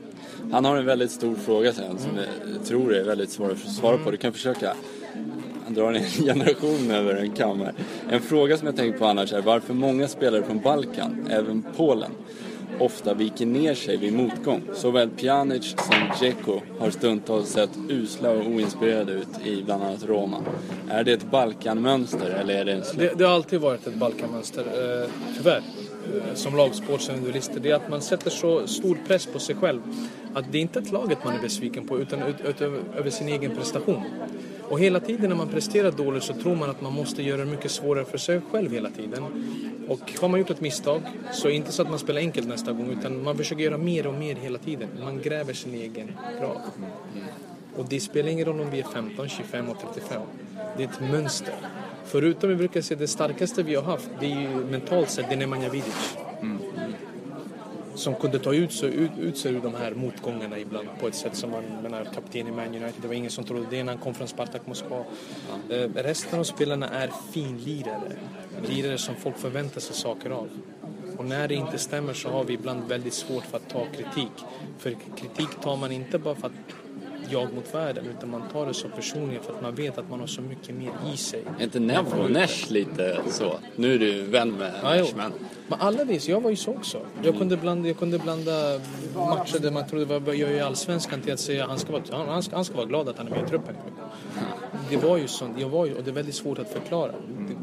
Han 0.51 0.65
har 0.65 0.77
en 0.77 0.85
väldigt 0.85 1.11
stor 1.11 1.35
fråga 1.35 1.73
sen 1.73 1.97
som 1.97 2.11
jag 2.55 2.65
tror 2.65 2.95
är 2.95 3.03
väldigt 3.03 3.29
svår 3.29 3.51
att 3.51 3.59
svara 3.59 3.97
på. 3.97 4.11
Du 4.11 4.17
kan 4.17 4.33
försöka. 4.33 4.73
Han 5.65 5.73
drar 5.73 5.93
en 5.93 6.03
generation 6.25 6.91
över 6.91 7.15
en 7.15 7.31
kam 7.31 7.59
här. 7.59 7.73
En 8.09 8.21
fråga 8.21 8.57
som 8.57 8.65
jag 8.67 8.75
tänkt 8.75 8.99
på 8.99 9.05
annars 9.05 9.33
är 9.33 9.41
varför 9.41 9.73
många 9.73 10.07
spelare 10.07 10.43
från 10.43 10.59
Balkan, 10.59 11.27
även 11.29 11.65
Polen, 11.77 12.11
ofta 12.79 13.13
viker 13.13 13.45
ner 13.45 13.73
sig 13.73 13.97
vid 13.97 14.13
motgång. 14.13 14.61
Såväl 14.73 15.09
Pjanic 15.09 15.75
som 15.77 16.09
Dzeko 16.19 16.59
har 16.79 16.89
stundtals 16.89 17.49
sett 17.49 17.69
usla 17.89 18.31
och 18.31 18.47
oinspirerade 18.47 19.11
ut 19.11 19.45
i 19.45 19.63
bland 19.63 19.83
annat 19.83 20.03
Roma. 20.05 20.37
Är 20.89 21.03
det 21.03 21.11
ett 21.11 21.31
Balkanmönster 21.31 22.29
eller 22.29 22.53
är 22.53 22.65
det 22.65 22.73
en 22.73 22.83
slump? 22.83 23.11
Det, 23.11 23.17
det 23.17 23.23
har 23.23 23.33
alltid 23.33 23.61
varit 23.61 23.87
ett 23.87 23.95
Balkanmönster, 23.95 24.61
eh, 24.61 25.09
tyvärr. 25.37 25.61
Eh, 26.17 26.33
Som 26.33 26.55
lagsportsindividualister. 26.55 27.59
Det 27.59 27.71
är 27.71 27.75
att 27.75 27.89
man 27.89 28.01
sätter 28.01 28.29
så 28.29 28.67
stor 28.67 28.97
press 29.07 29.25
på 29.25 29.39
sig 29.39 29.55
själv. 29.55 29.81
Att 30.33 30.51
det 30.51 30.57
är 30.57 30.61
inte 30.61 30.79
ett 30.79 30.91
laget 30.91 31.23
man 31.23 31.35
är 31.35 31.41
besviken 31.41 31.87
på 31.87 31.99
utan 31.99 32.23
ut, 32.23 32.41
ut, 32.41 32.61
över, 32.61 32.79
över 32.95 33.09
sin 33.09 33.27
egen 33.27 33.55
prestation. 33.55 34.03
Och 34.63 34.79
hela 34.79 34.99
tiden 34.99 35.29
när 35.29 35.35
man 35.35 35.47
presterar 35.47 35.91
dåligt 35.91 36.23
så 36.23 36.33
tror 36.33 36.55
man 36.55 36.69
att 36.69 36.81
man 36.81 36.93
måste 36.93 37.23
göra 37.23 37.37
det 37.37 37.51
mycket 37.51 37.71
svårare 37.71 38.05
för 38.05 38.17
sig 38.17 38.41
själv 38.51 38.71
hela 38.71 38.89
tiden. 38.89 39.23
Och 39.87 40.13
har 40.21 40.29
man 40.29 40.39
gjort 40.39 40.49
ett 40.49 40.61
misstag 40.61 41.01
så 41.33 41.47
är 41.47 41.51
det 41.51 41.55
inte 41.55 41.71
så 41.71 41.81
att 41.81 41.89
man 41.89 41.99
spelar 41.99 42.21
enkelt 42.21 42.47
nästa 42.47 42.71
gång 42.71 42.97
utan 42.99 43.23
man 43.23 43.37
försöker 43.37 43.63
göra 43.63 43.77
mer 43.77 44.07
och 44.07 44.13
mer 44.13 44.35
hela 44.35 44.57
tiden. 44.57 44.89
Man 45.03 45.21
gräver 45.21 45.53
sin 45.53 45.73
egen 45.73 46.11
grav. 46.39 46.61
Och 47.75 47.85
det 47.89 47.99
spelar 47.99 48.29
ingen 48.29 48.45
roll 48.45 48.61
om 48.61 48.69
vi 48.69 48.79
är 48.79 48.83
15, 48.83 49.29
25 49.29 49.69
och 49.69 49.77
35. 49.93 50.21
Det 50.77 50.83
är 50.83 50.87
ett 50.87 51.11
mönster. 51.11 51.55
Förutom 52.11 52.49
vi 52.49 52.55
brukar 52.55 52.81
säga 52.81 52.99
det 52.99 53.07
starkaste 53.07 53.63
vi 53.63 53.75
har 53.75 53.83
haft, 53.83 54.09
det 54.19 54.25
är 54.25 54.41
ju 54.41 54.47
mentalt 54.47 55.09
sett, 55.09 55.29
det 55.29 55.35
är 55.35 55.37
Nemanja 55.37 55.69
Vidic. 55.69 56.17
Som 57.95 58.15
kunde 58.15 58.39
ta 58.39 58.53
ut 58.53 58.73
sig, 58.73 58.95
ut, 58.95 59.11
ut 59.19 59.37
sig 59.37 59.53
ur 59.53 59.61
de 59.61 59.75
här 59.75 59.91
motgångarna 59.91 60.59
ibland 60.59 60.87
på 60.99 61.07
ett 61.07 61.15
sätt 61.15 61.35
som 61.35 61.51
man, 61.51 61.63
menar, 61.83 62.07
kapten 62.15 62.47
i 62.47 62.51
Man 62.51 62.67
United, 62.67 62.93
det 63.01 63.07
var 63.07 63.15
ingen 63.15 63.31
som 63.31 63.43
trodde 63.43 63.65
det 63.69 63.83
när 63.83 63.93
han 63.93 64.01
kom 64.01 64.13
från 64.13 64.27
Spartak 64.27 64.67
Moskva. 64.67 65.03
Eh, 65.69 65.89
resten 65.95 66.39
av 66.39 66.43
spelarna 66.43 66.89
är 66.89 67.11
finlirare. 67.31 68.11
Lirare 68.67 68.97
som 68.97 69.15
folk 69.15 69.37
förväntar 69.37 69.81
sig 69.81 69.95
saker 69.95 70.29
av. 70.29 70.49
Och 71.17 71.25
när 71.25 71.47
det 71.47 71.55
inte 71.55 71.77
stämmer 71.77 72.13
så 72.13 72.29
har 72.29 72.43
vi 72.43 72.53
ibland 72.53 72.83
väldigt 72.87 73.13
svårt 73.13 73.43
för 73.45 73.57
att 73.57 73.69
ta 73.69 73.85
kritik. 73.85 74.31
För 74.77 74.95
kritik 75.17 75.49
tar 75.61 75.77
man 75.77 75.91
inte 75.91 76.19
bara 76.19 76.35
för 76.35 76.47
att 76.47 76.53
jag 77.31 77.53
mot 77.53 77.73
världen 77.75 78.05
utan 78.17 78.29
man 78.29 78.41
tar 78.53 78.65
det 78.65 78.73
så 78.73 78.87
personligen 78.89 79.43
för 79.43 79.53
att 79.53 79.61
man 79.61 79.75
vet 79.75 79.97
att 79.97 80.09
man 80.09 80.19
har 80.19 80.27
så 80.27 80.41
mycket 80.41 80.75
mer 80.75 80.91
i 81.13 81.17
sig. 81.17 81.43
Är 81.59 81.63
inte 81.63 81.79
Nevo 81.79 82.23
och 82.23 82.31
Nesh 82.31 82.71
lite 82.71 83.17
så? 83.29 83.53
Nu 83.75 83.93
är 83.93 83.99
du 83.99 84.21
vän 84.23 84.51
med 84.51 84.73
Ja. 84.83 84.93
Nesh 84.93 85.15
men 85.15 85.31
Men 85.67 85.79
alla 85.81 86.03
vis, 86.03 86.27
jag 86.29 86.41
var 86.41 86.49
ju 86.49 86.55
så 86.55 86.71
också. 86.71 86.99
Jag 87.23 87.37
kunde 87.37 87.57
blanda, 87.57 87.87
jag 87.87 87.97
kunde 87.97 88.19
blanda 88.19 88.51
matcher 89.15 89.59
där 89.59 89.71
man 89.71 89.87
trodde 89.87 90.05
var 90.05 90.27
jag 90.27 90.35
gör 90.35 90.49
i 90.49 90.59
Allsvenskan 90.59 91.21
till 91.21 91.33
att 91.33 91.39
säga 91.39 91.67
han 91.67 91.79
ska, 91.79 91.91
vara, 91.91 92.25
han, 92.31 92.43
ska, 92.43 92.55
han 92.55 92.65
ska 92.65 92.75
vara 92.75 92.85
glad 92.85 93.09
att 93.09 93.17
han 93.17 93.27
är 93.27 93.31
med 93.31 93.43
i 93.43 93.49
truppen. 93.49 93.75
Det 94.89 94.97
var 94.97 95.17
ju 95.17 95.27
så, 95.27 95.49
jag 95.57 95.69
var 95.69 95.85
ju, 95.85 95.95
och 95.95 96.03
det 96.03 96.09
är 96.09 96.13
väldigt 96.13 96.35
svårt 96.35 96.59
att 96.59 96.69
förklara. 96.69 97.11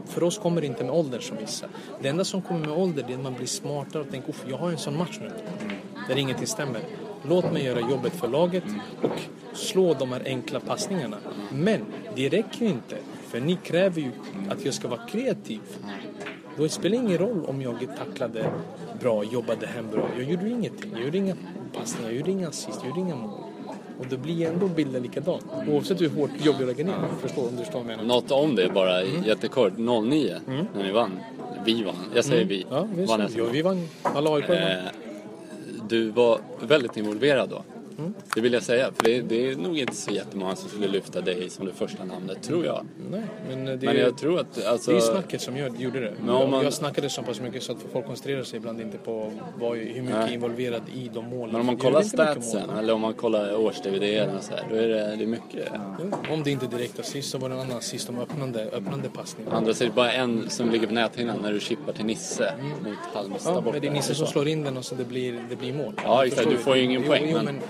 För 0.06 0.22
oss 0.22 0.38
kommer 0.38 0.60
det 0.60 0.66
inte 0.66 0.84
med 0.84 0.92
ålder 0.94 1.18
som 1.20 1.36
vissa. 1.36 1.66
Det 2.02 2.08
enda 2.08 2.24
som 2.24 2.42
kommer 2.42 2.60
med 2.66 2.78
ålder 2.78 3.04
det 3.06 3.12
är 3.12 3.16
att 3.16 3.22
man 3.22 3.34
blir 3.34 3.46
smartare 3.46 4.02
och 4.02 4.10
tänker, 4.10 4.30
"Uff, 4.30 4.44
jag 4.48 4.56
har 4.56 4.70
en 4.70 4.78
sån 4.78 4.96
match 4.96 5.18
nu. 5.20 5.30
Där 6.08 6.16
ingenting 6.18 6.46
stämmer. 6.46 6.80
Låt 7.28 7.52
mig 7.52 7.64
göra 7.64 7.80
jobbet 7.80 8.12
för 8.12 8.28
laget 8.28 8.64
och 9.02 9.10
slå 9.56 9.94
de 9.94 10.12
här 10.12 10.22
enkla 10.26 10.60
passningarna. 10.60 11.16
Men 11.52 11.80
det 12.16 12.28
räcker 12.28 12.60
ju 12.60 12.68
inte. 12.68 12.96
För 13.26 13.40
ni 13.40 13.56
kräver 13.56 14.00
ju 14.00 14.10
att 14.50 14.64
jag 14.64 14.74
ska 14.74 14.88
vara 14.88 15.00
kreativ. 15.10 15.60
Då 16.56 16.68
spelar 16.68 16.96
det 16.98 17.04
ingen 17.06 17.18
roll 17.18 17.44
om 17.48 17.62
jag 17.62 17.74
tacklade 17.98 18.50
bra, 19.00 19.24
jobbade 19.24 19.66
hem 19.66 19.90
bra. 19.92 20.08
Jag 20.18 20.30
gjorde 20.30 20.48
ingenting. 20.48 20.90
Jag 20.92 21.04
gjorde 21.04 21.18
inga 21.18 21.36
passningar, 21.74 22.10
jag 22.10 22.18
gjorde 22.18 22.30
inga 22.30 22.48
assist, 22.48 22.78
jag 22.82 22.88
gjorde 22.88 23.00
inga 23.00 23.16
mål. 23.16 23.40
Och 23.98 24.06
då 24.10 24.16
blir 24.16 24.46
ändå 24.48 24.66
bilden 24.68 25.02
likadan. 25.02 25.40
Oavsett 25.68 26.00
hur 26.00 26.08
hårt 26.08 26.30
jobb 26.44 26.56
jag 26.58 26.66
lägger 26.66 26.84
ner. 26.84 26.94
Förstår 27.20 27.42
om 27.42 27.56
du 27.56 27.56
förstår 27.56 27.82
vad 27.82 27.92
jag 27.92 27.96
menar. 27.98 28.14
något 28.14 28.30
om 28.30 28.54
det 28.54 28.68
bara 28.74 29.02
Mm. 29.02 29.24
jättekort. 29.24 29.72
09 29.78 30.36
när 30.74 30.82
ni 30.82 30.92
vann. 30.92 31.18
Vi 31.64 31.82
vann. 31.82 31.94
Jag 32.14 32.24
säger 32.24 32.44
vi. 32.44 32.62
Mm. 32.62 32.74
Ja, 32.74 32.88
visst. 32.96 33.08
Vann 33.18 33.28
SM. 33.28 33.40
vi 33.52 33.62
vann. 33.62 33.88
Alla 34.02 34.30
AIK. 34.30 34.48
Eh, 34.50 34.76
du 35.88 36.10
var 36.10 36.38
väldigt 36.60 36.96
involverad 36.96 37.48
då. 37.48 37.62
Mm. 37.98 38.14
Det 38.34 38.40
vill 38.40 38.52
jag 38.52 38.62
säga. 38.62 38.90
För 38.96 39.04
det, 39.04 39.20
det 39.20 39.50
är 39.50 39.56
nog 39.56 39.78
inte 39.78 39.94
så 39.94 40.10
jättemånga 40.10 40.56
som 40.56 40.68
skulle 40.68 40.88
lyfta 40.88 41.20
dig 41.20 41.50
som 41.50 41.66
det 41.66 41.72
första 41.72 42.04
namnet, 42.04 42.42
tror 42.42 42.64
jag. 42.66 42.86
Nej, 43.10 43.22
men 43.48 43.64
det, 43.64 43.76
Men 43.86 43.96
jag 43.96 44.18
tror 44.18 44.40
att... 44.40 44.64
Alltså, 44.66 44.90
det 44.90 44.96
är 44.96 45.00
snacket 45.00 45.40
som 45.40 45.56
gör, 45.56 45.70
gjorde 45.78 46.00
det. 46.00 46.32
Om 46.32 46.50
man- 46.50 46.64
Jag 46.64 46.72
snackade 46.72 47.08
så 47.08 47.22
pass 47.22 47.40
mycket 47.40 47.62
så 47.62 47.72
att 47.72 47.78
folk 47.92 48.06
koncentrerar 48.06 48.42
sig 48.42 48.56
ibland 48.56 48.80
inte 48.80 48.98
på 48.98 49.32
vad, 49.60 49.76
hur 49.76 50.02
mycket 50.02 50.18
Nej. 50.18 50.34
involverad 50.34 50.82
i 50.94 51.10
de 51.14 51.24
målen. 51.24 51.52
men 51.52 51.60
om 51.60 51.66
man 51.66 51.74
Jag 51.74 51.82
kollar 51.84 52.02
statsen, 52.02 52.70
eller 52.70 52.92
om 52.92 53.00
man 53.00 53.14
kollar 53.14 53.56
års-DVD-erna 53.56 54.40
så 54.40 54.52
här, 54.54 54.66
då 54.70 54.76
är 54.76 54.88
det, 54.88 55.16
det 55.16 55.22
är 55.24 55.26
mycket. 55.26 55.68
Om 56.30 56.42
det 56.42 56.50
inte 56.50 56.66
är 56.66 56.70
direkt 56.70 57.00
assist 57.00 57.30
så 57.30 57.38
var 57.38 57.48
det 57.48 57.54
en 57.54 57.60
annan 57.60 57.76
assist 57.76 58.08
om 58.08 58.18
öppnande, 58.18 58.64
öppnande 58.72 59.08
passning. 59.08 59.46
Andra 59.50 59.74
sidan, 59.74 59.92
bara 59.96 60.12
en 60.12 60.50
som 60.50 60.70
ligger 60.70 60.86
på 60.86 60.94
näthinnan 60.94 61.38
när 61.42 61.52
du 61.52 61.60
chippar 61.60 61.92
till 61.92 62.04
Nisse 62.04 62.54
mot 62.84 62.96
Halmstad 63.14 63.52
Ja, 63.54 63.60
borta. 63.60 63.72
men 63.72 63.80
det 63.80 63.86
är 63.86 63.92
Nisse 63.92 64.14
som 64.14 64.26
Så. 64.26 64.32
slår 64.32 64.48
in 64.48 64.62
den 64.62 64.76
och 64.76 64.84
så 64.84 64.94
det 64.94 65.04
blir, 65.04 65.40
det 65.50 65.56
blir 65.56 65.74
mål. 65.74 65.92
Ja, 66.04 66.26
exakt. 66.26 66.50
Du 66.50 66.56
får 66.56 66.76
ju 66.76 66.82
ingen 66.82 67.02
poäng, 67.02 67.24
Jo, 67.28 67.36
men- 67.36 67.44
men 67.44 67.60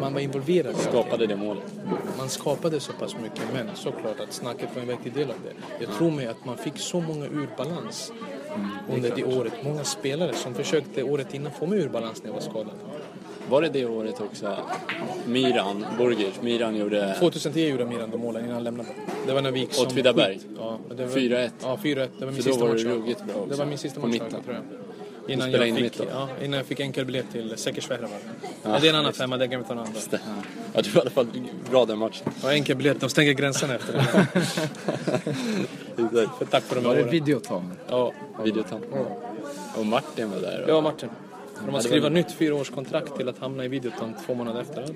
man 0.00 0.14
var 0.14 0.20
involverad. 0.20 0.74
i. 0.74 0.78
Skapade 0.78 1.26
det 1.26 1.36
målet. 1.36 1.62
Man 2.18 2.28
skapade 2.28 2.80
så 2.80 2.92
pass 2.92 3.16
mycket, 3.22 3.42
men 3.52 3.68
såklart 3.74 4.20
att 4.20 4.32
snacket 4.32 4.68
var 4.74 4.82
en 4.82 4.88
viktig 4.88 5.12
del 5.12 5.30
av 5.30 5.36
det. 5.44 5.84
Jag 5.84 5.94
tror 5.94 6.10
mig 6.10 6.26
att 6.26 6.44
man 6.44 6.56
fick 6.56 6.78
så 6.78 7.00
många 7.00 7.24
ur 7.26 7.48
balans 7.56 8.12
under 8.94 9.12
det 9.16 9.24
året. 9.24 9.52
Många 9.64 9.84
spelare 9.84 10.32
som 10.34 10.54
försökte 10.54 11.02
året 11.02 11.34
innan 11.34 11.52
få 11.52 11.66
mig 11.66 11.78
ur 11.78 11.88
balans 11.88 12.22
när 12.22 12.28
jag 12.28 12.34
var 12.34 12.40
skadad. 12.40 12.74
Var 13.50 13.62
det 13.62 13.68
det 13.68 13.86
året 13.86 14.20
också? 14.20 14.56
Miran, 15.26 15.86
Burgic, 15.98 16.42
Miran 16.42 16.76
gjorde... 16.76 17.16
2010 17.20 17.68
gjorde 17.68 17.84
Miranda 17.84 18.16
målen 18.16 18.42
innan 18.42 18.54
han 18.54 18.64
lämnade. 18.64 18.88
Det 19.26 19.32
var 19.32 19.42
när 19.42 19.50
vi 19.50 19.60
gick 19.60 19.72
som 19.72 19.86
Åtvidaberg. 19.86 20.40
Ja, 20.58 20.78
men 20.88 20.96
det 20.96 21.04
var- 21.06 21.12
4-1. 21.16 21.50
Ja, 21.62 21.78
4-1. 21.82 22.08
Det 22.18 22.24
var 22.24 22.32
min 22.32 22.42
För 22.42 22.50
sista 22.50 22.64
match. 22.64 22.82
du 22.82 22.88
ja. 22.88 22.94
ruggigt 22.94 23.24
bra 23.24 23.34
också. 23.34 23.50
Det 23.50 23.56
var 23.56 23.66
min 23.66 23.78
sista 23.78 24.00
match, 24.00 24.18
tror 24.18 24.30
jag. 24.46 24.62
Innan 25.28 25.50
jag, 25.52 25.68
in 25.68 25.76
fick, 25.76 26.00
ja, 26.10 26.28
innan 26.42 26.56
jag 26.56 26.66
fick 26.66 26.80
enkelbiljett 26.80 27.32
till 27.32 27.56
Säkersvärra. 27.56 28.08
Ja, 28.62 28.78
det 28.80 28.86
är 28.86 28.90
en 28.90 28.96
annan 28.98 29.12
femma, 29.12 29.36
det 29.36 29.48
kan 29.48 29.60
vi 29.60 29.66
ta 29.66 29.72
en 29.72 29.78
annan 29.78 29.92
dag. 29.92 30.20
Ja, 30.74 30.82
du 30.82 30.90
var 30.90 30.98
i 30.98 31.00
alla 31.00 31.10
fall 31.10 31.26
bra 31.70 31.84
den 31.84 31.98
matchen. 31.98 32.32
Ja, 32.42 32.52
enkelbiljett, 32.52 33.00
de 33.00 33.08
stänger 33.10 33.32
gränserna 33.32 33.74
efter 33.74 33.92
det. 33.92 34.02
För 36.38 36.44
tack 36.50 36.62
för 36.64 36.74
de 36.74 36.84
Var 36.84 36.90
här 36.90 36.96
det 36.96 37.02
åren. 37.02 37.12
videoton? 37.12 37.72
Ja, 37.88 38.12
Videotam. 38.44 38.80
Och 39.78 39.86
Martin 39.86 40.30
var 40.30 40.40
där. 40.40 40.64
ja 40.68 40.80
Martin. 40.80 41.08
De 41.58 41.64
har 41.64 41.72
var 41.72 41.80
skrivit 41.80 42.02
det. 42.02 42.10
nytt 42.10 42.32
fyraårskontrakt 42.32 43.16
till 43.16 43.28
att 43.28 43.38
hamna 43.38 43.64
i 43.64 43.68
Videoton 43.68 44.14
två 44.26 44.34
månader 44.34 44.60
efter. 44.60 44.80
Ja, 44.80 44.88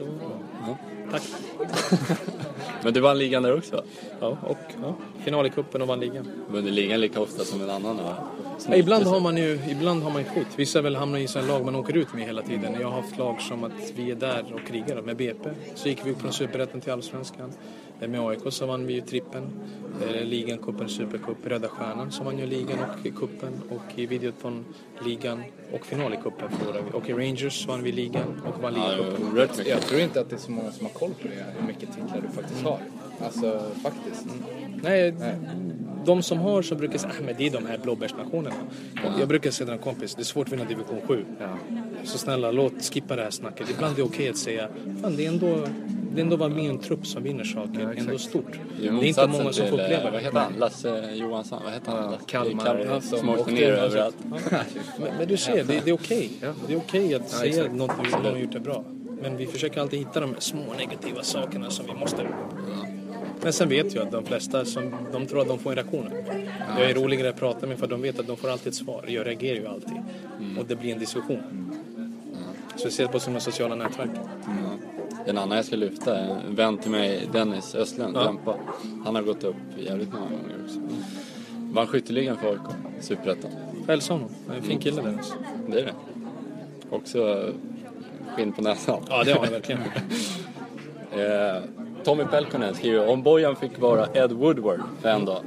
då, 0.67 0.77
Tack. 1.11 1.23
Men 2.83 2.95
du 2.95 3.01
vann 3.01 3.19
ligan 3.19 3.43
där 3.43 3.57
också? 3.57 3.85
Ja, 4.21 4.38
och 4.43 4.59
ja, 4.83 4.95
final 5.25 5.47
i 5.47 5.51
cupen 5.51 5.83
och 5.83 5.88
vann 5.88 6.01
ligan. 6.01 6.31
Vunnit 6.51 6.73
ligan 6.73 7.01
lika 7.01 7.21
ofta 7.21 7.45
som 7.45 7.62
en 7.62 7.71
annan? 7.71 8.01
Snyggt, 8.59 8.79
ibland, 8.79 9.05
har 9.05 9.21
man 9.21 9.37
ju, 9.37 9.59
ibland 9.71 10.03
har 10.03 10.11
man 10.11 10.23
ju 10.23 10.29
skit. 10.29 10.47
Vissa 10.57 10.83
väl 10.83 10.97
hamnar 10.97 11.19
i 11.19 11.29
sådana 11.29 11.53
lag 11.53 11.64
man 11.64 11.77
åker 11.77 11.97
ut 11.97 12.14
med 12.14 12.25
hela 12.25 12.43
tiden. 12.43 12.77
Jag 12.81 12.88
har 12.88 13.03
haft 13.03 13.19
lag 13.19 13.41
som 13.41 13.64
att 13.64 13.93
vi 13.97 14.11
är 14.11 14.14
där 14.14 14.45
och 14.55 14.69
krigar. 14.69 15.03
Med 15.03 15.17
BP 15.17 15.51
så 15.75 15.88
gick 15.88 16.07
vi 16.07 16.11
upp 16.11 16.21
från 16.21 16.33
Superettan 16.33 16.81
till 16.81 16.93
Allsvenskan. 16.93 17.53
Med 18.01 18.21
AIK 18.21 18.41
så 18.51 18.67
vann 18.67 18.87
vi 18.87 18.93
ju 18.93 19.01
trippen. 19.01 19.43
Eh, 20.03 20.25
Ligan, 20.25 20.59
cupen, 20.59 20.89
Supercup. 20.89 21.47
Röda 21.47 21.69
Stjärnan 21.69 22.13
så 22.13 22.25
vann 22.25 22.39
ju 22.39 22.47
ligan 22.47 22.79
och 22.79 23.17
kuppen 23.17 23.53
Och 23.71 23.99
i 23.99 24.07
Videoton 24.07 24.65
ligan 25.05 25.43
och 25.73 25.87
final 25.87 26.15
i 26.15 26.17
cupen 26.17 26.51
förlorade 26.51 26.85
vi. 26.85 26.99
Och 26.99 27.09
i 27.09 27.13
Rangers 27.13 27.67
vann 27.67 27.83
vi 27.83 27.93
ligan 27.93 28.43
och 28.47 28.63
vann 28.63 28.75
ligacupen. 28.75 29.67
Jag 29.67 29.81
tror 29.81 30.01
inte 30.01 30.21
att 30.21 30.31
det 30.31 30.37
är 30.37 30.41
så 30.41 30.51
många 30.51 30.73
som 30.73 30.87
har 30.87 30.93
koll 30.93 31.11
på 31.23 31.29
det, 31.29 31.45
hur 31.59 31.67
mycket 31.67 31.89
titlar 31.93 32.21
du 32.23 32.29
faktiskt 32.29 32.63
har. 32.63 32.79
Alltså 33.25 33.71
faktiskt. 33.83 34.27
Nej, 34.83 35.15
de 36.05 36.23
som 36.23 36.39
har 36.39 36.63
så 36.63 36.75
brukar 36.75 36.99
säga 36.99 37.13
att 37.19 37.25
men 37.25 37.35
det 37.39 37.47
är 37.47 37.51
de 37.51 37.67
här 37.67 37.79
blåbärsnationerna. 37.79 38.57
Och 39.05 39.21
Jag 39.21 39.29
brukar 39.29 39.51
säga 39.51 39.67
till 39.67 39.73
en 39.73 39.79
kompis, 39.79 40.15
det 40.15 40.23
är 40.23 40.25
svårt 40.25 40.47
att 40.47 40.53
vinna 40.53 40.65
division 40.65 41.01
7. 41.07 41.25
Så 42.05 42.19
snälla, 42.19 42.51
låt 42.51 42.95
skippa 42.95 43.17
det 43.17 43.23
här 43.23 43.31
snacket. 43.31 43.71
Ibland 43.71 43.93
är 43.93 43.97
det 43.97 44.03
okej 44.03 44.29
att 44.29 44.37
säga, 44.37 44.69
fan 45.03 45.17
det 45.17 45.25
är 45.25 45.29
ändå, 45.29 45.67
det 46.15 46.21
är 46.21 46.25
ändå 46.25 46.37
vara 46.37 46.49
med 46.49 46.71
en 46.71 46.79
trupp 46.79 47.07
som 47.07 47.23
vinner 47.23 47.45
saker. 47.45 47.73
det 47.73 47.83
är 47.83 47.97
ändå 47.97 48.19
stort. 48.19 48.59
Det 48.81 48.89
är 48.89 49.05
inte 49.05 49.27
många 49.27 49.53
som 49.53 49.67
får 49.67 49.81
uppleva 49.81 50.05
Vad 50.05 50.13
det. 50.13 50.19
heter 50.19 50.39
han? 50.39 50.53
Lasse 50.59 51.15
Johansson? 51.15 51.61
Vad 51.65 51.73
heter 51.73 51.93
han? 51.93 52.13
Ja, 52.13 52.19
Kalmar, 52.27 52.65
Kalmar 52.65 53.01
som 53.01 53.29
åkte 53.29 53.51
ner 53.51 53.73
överallt. 53.73 54.17
Men, 54.99 55.17
men 55.19 55.29
du 55.29 55.37
ser, 55.37 55.65
det, 55.65 55.81
det 55.85 55.91
är 55.91 55.95
okej. 55.95 56.31
Det 56.67 56.73
är 56.73 56.79
okej 56.79 57.15
att 57.15 57.29
säga 57.31 57.65
att 57.65 57.75
något 57.75 57.97
någon 58.13 58.25
har 58.25 58.37
gjort 58.39 58.53
det 58.53 58.61
bra. 58.61 58.85
Men 59.23 59.37
vi 59.37 59.47
försöker 59.47 59.81
alltid 59.81 59.99
hitta 59.99 60.21
de 60.21 60.35
små 60.39 60.75
negativa 60.79 61.23
sakerna 61.23 61.71
som 61.71 61.87
vi 61.87 61.95
måste... 61.95 62.27
Men 63.42 63.53
sen 63.53 63.68
vet 63.68 63.94
jag 63.94 64.07
att 64.07 64.12
de 64.12 64.24
flesta 64.24 64.64
som, 64.64 64.94
de 65.12 65.27
tror 65.27 65.40
att 65.40 65.48
de 65.48 65.59
får 65.59 65.70
en 65.70 65.77
reaktion. 65.77 66.11
Jag 66.79 66.90
är 66.90 66.94
roligare 66.94 67.29
att 67.29 67.37
prata 67.37 67.66
med 67.66 67.79
för 67.79 67.87
de 67.87 68.03
vet 68.03 68.20
att 68.20 68.27
de 68.27 68.37
får 68.37 68.51
alltid 68.51 68.68
ett 68.68 68.74
svar. 68.74 69.05
Jag 69.09 69.27
reagerar 69.27 69.57
ju 69.57 69.66
alltid. 69.66 69.96
Och 70.59 70.66
det 70.66 70.77
blir 70.77 70.92
en 70.92 70.98
diskussion. 70.98 71.72
Speciellt 72.77 73.12
på 73.12 73.20
sådana 73.20 73.40
sociala 73.40 73.74
nätverk. 73.74 74.11
En 75.27 75.38
annan 75.38 75.57
jag 75.57 75.64
ska 75.64 75.77
lyfta 75.77 76.18
är 76.18 76.40
en 76.48 76.55
vän 76.55 76.79
till 76.79 76.90
mig, 76.90 77.29
Dennis 77.33 77.74
Östlund, 77.74 78.16
Ja. 78.16 78.24
Dämpa. 78.24 78.55
Han 79.05 79.14
har 79.14 79.22
gått 79.22 79.44
upp 79.44 79.57
jävligt 79.79 80.12
många 80.12 80.24
gånger 80.27 80.55
också. 80.64 80.79
Vann 81.72 81.87
skytteligan 81.87 82.37
för 82.37 82.48
AIK, 82.51 82.61
Superettan. 83.01 83.51
Hälsa 83.87 84.12
honom. 84.12 84.29
Han 84.46 84.57
är 84.57 84.61
en 84.61 84.64
fin 84.64 84.79
kille 84.79 85.03
Dennis. 85.03 85.33
Det 85.66 85.81
är 85.81 85.85
det. 85.85 85.92
Också 86.90 87.53
skinn 88.37 88.53
på 88.53 88.62
näsan. 88.62 89.03
Ja, 89.09 89.24
det 89.24 89.33
har 89.33 89.40
han 89.44 89.53
verkligen. 89.53 89.81
Tommy 92.05 92.25
Pelkonen 92.25 92.75
skriver 92.75 93.09
om 93.09 93.23
Bojan 93.23 93.57
fick 93.57 93.79
vara 93.81 94.07
Ed 94.15 94.33
Woodward 94.33 94.81
för 95.03 95.09
en 95.09 95.25
dag. 95.25 95.41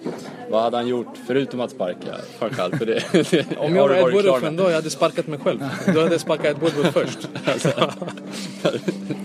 Vad 0.49 0.61
hade 0.61 0.77
han 0.77 0.87
gjort 0.87 1.07
förutom 1.27 1.59
att 1.61 1.71
sparka 1.71 2.15
Farkal? 2.39 2.71
För 2.77 2.85
det, 2.85 3.03
det 3.31 3.57
Om 3.57 3.75
jag 3.75 3.87
var 3.87 3.95
Ed 3.95 4.13
Woodward 4.13 4.39
för 4.39 4.47
en 4.47 4.55
dag, 4.55 4.69
jag 4.69 4.75
hade 4.75 4.89
sparkat 4.89 5.27
mig 5.27 5.39
själv. 5.39 5.59
Då 5.93 5.99
hade 5.99 6.11
jag 6.11 6.21
sparkat 6.21 6.45
Ed 6.45 6.57
Woodward 6.59 6.93
först. 6.93 7.29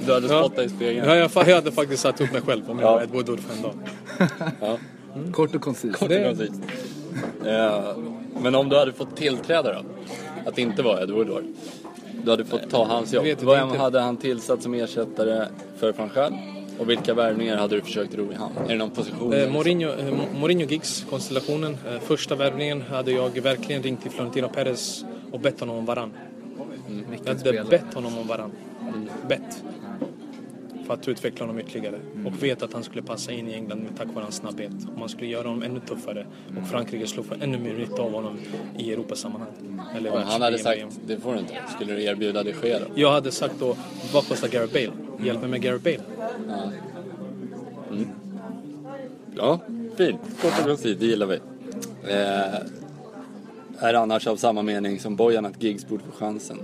Du 0.07 0.13
hade 0.13 0.27
Ja. 0.35 0.41
spottat 0.45 0.65
i 0.65 0.69
spegeln. 0.69 1.09
Ja, 1.09 1.17
jag, 1.17 1.31
jag 1.35 1.55
hade 1.55 1.73
faktiskt 1.73 2.03
satt 2.03 2.21
upp 2.21 2.33
mig 2.33 2.43
själv 2.43 2.71
om 2.71 2.79
jag 2.79 2.89
Ja. 2.89 2.95
var 2.95 3.03
Ed 3.03 3.11
Woodward 3.11 3.41
för 3.41 3.57
en 3.57 3.63
dag. 3.63 3.75
Ja. 4.61 4.79
Kort 5.33 5.55
och 5.55 5.61
koncist. 5.61 5.99
Kort 5.99 6.11
och 6.11 6.25
koncist. 6.25 6.61
Eh, 7.47 7.81
Men 8.41 8.55
om 8.55 8.69
du 8.69 8.77
hade 8.79 8.93
fått 8.93 9.17
tillträda 9.17 9.73
då? 9.73 9.83
Att 10.51 10.59
inte 10.59 10.83
vara 10.83 11.03
Ed 11.03 11.11
Woodward? 11.11 11.45
Du 12.25 12.31
hade 12.31 12.45
fått 12.45 12.71
ta 12.71 12.85
hans 12.85 13.13
jobb. 13.13 13.27
inte- 13.27 13.79
hade 13.79 14.01
han 14.01 14.17
tillsatt 14.17 14.63
som 14.63 14.75
ersättare 14.75 15.47
för 15.79 15.93
van 15.93 16.09
Schaal? 16.11 16.33
Och 16.79 16.91
vilka 16.91 17.15
värvningar 17.15 17.57
hade 17.57 17.77
du 17.77 17.83
försökt 17.83 18.15
ro 18.15 18.33
i 18.33 18.35
hamn? 18.35 18.55
Är 18.65 18.69
det 18.69 18.77
någon 18.77 18.91
position? 18.91 19.33
Eh, 19.33 19.39
liksom? 19.39 19.53
Mourinho, 19.53 19.89
eh, 19.91 20.05
Mo- 20.07 20.41
Mourinho 20.41 20.67
Giggs 20.67 21.07
konstellationen. 21.11 21.77
Eh, 21.89 22.01
första 22.01 22.35
värvningen 22.35 22.83
hade 22.83 23.13
jag 23.13 23.41
verkligen 23.41 23.83
ringt 23.83 24.03
till 24.03 24.11
Florentino 24.11 24.49
Perez 24.49 25.05
och 25.33 25.41
bett 25.41 25.61
honom 25.61 25.77
om 25.77 25.85
varann. 25.87 26.13
Jag 27.23 27.29
hade 27.29 27.39
spelare. 27.41 27.65
bett 27.71 27.95
honom 27.95 28.19
om 28.19 28.27
varann. 28.27 28.53
Bett. 29.29 29.63
För 30.87 30.95
att 30.95 31.09
utveckla 31.09 31.47
honom 31.47 31.61
ytterligare. 31.61 31.99
Och 32.27 32.43
vet 32.43 32.63
att 32.63 32.73
han 32.73 32.83
skulle 32.85 33.03
passa 33.03 33.33
in 33.33 33.49
i 33.49 33.53
England 33.55 33.79
med 33.79 33.97
tack 33.99 34.07
vare 34.15 34.23
hans 34.23 34.35
snabbhet. 34.37 34.73
Och 34.93 34.99
man 34.99 35.09
skulle 35.09 35.31
göra 35.31 35.49
honom 35.49 35.63
ännu 35.63 35.81
tuffare. 35.81 36.27
Och 36.63 36.69
Frankrike 36.69 37.07
skulle 37.07 37.27
få 37.27 37.35
ännu 37.41 37.59
mer 37.59 37.75
nytta 37.75 38.03
av 38.03 38.13
honom 38.13 38.39
i 38.79 38.93
Europasammanhang. 38.93 39.49
Eller 39.97 40.11
Om 40.13 40.23
han 40.23 40.43
hade 40.43 40.59
sagt 40.59 40.81
det 41.07 41.17
får 41.17 41.33
du 41.33 41.39
inte, 41.39 41.55
skulle 41.75 41.95
du 41.95 42.03
erbjuda 42.05 42.43
det 42.43 42.53
ske 42.53 42.79
då? 42.79 42.85
Jag 42.95 43.13
hade 43.13 43.31
sagt 43.31 43.55
då, 43.61 43.77
vad 44.13 44.29
kostar 44.29 44.49
Gareth 44.49 44.73
Bale? 44.73 44.93
Hjälp 45.25 45.41
mig 45.41 45.51
med 45.51 45.63
Gareth 45.63 45.85
Bale. 45.85 46.01
Ja, 49.37 49.61
fint. 49.97 50.21
Kort 50.41 50.59
och 50.59 50.67
koncist, 50.67 51.01
det 51.01 51.07
gillar 51.07 51.27
vi. 51.27 51.39
Eh, 52.09 52.61
är 53.79 53.95
annars 53.95 54.27
av 54.27 54.37
samma 54.37 54.63
mening 54.63 55.01
som 55.01 55.17
Bojan 55.17 55.47
att 55.47 55.63
Giggs 55.63 55.89
borde 55.89 56.05
få 56.05 56.13
chansen. 56.13 56.59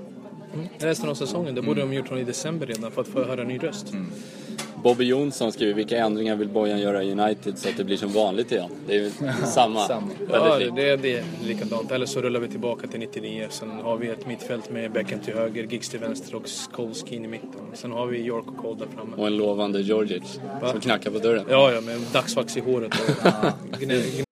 Resten 0.79 1.09
av 1.09 1.15
säsongen, 1.15 1.55
det 1.55 1.63
borde 1.63 1.81
de 1.81 1.93
gjort 1.93 2.09
från 2.09 2.19
i 2.19 2.25
december 2.25 2.67
redan 2.67 2.91
för 2.91 3.01
att 3.01 3.09
få 3.09 3.25
höra 3.25 3.43
en 3.43 3.49
ny 3.49 3.59
röst. 3.59 3.93
Bobby 4.83 5.05
Jonsson 5.05 5.53
skriver 5.53 5.75
vilka 5.75 5.99
ändringar 5.99 6.37
vill 6.37 6.49
Bojan 6.49 6.81
göra 6.81 7.03
i 7.03 7.13
United 7.13 7.59
så 7.59 7.69
att 7.69 7.77
det 7.77 7.85
blir 7.85 7.97
som 7.97 8.13
vanligt 8.13 8.53
igen? 8.53 8.71
Det 8.87 8.95
är 8.95 8.99
ju 8.99 9.11
samma. 9.47 9.81
Samma. 9.87 10.11
Ja, 10.33 10.59
det, 10.59 10.65
fint. 10.65 11.03
det, 11.03 11.19
är 11.19 11.25
likadant. 11.45 11.91
Eller 11.91 12.07
så 12.07 12.21
rullar 12.23 12.41
vi 12.41 12.49
tillbaka 12.49 12.87
till 12.87 13.01
99. 13.01 13.47
Sen 13.51 13.71
har 13.71 13.97
vi 13.97 14.09
ett 14.09 14.27
mittfält 14.27 14.71
med 14.71 14.93
Beckham 14.93 15.21
till 15.21 15.35
höger, 15.35 15.65
Giggs 15.65 15.89
till 15.89 16.01
vänster 16.01 16.35
och 16.35 16.43
Scholes 16.73 17.07
Keane 17.09 17.25
i 17.25 17.29
mitten. 17.29 17.61
Sen 17.75 17.93
har 17.93 18.07
vi 18.07 18.19
York 18.19 18.45
och 18.49 18.57
Cole 18.57 18.79
där 18.79 18.87
framme. 18.97 19.17
Och 19.17 19.27
en 19.27 19.37
lovande 19.37 19.81
Djordjic 19.81 20.41
som 20.71 20.81
knackar 20.81 21.11
på 21.11 21.19
dörren. 21.19 21.45
Ja, 21.49 21.73
ja, 21.73 21.81
med 21.81 22.01
dagsvax 22.13 22.57
i 22.57 22.61
håret 22.61 22.93
och 22.95 23.83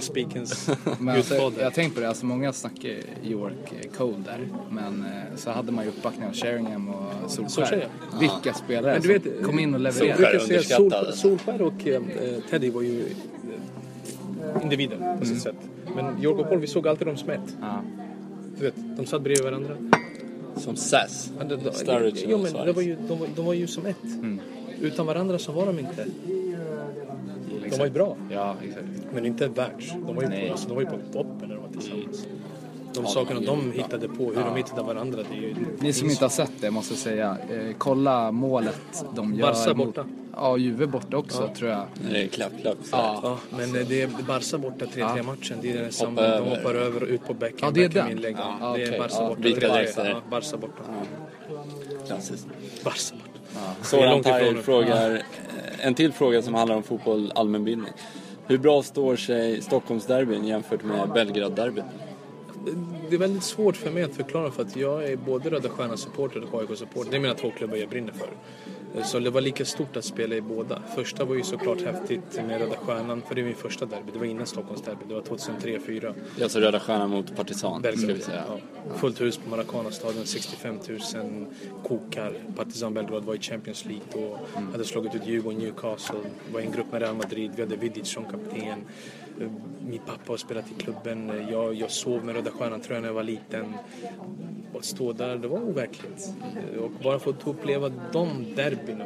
Spikens 0.00 0.70
Men 0.98 1.16
alltså, 1.16 1.34
ljudpodd. 1.34 1.52
jag 1.58 1.64
har 1.64 1.70
tänkt 1.70 1.94
på 1.94 2.00
det, 2.00 2.08
alltså 2.08 2.26
många 2.26 2.52
snackar 2.52 2.90
York 3.24 3.72
eh, 3.80 3.90
Cole 3.98 4.16
där. 4.24 4.48
Men 4.70 5.04
eh, 5.04 5.36
så 5.36 5.50
hade 5.50 5.72
man 5.72 5.84
ju 5.84 5.90
uppbackning 5.90 6.28
av 6.28 6.34
Sheringham 6.34 6.88
och 6.88 7.30
Solskär. 7.30 7.48
Solskär, 7.48 7.88
Vilka 8.20 8.54
spelare 8.54 8.92
Men 8.92 9.02
du 9.02 9.20
som 9.20 9.30
vet, 9.32 9.44
kom 9.46 9.58
in 9.58 9.74
och 9.74 9.80
Solskär. 9.80 10.04
levererade. 10.06 10.30
brukar 10.32 10.46
säga 10.46 10.62
Sol, 10.76 10.84
underskattad. 10.84 11.14
Solskär 11.14 11.62
och 11.62 11.86
eh, 11.86 12.02
Teddy 12.50 12.70
var 12.70 12.82
ju 12.82 13.00
eh, 13.00 14.62
individer 14.62 15.16
på 15.20 15.26
sitt 15.26 15.42
sätt. 15.42 15.56
Men 15.96 16.22
York 16.22 16.38
och 16.38 16.48
Paul, 16.48 16.58
vi 16.58 16.66
såg 16.66 16.88
alltid 16.88 17.06
dem 17.06 17.16
som 17.16 17.30
ett. 17.30 17.56
Ja. 17.60 17.82
Du 18.58 18.64
vet, 18.64 18.74
de 18.96 19.06
satt 19.06 19.22
bredvid 19.22 19.44
varandra. 19.44 19.76
Som 20.56 20.76
Sass. 20.76 21.30
Ja, 21.38 21.44
det- 21.44 21.56
det- 21.56 21.72
Sturridge 21.72 22.20
jo, 22.28 22.38
men 22.38 22.66
det 22.66 22.72
var 22.72 22.82
ju, 22.82 22.96
de, 23.08 23.18
var, 23.18 23.28
de 23.36 23.44
var 23.46 23.54
ju 23.54 23.66
som 23.66 23.86
ett. 23.86 23.96
Utan 24.80 25.06
varandra 25.06 25.38
så 25.38 25.52
var 25.52 25.66
de 25.66 25.78
inte. 25.78 26.06
De 27.72 27.78
var 27.78 27.86
ju 27.86 27.92
bra, 27.92 28.16
Ja, 28.30 28.56
exakt. 28.64 28.84
men 29.14 29.26
inte 29.26 29.48
världs. 29.48 29.90
De 30.06 30.14
var 30.16 30.22
ju, 30.22 30.28
Nej. 30.28 30.46
på, 30.46 30.52
alltså, 30.52 30.68
de 30.68 30.74
var 30.74 30.82
ju 30.82 30.88
på 30.88 30.98
toppen 31.12 31.48
när 31.48 31.54
de 31.54 31.62
var 31.62 31.70
tillsammans. 31.72 32.26
De 32.94 33.06
sakerna 33.06 33.40
de 33.40 33.72
hittade 33.72 34.08
på, 34.08 34.24
hur 34.24 34.42
de 34.44 34.56
hittade 34.56 34.82
varandra, 34.82 35.22
det 35.30 35.36
är 35.36 35.40
ju... 35.40 35.54
Ni 35.80 35.92
som 35.92 36.10
inte 36.10 36.24
har 36.24 36.30
sett 36.30 36.52
det 36.60 36.70
måste 36.70 36.94
säga, 36.94 37.36
eh, 37.50 37.74
kolla 37.78 38.32
målet 38.32 39.04
de 39.14 39.34
gör. 39.34 39.42
Barca 39.46 39.74
mot- 39.74 39.86
borta. 39.86 40.06
Ja, 40.36 40.56
Juve 40.56 40.86
borta 40.86 41.16
också 41.16 41.50
tror 41.56 41.70
jag. 41.70 41.82
Det 42.10 42.22
är 42.22 42.26
klapp, 42.26 42.52
klapp. 42.60 42.76
Ja. 42.92 43.20
Ja, 43.22 43.38
men 43.56 43.76
eh, 43.80 43.86
det 43.88 44.02
är 44.02 44.08
Barca 44.28 44.58
borta 44.58 44.84
3-3 44.84 45.22
matchen. 45.22 45.58
Det 45.62 45.72
är 45.72 45.90
som 45.90 46.08
Hoppa 46.10 46.22
de 46.22 46.28
över. 46.28 46.56
hoppar 46.56 46.74
över 46.74 47.02
och 47.02 47.08
ut 47.08 47.24
på 47.26 47.34
bäcken. 47.34 47.58
Ja, 47.62 47.70
det 47.70 47.84
är 47.84 47.88
Beckham 47.88 48.08
den. 48.08 48.16
inlägg. 48.16 48.36
Ja, 48.60 48.72
Det 48.76 48.82
är. 48.84 48.98
Barca 48.98 49.14
Ja, 49.18 49.28
borta. 49.28 49.40
lite 49.42 49.60
3-3. 49.60 49.72
lägre. 49.74 50.08
Ja, 50.10 50.20
Barca 50.30 50.56
borta. 50.56 50.82
Klassiskt. 52.12 52.46
Det 53.54 53.60
är 53.60 53.84
Soran 53.84 54.10
långt 54.10 54.26
ifrån 54.26 54.62
frågar, 54.62 55.14
eh, 55.14 55.86
en 55.86 55.94
till 55.94 56.12
fråga 56.12 56.42
som 56.42 56.54
handlar 56.54 56.76
om 56.76 56.82
fotboll, 56.82 57.32
allmänbildning. 57.34 57.92
Hur 58.46 58.58
bra 58.58 58.82
står 58.82 59.16
sig 59.16 59.62
Stockholmsderbyn 59.62 60.44
jämfört 60.44 60.84
med 60.84 61.08
Belgrad-derbyn? 61.08 61.84
Det 63.08 63.16
är 63.16 63.18
väldigt 63.18 63.42
svårt 63.42 63.76
för 63.76 63.90
mig 63.90 64.02
att 64.02 64.14
förklara 64.14 64.50
för 64.50 64.62
att 64.62 64.76
jag 64.76 65.04
är 65.04 65.16
både 65.16 65.50
Röda 65.50 65.68
Stjärnan-supporter 65.68 66.44
och 66.52 66.60
AIK-supporter. 66.60 67.10
Det 67.10 67.16
är 67.16 67.20
mina 67.20 67.34
två 67.34 67.50
klubbar 67.50 67.76
jag 67.76 67.88
brinner 67.88 68.12
för. 68.12 68.28
Så 69.04 69.18
det 69.18 69.30
var 69.30 69.40
lika 69.40 69.64
stort 69.64 69.96
att 69.96 70.04
spela 70.04 70.34
i 70.34 70.40
båda. 70.40 70.82
Första 70.94 71.24
var 71.24 71.34
ju 71.34 71.42
såklart 71.42 71.80
häftigt 71.82 72.40
med 72.46 72.60
Röda 72.60 72.76
Stjärnan, 72.76 73.22
för 73.28 73.34
det 73.34 73.40
var 73.42 73.46
min 73.46 73.56
första 73.56 73.86
derby. 73.86 74.12
Det 74.12 74.18
var 74.18 74.26
innan 74.26 74.46
Stockholmsderby. 74.46 75.04
Det 75.08 75.14
var 75.14 75.20
2003-2004. 75.20 76.14
Det 76.36 76.40
är 76.40 76.44
alltså 76.44 76.60
Röda 76.60 76.80
Stjärnan 76.80 77.10
mot 77.10 77.36
Partisan, 77.36 77.80
ska 77.82 77.90
Belgrad. 77.90 78.16
vi 78.16 78.22
säga. 78.22 78.44
Ja. 78.48 78.94
Fullt 78.94 79.20
hus 79.20 79.36
på 79.36 79.50
Maracana-stadion, 79.50 80.26
65 80.26 80.78
000 81.14 81.46
kokar. 81.84 82.32
Partizan 82.56 82.94
Belgrad 82.94 83.24
var 83.24 83.34
i 83.34 83.38
Champions 83.40 83.84
League 83.84 84.04
då. 84.12 84.38
Hade 84.72 84.84
slagit 84.84 85.14
ut 85.14 85.26
Djurgården, 85.26 85.58
Newcastle. 85.58 86.18
Var 86.52 86.60
i 86.60 86.64
en 86.64 86.72
grupp 86.72 86.92
med 86.92 87.02
Real 87.02 87.14
Madrid. 87.16 87.50
Vi 87.56 87.62
hade 87.62 87.76
Vidic 87.76 88.08
som 88.08 88.24
kapten. 88.24 88.78
Eh, 89.40 89.48
Min 89.86 90.00
pappa 90.06 90.22
har 90.32 90.36
spelat 90.36 90.64
i 90.70 90.74
klubben. 90.82 91.30
Eh, 91.30 91.50
Jag, 91.50 91.74
jag 91.74 91.90
sov 91.90 92.24
med 92.24 92.34
Röda 92.34 92.50
Stjärnan 92.50 92.80
tror 92.80 92.94
jag 92.94 93.00
när 93.02 93.08
jag 93.08 93.14
var 93.14 93.22
liten. 93.22 93.74
Att 94.78 94.84
stå 94.84 95.12
där, 95.12 95.36
det 95.36 95.48
var 95.48 95.58
overkligt. 95.58 96.28
Eh, 96.74 96.80
Och 96.82 96.90
bara 97.02 97.18
få 97.18 97.34
uppleva 97.44 97.92
de 98.12 98.54
derbyna. 98.56 99.04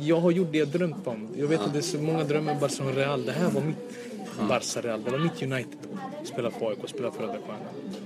Jag 0.00 0.20
har 0.20 0.30
gjort 0.30 0.52
det 0.52 0.58
jag 0.58 0.68
drömt 0.68 1.06
om. 1.06 1.28
Jag 1.36 1.46
vet 1.46 1.60
att 1.60 1.72
det 1.72 1.78
är 1.78 1.82
så 1.82 1.98
många 1.98 2.24
drömmar 2.24 2.52
om 2.52 2.60
Barcelona 2.60 2.96
Real. 2.96 3.24
Det 3.24 3.32
här 3.32 3.50
var 3.50 3.60
mitt 3.62 3.98
Barca 4.48 4.80
Real. 4.80 5.02
Det 5.04 5.10
var 5.10 5.18
mitt 5.18 5.42
United. 5.42 5.78
Spela 6.24 6.50
för 6.50 6.68
AIK, 6.70 6.78
spela 6.88 7.10
för 7.10 7.20
Röda 7.22 7.32
Stjärnan. 7.32 7.58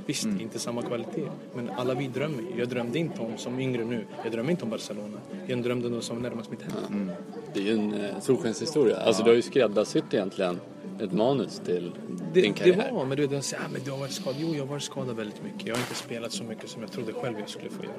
Visst, 0.06 0.24
inte 0.24 0.58
samma 0.58 0.82
kvalitet. 0.82 1.26
Men 1.54 1.70
alla 1.70 1.94
vi 1.94 2.06
drömmer. 2.08 2.44
Jag 2.58 2.68
drömde 2.68 2.98
inte 2.98 3.20
om, 3.20 3.36
som 3.38 3.60
yngre 3.60 3.84
nu, 3.84 4.06
jag 4.24 4.32
drömde 4.32 4.50
inte 4.52 4.64
om 4.64 4.70
Barcelona. 4.70 5.18
Jag 5.46 5.62
drömde 5.62 5.88
det 5.88 6.02
som 6.02 6.18
närmast 6.18 6.50
mitt 6.50 6.62
hem. 6.62 7.10
Det 7.54 7.60
är 7.60 7.64
ju 7.64 7.72
en 7.72 7.94
eh, 7.94 8.20
solskenshistoria. 8.20 8.96
Alltså 8.96 9.22
du 9.22 9.30
har 9.30 9.36
ju 9.36 9.42
skräddarsytt 9.42 10.14
egentligen 10.14 10.60
ett 11.00 11.12
manus 11.12 11.58
till 11.64 11.92
Det, 12.32 12.40
din 12.40 12.52
det 12.52 12.58
karriär. 12.58 12.92
var, 12.92 13.04
men 13.04 13.16
du 13.16 13.22
vet, 13.22 13.30
de 13.30 13.42
säger, 13.42 13.62
ah, 13.62 13.68
men 13.72 13.80
du 13.84 13.90
har 13.90 13.98
varit 13.98 14.12
skadad. 14.12 14.36
Jo, 14.40 14.54
jag 14.54 14.60
har 14.62 14.66
varit 14.66 14.82
skadad 14.82 15.16
väldigt 15.16 15.42
mycket. 15.44 15.66
Jag 15.66 15.74
har 15.74 15.80
inte 15.80 15.94
spelat 15.94 16.32
så 16.32 16.44
mycket 16.44 16.68
som 16.70 16.82
jag 16.82 16.92
trodde 16.92 17.12
själv 17.12 17.38
jag 17.40 17.48
skulle 17.48 17.70
få 17.70 17.84
göra. 17.84 17.94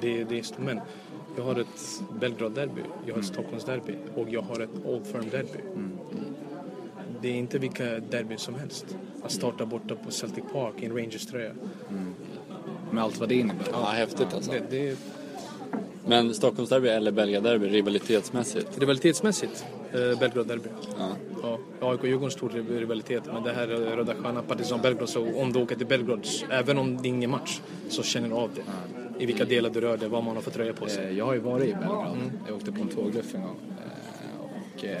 Det, 0.00 0.24
det 0.24 0.38
är 0.38 0.42
stort. 0.42 0.58
Men 0.58 0.80
jag 1.36 1.44
har 1.44 1.60
ett 1.60 2.02
Belgrad-derby, 2.20 2.80
jag 3.06 3.14
har 3.14 3.20
ett 3.20 3.26
Stockholms-derby 3.26 3.94
och 4.14 4.28
jag 4.30 4.42
har 4.42 4.60
ett 4.60 4.70
Old 4.84 5.06
Firm-derby. 5.06 5.58
Det 7.22 7.28
är 7.28 7.34
inte 7.34 7.58
vilka 7.58 7.84
derbyn 7.84 8.38
som 8.38 8.54
helst. 8.54 8.86
Att 9.22 9.32
starta 9.32 9.66
borta 9.66 9.94
på 9.94 10.10
Celtic 10.10 10.44
Park 10.52 10.74
i 10.78 10.84
en 10.86 10.92
Rangers-tröja. 10.96 11.52
Med 12.90 13.04
allt 13.04 13.20
vad 13.20 13.28
det 13.28 13.34
innebär. 13.34 13.66
Ja, 13.72 13.84
häftigt 13.84 14.34
alltså. 14.34 14.50
Det, 14.50 14.62
det 14.70 14.96
Men 16.06 16.34
Stockholmsderby 16.34 16.88
eller 16.88 17.12
Belgrad-derby 17.12 17.68
rivalitetsmässigt? 17.68 18.78
rivalitetsmässigt 18.78 19.64
eh, 19.92 20.18
Belgrad-derby. 20.18 20.68
Ja. 20.98 21.08
Ja, 21.42 21.58
AIK 21.90 22.00
och 22.00 22.06
Djurgården 22.08 22.30
stor 22.30 22.48
rivalitet, 22.78 23.22
men 23.32 23.42
det 23.42 23.52
här 23.52 23.68
är 23.68 23.96
Röda 23.96 24.14
Stjärnan, 24.14 24.44
Partizan 24.48 24.80
Belgrad, 24.82 25.08
så 25.08 25.34
om 25.40 25.52
du 25.52 25.62
åker 25.62 25.76
till 25.76 25.86
Belgrad, 25.86 26.26
även 26.50 26.78
om 26.78 26.96
det 26.96 27.08
är 27.08 27.10
ingen 27.10 27.30
match, 27.30 27.60
så 27.88 28.02
känner 28.02 28.28
du 28.28 28.34
av 28.34 28.50
det. 28.54 28.62
I 29.22 29.26
vilka 29.26 29.44
delar 29.44 29.70
du 29.70 29.80
rör 29.80 29.96
dig, 29.96 30.08
vad 30.08 30.24
man 30.24 30.34
har 30.34 30.42
för 30.42 30.50
tröja 30.50 30.72
på 30.72 30.86
sig. 30.88 31.04
Eh, 31.04 31.18
Jag 31.18 31.24
har 31.26 31.34
ju 31.34 31.40
varit 31.40 31.68
i 31.68 31.72
Belgrad. 31.74 32.16
Jag 32.46 32.56
åkte 32.56 32.72
på 32.72 32.82
en 32.82 32.88
tågluff 32.88 33.34
en 33.34 33.42
gång. 33.42 33.56
Eh, 33.70 34.76
Och 34.76 34.84
eh, 34.84 35.00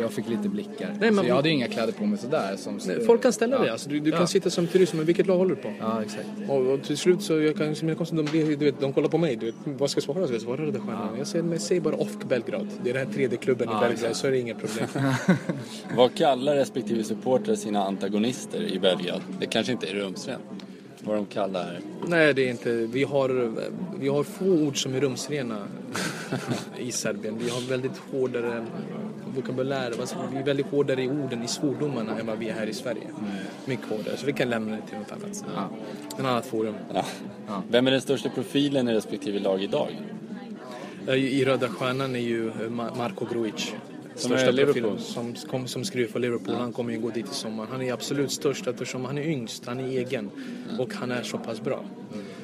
jag 0.00 0.12
fick 0.12 0.28
lite 0.28 0.48
blickar. 0.48 0.96
Nej, 1.00 1.10
men- 1.10 1.24
så 1.24 1.28
jag 1.30 1.34
hade 1.36 1.48
ju 1.48 1.54
inga 1.54 1.68
kläder 1.68 1.92
på 1.92 2.06
mig 2.06 2.18
sådär. 2.18 2.56
Som 2.56 2.78
Nej, 2.86 3.04
Folk 3.06 3.22
kan 3.22 3.32
ställa 3.32 3.58
dig, 3.58 3.70
alltså, 3.70 3.88
du, 3.88 4.00
du 4.00 4.10
kan 4.10 4.20
Ja. 4.20 4.26
sitta 4.26 4.50
som 4.50 4.66
turist, 4.66 4.94
men 4.94 5.04
vilket 5.06 5.26
lag 5.26 5.36
håller 5.36 5.54
du 5.54 5.62
på? 5.62 5.72
Ja, 5.80 6.02
exakt. 6.02 6.26
Och, 6.48 6.56
och 6.66 6.82
till 6.82 6.96
slut 6.96 7.22
så, 7.22 7.40
jag 7.40 7.56
kan, 7.56 7.74
som 7.74 7.88
jag 7.88 7.96
konstigt, 7.96 8.16
de, 8.16 8.24
blir, 8.30 8.56
du 8.56 8.64
vet, 8.64 8.80
de 8.80 8.92
kollar 8.92 9.08
på 9.08 9.18
mig, 9.18 9.36
du 9.36 9.46
vet, 9.46 9.54
vad 9.64 9.90
ska 9.90 9.98
jag 9.98 10.02
svara? 10.04 10.24
Ska 10.26 10.34
jag 10.34 10.42
svara 10.42 10.56
Röda 10.62 10.78
Stjärnan? 10.80 11.08
Jag 11.18 11.26
säger, 11.26 11.44
men 11.44 11.60
säg 11.60 11.80
bara 11.80 11.94
OFK 11.96 12.24
Belgrad. 12.28 12.68
Det 12.84 12.90
är 12.90 12.94
den 12.94 13.06
här 13.06 13.12
tredje 13.14 13.38
klubben 13.38 13.68
i 13.68 13.72
Belgrad, 13.88 14.16
så 14.16 14.26
är 14.26 14.30
det 14.30 14.38
inga 14.38 14.54
problem. 14.54 14.86
Vad 15.96 16.14
kallar 16.14 16.54
respektive 16.56 17.04
supporter 17.04 17.54
sina 17.54 17.84
antagonister 17.84 18.62
i 18.72 18.78
Belgrad? 18.78 19.20
Det 19.40 19.46
kanske 19.46 19.72
inte 19.72 19.86
är 19.86 19.94
rumsrent. 19.94 20.42
Vad 21.06 21.16
de 21.16 21.26
kallar... 21.26 21.80
Nej, 22.06 22.34
det 22.34 22.46
är 22.46 22.50
inte. 22.50 22.72
Vi 22.72 23.04
har, 23.04 23.52
vi 23.98 24.08
har 24.08 24.22
få 24.22 24.44
ord 24.44 24.82
som 24.82 24.94
är 24.94 25.00
rumsrena 25.00 25.66
i 26.78 26.92
Serbien. 26.92 27.38
Vi 27.38 27.50
har 27.50 27.60
väldigt 27.68 27.98
hårdare 28.12 28.66
vokabulär. 29.36 29.92
Alltså, 30.00 30.16
vi 30.32 30.38
är 30.38 30.44
väldigt 30.44 30.66
hårdare 30.66 31.02
i 31.02 31.08
orden, 31.08 31.42
i 31.44 31.48
svordomarna 31.48 32.18
än 32.18 32.26
vad 32.26 32.38
vi 32.38 32.48
är 32.48 32.54
här 32.54 32.66
i 32.66 32.74
Sverige. 32.74 33.06
Mycket 33.64 33.86
hårdare. 33.88 34.16
Så 34.16 34.26
vi 34.26 34.32
kan 34.32 34.50
lämna 34.50 34.76
det 34.76 34.82
till 34.88 34.98
något 34.98 35.12
annat. 35.12 35.44
Ja. 35.54 35.68
En 36.18 36.26
annat 36.26 36.46
forum. 36.46 36.74
Ja. 37.46 37.62
Vem 37.70 37.86
är 37.86 37.90
den 37.90 38.00
största 38.00 38.28
profilen 38.28 38.88
i 38.88 38.94
respektive 38.94 39.38
lag 39.38 39.62
idag? 39.62 39.88
I 41.14 41.44
Röda 41.44 41.68
Stjärnan 41.68 42.16
är 42.16 42.20
ju 42.20 42.50
Ma- 42.50 42.96
Marko 42.98 43.26
Grujic. 43.32 43.72
Som 44.16 44.32
är 44.32 44.52
Liverpool. 44.52 44.98
som, 44.98 45.34
kom, 45.50 45.68
som 45.68 45.84
skriver 45.84 46.08
för 46.08 46.20
Liverpool. 46.20 46.54
Han 46.54 46.72
kommer 46.72 46.92
ju 46.92 46.98
gå 46.98 47.10
dit 47.10 47.26
i 47.26 47.34
sommar. 47.34 47.66
Han 47.70 47.82
är 47.82 47.92
absolut 47.92 48.30
störst 48.32 48.66
eftersom 48.66 49.04
han 49.04 49.18
är 49.18 49.22
yngst, 49.22 49.66
han 49.66 49.80
är 49.80 49.88
egen 49.88 50.30
och 50.78 50.94
han 50.94 51.10
är 51.10 51.22
så 51.22 51.38
pass 51.38 51.60
bra. 51.60 51.84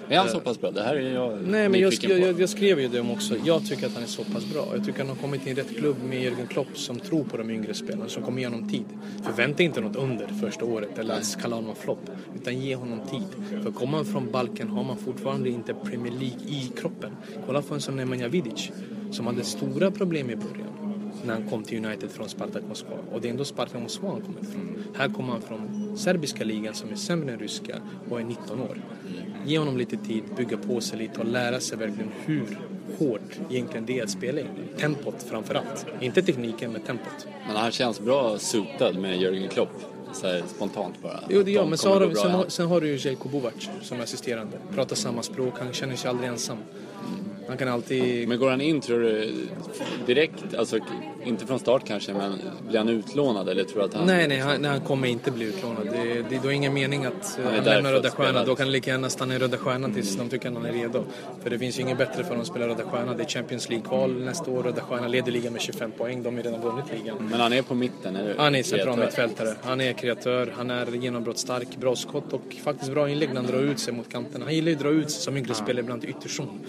Är 0.09 0.19
han 0.19 0.29
så 0.29 0.41
pass 0.41 0.61
bra? 0.61 0.71
Det 0.71 0.83
här 0.83 0.97
är 0.97 1.15
jag 1.15 1.39
Nej, 1.47 1.69
men 1.69 1.81
jag, 1.81 1.93
jag, 1.93 2.41
jag, 2.41 2.49
skrev 2.49 2.81
ju 2.81 2.89
det 2.89 3.01
om 3.01 3.11
också. 3.11 3.35
Jag 3.45 3.67
tycker 3.67 3.87
att 3.87 3.95
han 3.95 4.03
är 4.03 4.07
så 4.07 4.25
pass 4.25 4.53
bra. 4.53 4.69
Jag 4.75 4.85
tycker 4.85 5.01
att 5.01 5.09
han 5.09 5.17
har 5.17 5.23
kommit 5.23 5.45
till 5.45 5.57
rätt 5.57 5.77
klubb 5.77 5.97
med 6.09 6.23
Jörgen 6.23 6.47
Klopp 6.47 6.79
som 6.79 7.01
tror 7.01 7.25
på 7.25 7.37
de 7.37 7.51
yngre 7.51 7.75
spelarna, 7.75 8.09
som 8.09 8.23
kommer 8.23 8.41
ge 8.41 8.47
honom 8.47 8.69
tid. 8.69 8.85
Förvänta 9.23 9.63
inte 9.63 9.81
något 9.81 9.97
under 9.97 10.27
första 10.27 10.65
året 10.65 10.99
eller 10.99 11.15
att 11.15 11.39
kalla 11.43 11.57
honom 11.57 11.77
flopp, 11.77 12.11
utan 12.41 12.61
ge 12.61 12.75
honom 12.75 13.01
tid. 13.11 13.63
För 13.63 13.71
kommer 13.71 13.93
man 13.93 14.05
från 14.05 14.31
Balkan 14.31 14.69
har 14.69 14.85
man 14.85 14.97
fortfarande 14.97 15.51
inte 15.51 15.75
Premier 15.75 16.13
League 16.13 16.49
i 16.49 16.73
kroppen. 16.77 17.13
Kolla 17.47 17.63
på 17.63 17.75
en 17.75 17.81
som 17.81 17.97
Nemanja 17.97 18.29
Vidic, 18.29 18.71
som 19.11 19.27
hade 19.27 19.45
stora 19.45 19.91
problem 19.91 20.31
i 20.31 20.37
början 20.37 20.92
när 21.25 21.35
han 21.35 21.49
kom 21.49 21.63
till 21.63 21.85
United 21.85 22.11
från 22.11 22.29
Spartak 22.29 22.63
Moskva. 22.69 22.97
Och 23.13 23.21
det 23.21 23.29
är 23.29 23.31
ändå 23.31 23.45
Spartak 23.45 23.83
Moskva 23.83 24.09
han 24.11 24.21
kommer 24.21 24.41
ifrån. 24.41 24.85
Här 24.97 25.09
kommer 25.09 25.33
han 25.33 25.43
från 25.43 25.93
serbiska 25.99 26.45
ligan 26.45 26.75
som 26.75 26.91
är 26.91 26.97
sämre 26.97 27.33
än 27.33 27.39
ryska 27.39 27.77
och 28.11 28.21
är 28.21 28.25
19 28.25 28.61
år. 28.61 28.79
Ge 29.47 29.59
honom 29.59 29.77
lite 29.77 29.97
tid, 29.97 30.23
bygga 30.37 30.57
på 30.57 30.81
sig 30.81 30.99
lite 30.99 31.21
och 31.21 31.27
lära 31.27 31.61
sig 31.61 31.79
verkligen 31.79 32.11
hur 32.25 32.59
hårt 32.99 33.41
egentligen 33.51 33.87
det 33.87 33.99
är 33.99 34.05
att 34.05 34.11
spela 34.11 34.41
i 34.41 34.43
England. 34.43 34.79
Tempot 34.79 35.23
framför 35.23 35.55
allt. 35.55 35.87
Inte 36.01 36.23
tekniken, 36.23 36.73
men 36.73 36.81
tempot. 36.81 37.27
Men 37.47 37.57
han 37.57 37.71
känns 37.71 38.01
bra 38.01 38.39
sotad 38.39 38.93
med 38.93 39.21
Jörgen 39.21 39.49
Klopp. 39.49 39.83
Så 40.13 40.41
spontant 40.57 41.03
bara. 41.03 41.21
Jo, 41.29 41.43
det 41.43 41.51
gör 41.51 41.63
De 41.63 41.69
men 41.69 41.79
så 41.79 41.89
har, 41.89 42.15
sen, 42.15 42.31
har, 42.31 42.45
sen 42.49 42.67
har 42.67 42.81
du 42.81 42.89
ju 42.89 42.97
Jelko 42.97 43.29
Buvac 43.29 43.69
som 43.83 44.01
assisterande. 44.01 44.57
Pratar 44.75 44.97
samma 44.97 45.23
språk, 45.23 45.55
han 45.59 45.73
känner 45.73 45.97
sig 45.97 46.11
aldrig 46.11 46.29
ensam. 46.29 46.59
Han 47.49 47.57
kan 47.57 47.69
alltid... 47.69 48.29
Men 48.29 48.39
går 48.39 48.51
han 48.51 48.61
in 48.61 48.81
tror 48.81 49.01
du 49.01 49.35
direkt, 50.07 50.55
alltså 50.59 50.79
inte 51.25 51.47
från 51.47 51.59
start 51.59 51.83
kanske, 51.87 52.13
men 52.13 52.39
blir 52.69 52.79
han 52.79 52.89
utlånad 52.89 53.49
eller 53.49 53.65
tror 53.65 53.79
du 53.79 53.85
att 53.85 53.95
han... 53.95 54.07
Nej, 54.07 54.29
nej, 54.29 54.39
han, 54.39 54.63
nej, 54.63 54.71
han 54.71 54.81
kommer 54.81 55.09
inte 55.09 55.31
bli 55.31 55.45
utlånad. 55.45 55.89
Det, 55.93 56.25
det, 56.29 56.49
är 56.49 56.51
ingen 56.51 56.75
mening 56.75 57.05
att 57.05 57.39
eh, 57.39 57.45
Han 57.45 57.55
han 57.55 57.65
där 57.65 57.75
lämnar 57.75 57.93
Röda 57.93 58.11
Stjärnan. 58.11 58.47
Då 58.47 58.55
kan 58.55 58.67
han 58.67 58.73
lika 58.73 58.91
gärna 58.91 59.11
stanna 59.11 59.35
i 59.35 59.39
Röda 59.39 59.57
Stjärnan 59.57 59.95
tills 59.95 60.17
de 60.17 60.29
tycker 60.29 60.49
att 60.49 60.55
han 60.55 60.65
är 60.67 60.73
redo. 60.73 61.05
För 61.43 61.51
det 61.51 61.59
finns 61.59 61.79
ju 61.79 61.83
inget 61.83 61.99
bättre 61.99 62.23
för 62.23 62.25
honom 62.25 62.41
att 62.41 62.47
spela 62.47 62.69
Röda 62.69 62.85
Stjärnan. 62.85 63.17
Det 63.17 63.23
är 63.23 63.29
Champions 63.29 63.69
League-kval 63.69 64.25
nästa 64.25 64.51
år. 64.51 64.63
Röda 64.63 64.81
Stjärnan 64.81 65.11
leder 65.11 65.33
ligan 65.33 65.53
med 65.53 65.63
25 65.63 65.91
poäng. 65.93 66.23
De 66.23 66.37
har 66.37 66.43
redan 66.43 66.61
vunnit 66.61 66.85
ligan. 66.93 67.29
Men 67.31 67.41
han 67.41 67.53
är 67.53 67.63
på 67.63 67.75
mitten, 67.75 68.17
eller? 68.17 68.35
Han 68.39 68.55
är 68.55 68.63
central 68.63 68.99
mittfältare. 68.99 69.55
Han 69.63 69.81
är 69.81 69.93
kreatör, 69.93 70.53
han 70.57 70.71
är 70.71 70.87
genombrottsstark, 70.87 71.77
bra 71.77 71.97
skott 71.97 72.33
och 72.33 72.57
faktiskt 72.65 72.93
bra 72.93 73.09
inlägg 73.09 73.29
när 73.29 73.37
han 73.37 73.47
drar 73.47 73.63
ut 73.63 73.79
sig 73.79 73.95
mot 73.95 74.13
kanterna. 74.13 74.45
Han 74.45 74.55
gillar 74.55 74.69
ju 74.69 74.77
att 74.77 74.83
dra 74.83 74.91
ut 74.91 75.11
sig 75.11 75.23
som 75.23 75.37
yngre 75.37 75.55
spelare 75.55 75.81
ibland 75.81 76.01
till 76.01 76.11
ytterzon. 76.11 76.61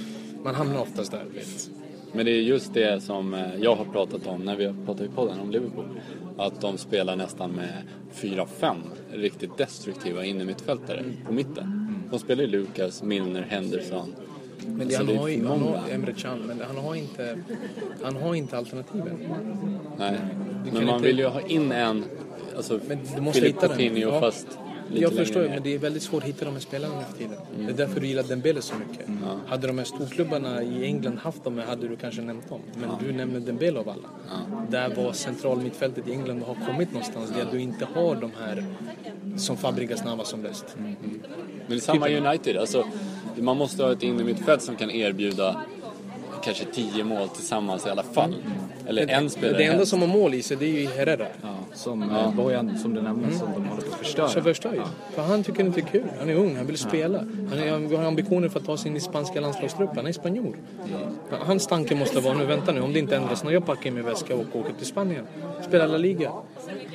Man 0.43 0.55
hamnar 0.55 0.79
oftast 0.81 1.11
där, 1.11 1.23
vet. 1.35 1.69
Men 2.13 2.25
det 2.25 2.31
är 2.31 2.41
just 2.41 2.73
det 2.73 3.03
som 3.03 3.33
eh, 3.33 3.41
jag 3.61 3.75
har 3.75 3.85
pratat 3.85 4.27
om 4.27 4.41
när 4.41 4.55
vi 4.55 4.65
har 4.65 4.75
pratat 4.85 5.01
i 5.05 5.09
podden 5.15 5.39
om 5.39 5.51
Liverpool. 5.51 5.85
Att 6.37 6.61
de 6.61 6.77
spelar 6.77 7.15
nästan 7.15 7.51
med 7.51 7.69
4-5 8.15 8.75
riktigt 9.13 9.57
destruktiva 9.57 10.25
innermittfältare 10.25 11.03
på 11.27 11.33
mitten. 11.33 11.87
De 12.11 12.19
spelar 12.19 12.43
ju 12.43 12.49
Lucas, 12.49 13.03
Milner, 13.03 13.41
Henderson. 13.49 14.15
Men 14.67 14.77
det, 14.77 14.83
Alltså, 14.95 15.03
han, 15.13 15.17
har 15.17 15.27
ju, 15.27 15.45
han 15.47 15.61
har 15.61 15.79
Emre 15.91 16.13
Can, 16.13 16.39
men 16.39 16.61
han 16.67 16.77
har 16.77 16.95
inte, 16.95 17.37
han 18.03 18.15
har 18.15 18.35
inte 18.35 18.57
alternativen. 18.57 19.17
Nej. 19.97 20.17
Men 20.73 20.85
man 20.85 20.95
inte- 20.95 21.07
vill 21.07 21.19
ju 21.19 21.25
ha 21.25 21.41
in 21.41 21.71
en, 21.71 22.03
alltså 22.55 22.79
Filip. 23.33 23.59
Coutinho 23.59 23.99
Ja. 23.99 24.19
fast 24.19 24.47
lite 24.93 25.03
Jag 25.03 25.13
förstår, 25.13 25.41
ner. 25.41 25.49
men 25.49 25.63
det 25.63 25.73
är 25.73 25.77
väldigt 25.77 26.03
svårt 26.03 26.23
att 26.23 26.29
hitta 26.29 26.45
de 26.45 26.51
här 26.53 26.61
spelarna 26.61 26.95
nu 26.95 27.05
för 27.11 27.17
tiden. 27.17 27.37
Det 27.57 27.71
är 27.71 27.77
därför 27.77 27.99
du 27.99 28.07
gillar 28.07 28.23
Dembele 28.23 28.61
så 28.61 28.75
mycket. 28.75 29.05
Hade 29.47 29.67
de 29.67 29.77
här 29.77 29.85
storklubbarna 29.85 30.63
i 30.63 30.85
England 30.85 31.17
haft 31.17 31.43
dem 31.43 31.57
hade 31.57 31.87
du 31.87 31.95
kanske 31.95 32.21
nämnt 32.21 32.49
dem. 32.49 32.61
Men 32.75 32.89
du 32.99 33.13
nämner 33.13 33.39
Dembele 33.39 33.79
av 33.79 33.89
alla. 33.89 34.09
Där 34.69 34.95
var 34.95 35.13
centralmittfältet 35.13 36.07
i 36.07 36.11
England 36.11 36.43
har 36.43 36.57
kommit 36.67 36.91
någonstans. 36.91 37.31
Det 37.35 37.41
är 37.41 37.45
att 37.45 37.51
du 37.51 37.59
inte 37.59 37.87
har 37.95 38.15
de 38.15 38.31
här 38.39 38.65
som 39.37 39.57
Fabregas 39.57 40.03
när 40.03 40.23
som 40.23 40.41
bäst. 40.41 40.65
Men 40.77 40.95
det 41.67 41.75
är 41.75 41.79
samma 41.79 42.09
i 42.09 42.17
United. 42.17 42.57
Alltså, 42.57 42.87
man 43.37 43.57
måste 43.57 43.83
ha 43.83 43.91
ett 43.91 44.03
innermittfält 44.03 44.61
som 44.61 44.75
kan 44.75 44.91
erbjuda 44.91 45.61
kanske 46.43 46.65
tio 46.65 47.03
mål 47.03 47.29
tillsammans 47.29 47.85
i 47.85 47.89
alla 47.89 48.03
fall. 48.03 48.35
Eller 48.87 49.07
en 49.07 49.29
spelare 49.29 49.57
Det 49.57 49.65
enda 49.65 49.85
som 49.85 50.01
har 50.01 50.07
mål 50.07 50.33
i 50.33 50.41
sig 50.41 50.57
det 50.57 50.65
är 50.65 50.81
ju 50.81 50.87
Herrera. 50.87 51.27
Ja, 51.41 51.55
som 51.73 52.11
ja. 52.11 52.33
Bojan, 52.37 52.77
som 52.77 52.93
du 52.93 53.01
nämnde, 53.01 53.33
som 53.33 53.47
de 53.53 53.65
håller 53.65 53.81
på 53.81 53.93
att 53.93 53.99
förstöra. 53.99 54.27
Så 54.27 54.41
förstör 54.41 54.73
ju. 54.73 54.81
För 55.15 55.21
han 55.21 55.43
tycker 55.43 55.65
inte 55.65 55.81
det 55.81 55.87
är 55.87 55.91
kul. 55.91 56.03
Han 56.19 56.29
är 56.29 56.35
ung, 56.35 56.55
han 56.55 56.65
vill 56.65 56.77
spela. 56.77 57.19
Han 57.19 57.95
har 57.95 58.03
ambitioner 58.03 58.49
för 58.49 58.59
att 58.59 58.65
ta 58.65 58.77
sig 58.77 58.91
in 58.91 58.97
i 58.97 58.99
spanska 58.99 59.41
landslagstruppen. 59.41 59.95
Han 59.95 60.07
är 60.07 60.11
spanjor. 60.11 60.55
Hans 61.29 61.67
tanke 61.67 61.95
måste 61.95 62.19
vara 62.19 62.33
nu, 62.33 62.45
vänta 62.45 62.71
nu, 62.71 62.81
om 62.81 62.93
det 62.93 62.99
inte 62.99 63.15
ändras 63.15 63.43
när 63.43 63.51
jag 63.51 63.65
packar 63.65 63.87
in 63.87 63.93
min 63.93 64.05
väska 64.05 64.35
och 64.35 64.55
åker 64.55 64.73
till 64.77 64.85
Spanien. 64.85 65.25
Spela 65.67 65.87
La 65.87 65.97
Liga. 65.97 66.31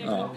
Ja. 0.07 0.31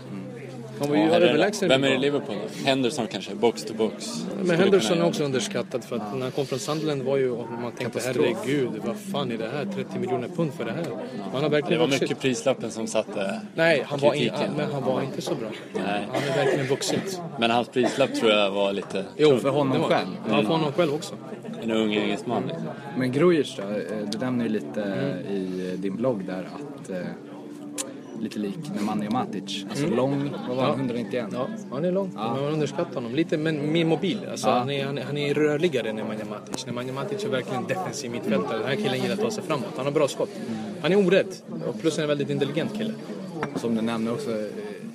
Han 0.81 0.89
var 0.89 0.95
ju 0.97 1.01
Herrera. 1.03 1.29
överlägsen. 1.29 1.69
Vem 1.69 1.83
är 1.83 1.89
det 1.89 1.95
i 1.95 1.99
Liverpool 1.99 2.35
då? 2.35 2.65
Henderson 2.69 3.07
kanske? 3.07 3.35
Box 3.35 3.63
to 3.63 3.73
box? 3.73 3.95
Men 4.35 4.45
Skulle 4.45 4.57
Henderson 4.63 4.97
är 4.97 5.05
också 5.05 5.23
underskattad 5.23 5.83
för 5.83 5.95
att 5.95 6.13
när 6.15 6.21
han 6.21 6.31
kom 6.31 6.45
från 6.45 6.59
Sunderland 6.59 7.01
var 7.01 7.17
ju, 7.17 7.35
man 7.61 7.71
tänkte 7.71 7.99
herregud, 8.05 8.69
vad 8.85 8.97
fan 8.97 9.31
är 9.31 9.37
det 9.37 9.47
här? 9.47 9.65
30 9.75 9.99
miljoner 9.99 10.27
pund 10.27 10.53
för 10.53 10.65
det 10.65 10.71
här. 10.71 10.85
Han 11.23 11.33
har 11.33 11.41
Det 11.41 11.49
verkligen 11.49 11.79
var 11.79 11.87
vuxit. 11.87 12.01
mycket 12.01 12.19
prislappen 12.19 12.71
som 12.71 12.87
satte 12.87 13.41
Nej, 13.55 13.83
han 13.87 13.99
var, 13.99 14.13
in, 14.13 14.31
men 14.57 14.71
han 14.71 14.83
var 14.83 15.01
inte 15.01 15.21
så 15.21 15.35
bra. 15.35 15.49
Nej. 15.73 15.83
Han 16.13 16.21
har 16.29 16.45
verkligen 16.45 16.67
vuxit. 16.67 17.21
Men 17.39 17.51
hans 17.51 17.67
prislapp 17.69 18.15
tror 18.15 18.31
jag 18.31 18.51
var 18.51 18.73
lite 18.73 19.05
Jo, 19.17 19.37
för 19.37 19.49
honom 19.49 19.73
det 19.73 19.79
var- 19.79 19.87
själv. 19.89 20.07
Ja, 20.29 20.35
för 20.41 20.43
honom 20.43 20.71
själv 20.71 20.93
också. 20.93 21.15
en 21.63 21.71
ung 21.71 21.93
engelsman. 21.93 22.43
Liksom. 22.47 22.65
Men 22.97 23.11
Grujic 23.11 23.55
då, 23.57 23.63
eh, 23.63 24.09
du 24.11 24.17
nämner 24.17 24.45
ju 24.45 24.51
lite 24.51 24.83
eh, 25.27 25.33
i 25.35 25.75
din 25.77 25.95
blogg 25.95 26.25
där 26.25 26.47
att 26.55 26.89
eh, 26.89 26.97
lite 28.21 28.39
lik 28.39 28.57
Nemanja 28.75 29.09
Matic. 29.09 29.65
Alltså 29.69 29.87
lång, 29.87 30.31
vad 30.47 30.57
var 30.57 30.63
han, 30.63 30.75
191? 30.75 31.27
Ja, 31.33 31.47
han 31.71 31.85
är 31.85 31.91
lång. 31.91 32.11
Man 32.15 32.39
underskattar 32.39 32.95
honom 32.95 33.15
lite, 33.15 33.37
men 33.37 33.71
mer 33.71 33.85
mobil. 33.85 34.19
Alltså, 34.31 34.47
Ja. 34.47 34.53
han, 34.59 34.69
är, 34.69 34.85
han, 34.85 34.97
är, 34.97 35.03
han 35.03 35.17
är 35.17 35.33
rörligare 35.33 35.89
än 35.89 35.95
Nemanja 35.95 36.25
Matic. 36.25 36.65
Nemanja 36.65 36.93
Matic 36.93 37.23
är 37.23 37.29
verkligen 37.29 37.63
defensiv 37.67 38.11
mittfältare. 38.11 38.57
Den 38.57 38.67
här 38.67 38.75
killen 38.75 38.99
gillar 39.01 39.13
att 39.13 39.21
ta 39.21 39.31
sig 39.31 39.43
framåt. 39.43 39.73
Han 39.75 39.85
har 39.85 39.91
bra 39.93 40.07
skott. 40.07 40.29
Han 40.81 40.91
är 40.91 41.07
orädd. 41.07 41.27
Och 41.67 41.81
plus 41.81 41.97
är 41.97 42.01
en 42.01 42.07
väldigt 42.07 42.29
intelligent 42.29 42.77
kille. 42.77 42.93
Som 43.55 43.75
du 43.75 43.81
nämner 43.81 44.11
också, 44.13 44.31
eh, 44.31 44.45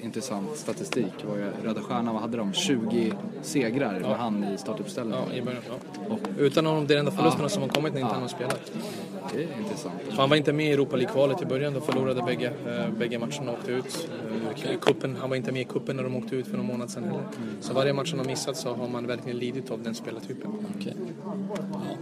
intressant 0.03 0.57
statistik 0.57 1.12
var 1.29 1.37
ju 1.37 1.45
Röda 1.65 1.81
Stjärnan, 1.81 2.15
vad 2.15 2.23
hade 2.23 2.37
de? 2.37 2.53
20 2.53 3.12
segrar 3.43 4.01
med 4.01 4.17
han 4.17 4.45
i 4.45 4.59
startuppställningen. 4.59 5.25
Ja, 5.31 5.35
i 5.37 5.43
början. 5.43 5.62
Ja. 6.09 6.17
Utan 6.39 6.67
honom, 6.67 6.87
det 6.87 6.95
är 6.95 6.97
den 6.97 7.07
enda 7.07 7.19
förlusterna 7.19 7.49
som 7.49 7.62
har 7.62 7.69
kommit 7.69 7.93
när 7.95 8.01
inte 8.01 8.12
han 8.12 8.23
har 8.23 8.29
spelat. 8.29 8.73
Det 9.35 9.43
är 9.43 9.59
intressant. 9.62 9.95
Han 10.11 10.31
var 10.31 10.37
inte 10.37 10.53
med 10.53 10.67
i 10.67 10.73
Europa 10.73 10.97
League-kvalet 10.97 11.43
i 11.43 11.47
början. 11.47 11.75
Då 11.75 11.81
förlorade 11.81 12.23
bägge, 12.23 12.53
eh, 12.67 12.91
bägge 12.99 13.19
matcherna 13.19 13.51
och 13.51 13.59
åkte 13.59 13.73
ut. 13.73 14.09
Eh, 14.65 14.79
kuppen, 14.81 15.17
han 15.21 15.31
var 15.31 15.37
inte 15.37 15.53
med 15.53 15.62
i 15.62 15.65
kuppen 15.65 15.97
när 15.97 16.03
de 16.03 16.17
åkte 16.17 16.37
ut 16.37 16.47
för 16.47 16.57
någon 16.57 16.67
månad 16.67 16.91
sedan 16.91 17.05
heller. 17.05 17.23
Så 17.61 17.75
varje 17.75 17.93
match 17.93 18.11
han 18.11 18.19
har 18.19 18.27
missat 18.27 18.57
så 18.57 18.75
har 18.75 18.89
man 18.89 19.07
verkligen 19.07 19.39
lidit 19.39 19.71
av 19.71 19.83
den 19.83 19.95
spelartypen. 19.95 20.51
Okej. 20.79 20.95
Ja. 21.25 21.97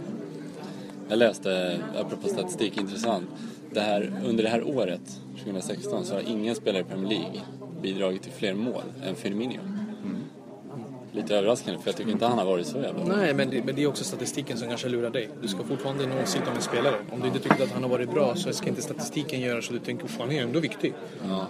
Jag 1.09 1.19
läste, 1.19 1.79
apropå 1.99 2.27
statistik, 2.27 2.77
intressant. 2.77 3.25
Det 3.71 3.79
här, 3.79 4.13
under 4.25 4.43
det 4.43 4.49
här 4.49 4.63
året, 4.63 5.19
2016, 5.43 6.05
så 6.05 6.13
har 6.13 6.21
ingen 6.21 6.55
spelare 6.55 6.81
i 6.81 6.85
Premier 6.85 7.09
League 7.09 7.41
bidragit 7.81 8.21
till 8.21 8.31
fler 8.31 8.53
mål 8.53 8.83
än 9.03 9.15
Firmino. 9.15 9.59
Lite 11.15 11.35
överraskande, 11.35 11.79
för 11.79 11.89
jag 11.89 11.97
tycker 11.97 12.11
inte 12.11 12.25
han 12.25 12.37
har 12.37 12.45
varit 12.45 12.67
så 12.67 12.77
jävla 12.77 13.05
bra. 13.05 13.15
Nej, 13.15 13.33
men 13.33 13.49
det, 13.49 13.63
men 13.65 13.75
det 13.75 13.83
är 13.83 13.87
också 13.87 14.03
statistiken 14.03 14.57
som 14.57 14.67
kanske 14.69 14.89
lurar 14.89 15.09
dig. 15.09 15.29
Du 15.41 15.47
ska 15.47 15.63
fortfarande 15.63 16.05
ha 16.05 16.11
en 16.11 16.23
åsikt 16.23 16.47
om 16.47 16.55
en 16.55 16.61
spelare. 16.61 16.95
Om 17.11 17.21
du 17.21 17.27
inte 17.27 17.39
tycker 17.39 17.63
att 17.63 17.71
han 17.71 17.83
har 17.83 17.89
varit 17.89 18.11
bra 18.11 18.35
så 18.35 18.53
ska 18.53 18.69
inte 18.69 18.81
statistiken 18.81 19.41
göra 19.41 19.61
så 19.61 19.73
du 19.73 19.79
tänker 19.79 20.05
att 20.05 20.11
han 20.19 20.31
är 20.31 20.41
ändå 20.41 20.59
viktig. 20.59 20.93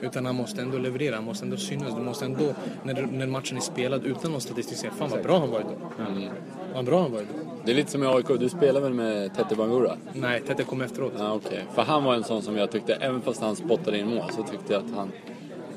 Utan 0.01 0.25
han 0.25 0.35
måste 0.35 0.61
ändå 0.61 0.77
leverera, 0.77 1.15
han 1.15 1.23
måste 1.23 1.45
ändå 1.45 1.57
synas. 1.57 1.95
Du 1.95 2.01
måste 2.01 2.25
ändå, 2.25 2.53
när, 2.83 3.01
när 3.11 3.27
matchen 3.27 3.57
är 3.57 3.61
spelad 3.61 4.05
utan 4.05 4.31
någon 4.31 4.41
statistik, 4.41 4.77
säga 4.77 4.91
fan 4.91 5.09
vad 5.09 5.23
bra 5.23 5.39
han 5.39 5.49
var 5.51 5.59
idag. 5.59 6.29
Vad 6.73 6.85
bra 6.85 7.01
han 7.01 7.11
var 7.11 7.19
idag. 7.19 7.35
Det 7.65 7.71
är 7.71 7.75
lite 7.75 7.91
som 7.91 8.03
i 8.03 8.07
AIK, 8.07 8.27
du 8.39 8.49
spelar 8.49 8.81
väl 8.81 8.93
med 8.93 9.35
Tete 9.35 9.55
Bangura? 9.55 9.97
Nej, 10.13 10.41
Tete 10.41 10.63
kom 10.63 10.81
efteråt. 10.81 11.13
Ja, 11.17 11.33
okej. 11.33 11.65
För 11.73 11.81
han 11.81 12.03
var 12.03 12.15
en 12.15 12.23
sån 12.23 12.41
som 12.41 12.57
jag 12.57 12.71
tyckte, 12.71 12.93
även 12.93 13.21
fast 13.21 13.41
han 13.41 13.55
spottade 13.55 13.99
in 13.99 14.07
mål, 14.07 14.31
så 14.35 14.43
tyckte 14.43 14.73
jag 14.73 14.85
att 14.85 14.95
han, 14.95 15.11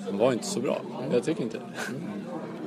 han 0.05 0.19
var 0.19 0.33
inte 0.33 0.47
så 0.47 0.61
bra. 0.61 0.81
Jag 1.13 1.25
tycker 1.25 1.43
inte 1.43 1.57
det. 1.57 1.65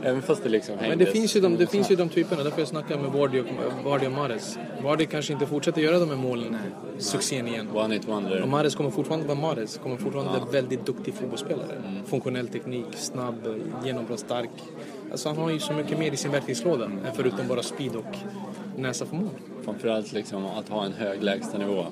Även 0.04 0.22
fast 0.22 0.44
det 0.44 0.50
liksom 0.50 0.76
Men 0.76 0.84
det 0.84 0.90
hängdes. 0.90 1.12
finns 1.12 1.36
ju 1.36 1.40
de, 1.42 1.58
det 1.58 1.68
finns 1.68 1.92
ju 1.92 1.96
de 1.96 2.10
typerna, 2.10 2.44
därför 2.44 2.60
jag 2.60 2.68
snackar 2.68 2.98
med 2.98 3.12
Vardy 3.12 3.40
och, 3.40 3.46
Vardy 3.86 4.06
och 4.06 4.12
Mahrez. 4.12 4.58
Vardy 4.84 5.06
kanske 5.06 5.34
inte 5.34 5.46
fortsätter 5.46 5.82
göra 5.82 6.00
de 6.00 6.10
här 6.10 6.16
målen, 6.16 6.58
succén 6.98 7.48
igen. 7.48 7.68
One 7.74 7.94
hit 7.94 8.08
wonder. 8.08 8.42
Och 8.42 8.48
Mahrez 8.50 8.76
kommer 8.76 8.90
fortfarande 8.92 9.28
vara 9.28 9.38
Mahrez, 9.40 9.78
kommer 9.84 9.98
fortfarande 9.98 10.32
vara 10.32 10.42
en 10.42 10.52
väldigt 10.52 10.86
duktig 10.86 11.14
fotbollsspelare. 11.14 11.82
Funktionell 12.06 12.48
teknik, 12.48 12.86
snabb, 12.96 13.36
genombrott, 13.86 14.20
stark. 14.20 14.50
Alltså 15.12 15.30
han 15.30 15.38
har 15.38 15.50
ju 15.52 15.60
så 15.60 15.74
mycket 15.74 16.00
mer 16.00 16.12
i 16.12 16.18
sin 16.18 16.32
verktygslåda 16.32 16.86
än 16.86 17.00
förutom 17.14 17.48
bara 17.48 17.64
speed 17.64 17.96
och 17.96 18.16
näsa 18.78 19.06
för 19.06 19.16
mål. 19.16 19.30
Framförallt 19.66 20.14
liksom 20.14 20.46
att 20.46 20.70
ha 20.70 20.86
en 20.86 20.94
hög 20.94 21.24
lägstanivå. 21.24 21.86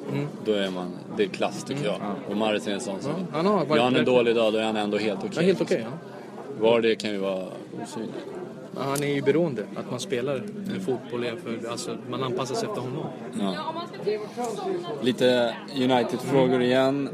Då 0.46 0.54
är 0.54 0.72
man, 0.72 0.92
det 1.18 1.24
är 1.24 1.28
klass 1.28 1.64
tycker 1.64 1.86
jag. 1.86 1.96
Och 2.30 2.38
Maris 2.38 2.68
är 2.68 2.72
en 2.72 2.80
sån 2.80 3.02
som, 3.02 3.12
Ja, 3.12 3.26
han 3.32 3.46
har 3.46 3.66
varit 3.66 3.82
han 3.82 3.96
en 3.96 4.06
dålig 4.06 4.36
dag 4.36 4.54
då 4.54 4.60
är 4.60 4.64
han 4.64 4.76
ändå 4.76 4.98
helt 4.98 5.20
okej. 5.20 5.32
Ja, 5.36 5.42
helt 5.42 5.62
okej. 5.62 5.86
ja. 5.86 5.98
Var 6.60 6.82
det 6.82 6.96
kan 6.96 7.12
ju 7.12 7.18
vara 7.18 7.46
osynligt. 7.84 8.26
Men 8.76 8.84
Han 8.84 9.04
är 9.04 9.08
ju 9.08 9.22
beroende 9.22 9.64
att 9.76 9.92
man 9.92 10.00
spelar 10.00 10.36
en 10.76 10.82
fotboll, 10.86 11.24
är 11.24 11.36
för, 11.36 11.70
alltså 11.70 11.98
man 12.10 12.24
anpassar 12.24 12.56
sig 12.56 12.70
efter 12.70 12.82
honom. 12.82 13.06
Ja. 13.40 13.74
Lite 15.02 15.56
United-frågor 15.76 16.62
igen. 16.62 17.10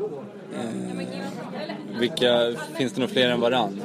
Eh, 0.54 2.00
vilka, 2.00 2.54
finns 2.78 2.94
det 2.94 3.00
några 3.00 3.14
fler 3.14 3.30
än 3.30 3.40
varann? 3.40 3.82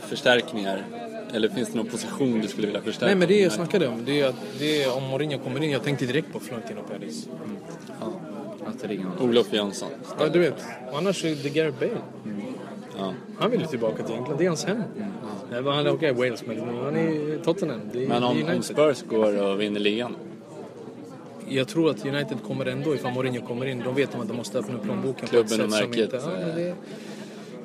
Förstärkningar? 0.00 0.84
Eller 1.34 1.48
finns 1.48 1.68
det 1.68 1.76
någon 1.76 1.86
position 1.86 2.40
du 2.40 2.48
skulle 2.48 2.66
vilja 2.66 2.82
förstärka? 2.82 3.06
Nej 3.06 3.14
men 3.14 3.28
det 3.28 3.40
jag 3.40 3.52
snackade 3.52 3.88
om, 3.88 4.04
det 4.04 4.20
är 4.20 4.28
att 4.28 4.36
det 4.58 4.82
är 4.82 4.96
om 4.96 5.02
Mourinho 5.02 5.38
kommer 5.38 5.62
in, 5.62 5.70
jag 5.70 5.82
tänkte 5.82 6.06
direkt 6.06 6.32
på 6.32 6.40
Florentino 6.40 6.80
Perez. 6.82 7.28
Ringa 8.82 9.04
honom. 9.04 9.28
Olof 9.28 9.52
Jönsson. 9.52 9.88
Ja 10.18 10.28
du 10.28 10.38
vet, 10.38 10.64
och 10.90 10.98
annars 10.98 11.24
är 11.24 11.34
det 11.34 11.48
Gareth 11.48 11.78
Bale. 11.78 12.00
Ja. 13.00 13.14
Han 13.38 13.50
vill 13.50 13.60
ju 13.60 13.66
tillbaka 13.66 14.02
till 14.02 14.14
England, 14.14 14.38
det 14.38 14.44
är 14.44 14.48
hans 14.48 14.64
hem. 14.64 14.82
Nej, 15.50 15.62
men 15.62 15.72
han 15.72 15.86
är 15.86 15.92
okej, 15.92 16.12
Wales, 16.12 16.46
men 16.46 16.58
han 16.58 16.96
är 16.96 17.34
i 17.34 17.38
Tottenham. 17.44 17.80
Det 17.92 18.04
är, 18.04 18.08
Men 18.08 18.22
om, 18.24 18.44
om 18.56 18.62
Spurs 18.62 19.02
går 19.02 19.42
och 19.42 19.60
vinner 19.60 19.80
ligan? 19.80 20.16
Jag 21.48 21.68
tror 21.68 21.90
att 21.90 22.06
United 22.06 22.38
kommer 22.46 22.66
ändå, 22.66 22.94
ifall 22.94 23.12
Mourinho 23.14 23.46
kommer 23.46 23.66
in, 23.66 23.82
de 23.84 23.94
vet 23.94 24.14
om 24.14 24.20
att 24.20 24.28
de 24.28 24.36
måste 24.36 24.58
öppna 24.58 24.78
plånboken 24.78 25.28
Klubben 25.28 25.60
och 25.60 25.70
som 25.72 25.80
märket, 25.80 25.98
inte... 25.98 26.16
Ja, 26.16 26.30
men 26.46 26.56
det, 26.56 26.74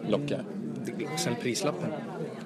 Lockar? 0.09 0.43
sen 1.17 1.35
prislappen. 1.41 1.89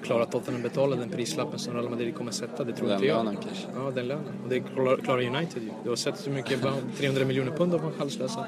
Klarar 0.02 0.24
Tottenham 0.24 0.62
betala 0.62 0.96
den 0.96 1.08
prislappen 1.10 1.58
som 1.58 1.74
Real 1.74 1.90
Madrid 1.90 2.14
kommer 2.14 2.32
sätta? 2.32 2.64
Det 2.64 2.72
tror 2.72 2.86
Den 2.88 2.96
inte 2.96 3.06
jag. 3.08 3.16
lönen 3.24 3.36
kanske. 3.42 3.66
Ja, 3.76 3.90
den 3.94 4.08
lönen. 4.08 4.24
Och 4.44 4.48
det 4.50 4.60
klarar 5.04 5.18
United 5.36 5.62
ju. 5.62 5.70
Du 5.82 5.88
har 5.88 5.96
sett 5.96 6.26
hur 6.26 6.32
mycket, 6.32 6.62
bara 6.62 6.72
300 6.98 7.24
miljoner 7.24 7.56
pund 7.56 7.72
har 7.72 7.80
halslösa. 7.98 8.46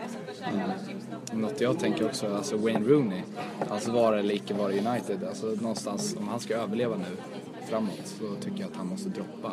Något 1.32 1.60
jag 1.60 1.78
tänker 1.78 2.06
också, 2.06 2.34
alltså 2.36 2.56
Wayne 2.56 2.88
Rooney. 2.88 3.22
Alltså 3.68 3.92
vara 3.92 4.18
eller 4.18 4.34
icke 4.34 4.54
vara 4.54 4.68
United. 4.72 5.24
Alltså 5.28 5.46
någonstans, 5.46 6.16
om 6.18 6.28
han 6.28 6.40
ska 6.40 6.54
överleva 6.54 6.96
nu 6.96 7.04
framåt 7.70 8.00
så 8.18 8.34
tycker 8.44 8.60
jag 8.60 8.70
att 8.70 8.76
han 8.76 8.86
måste 8.86 9.08
droppa. 9.08 9.52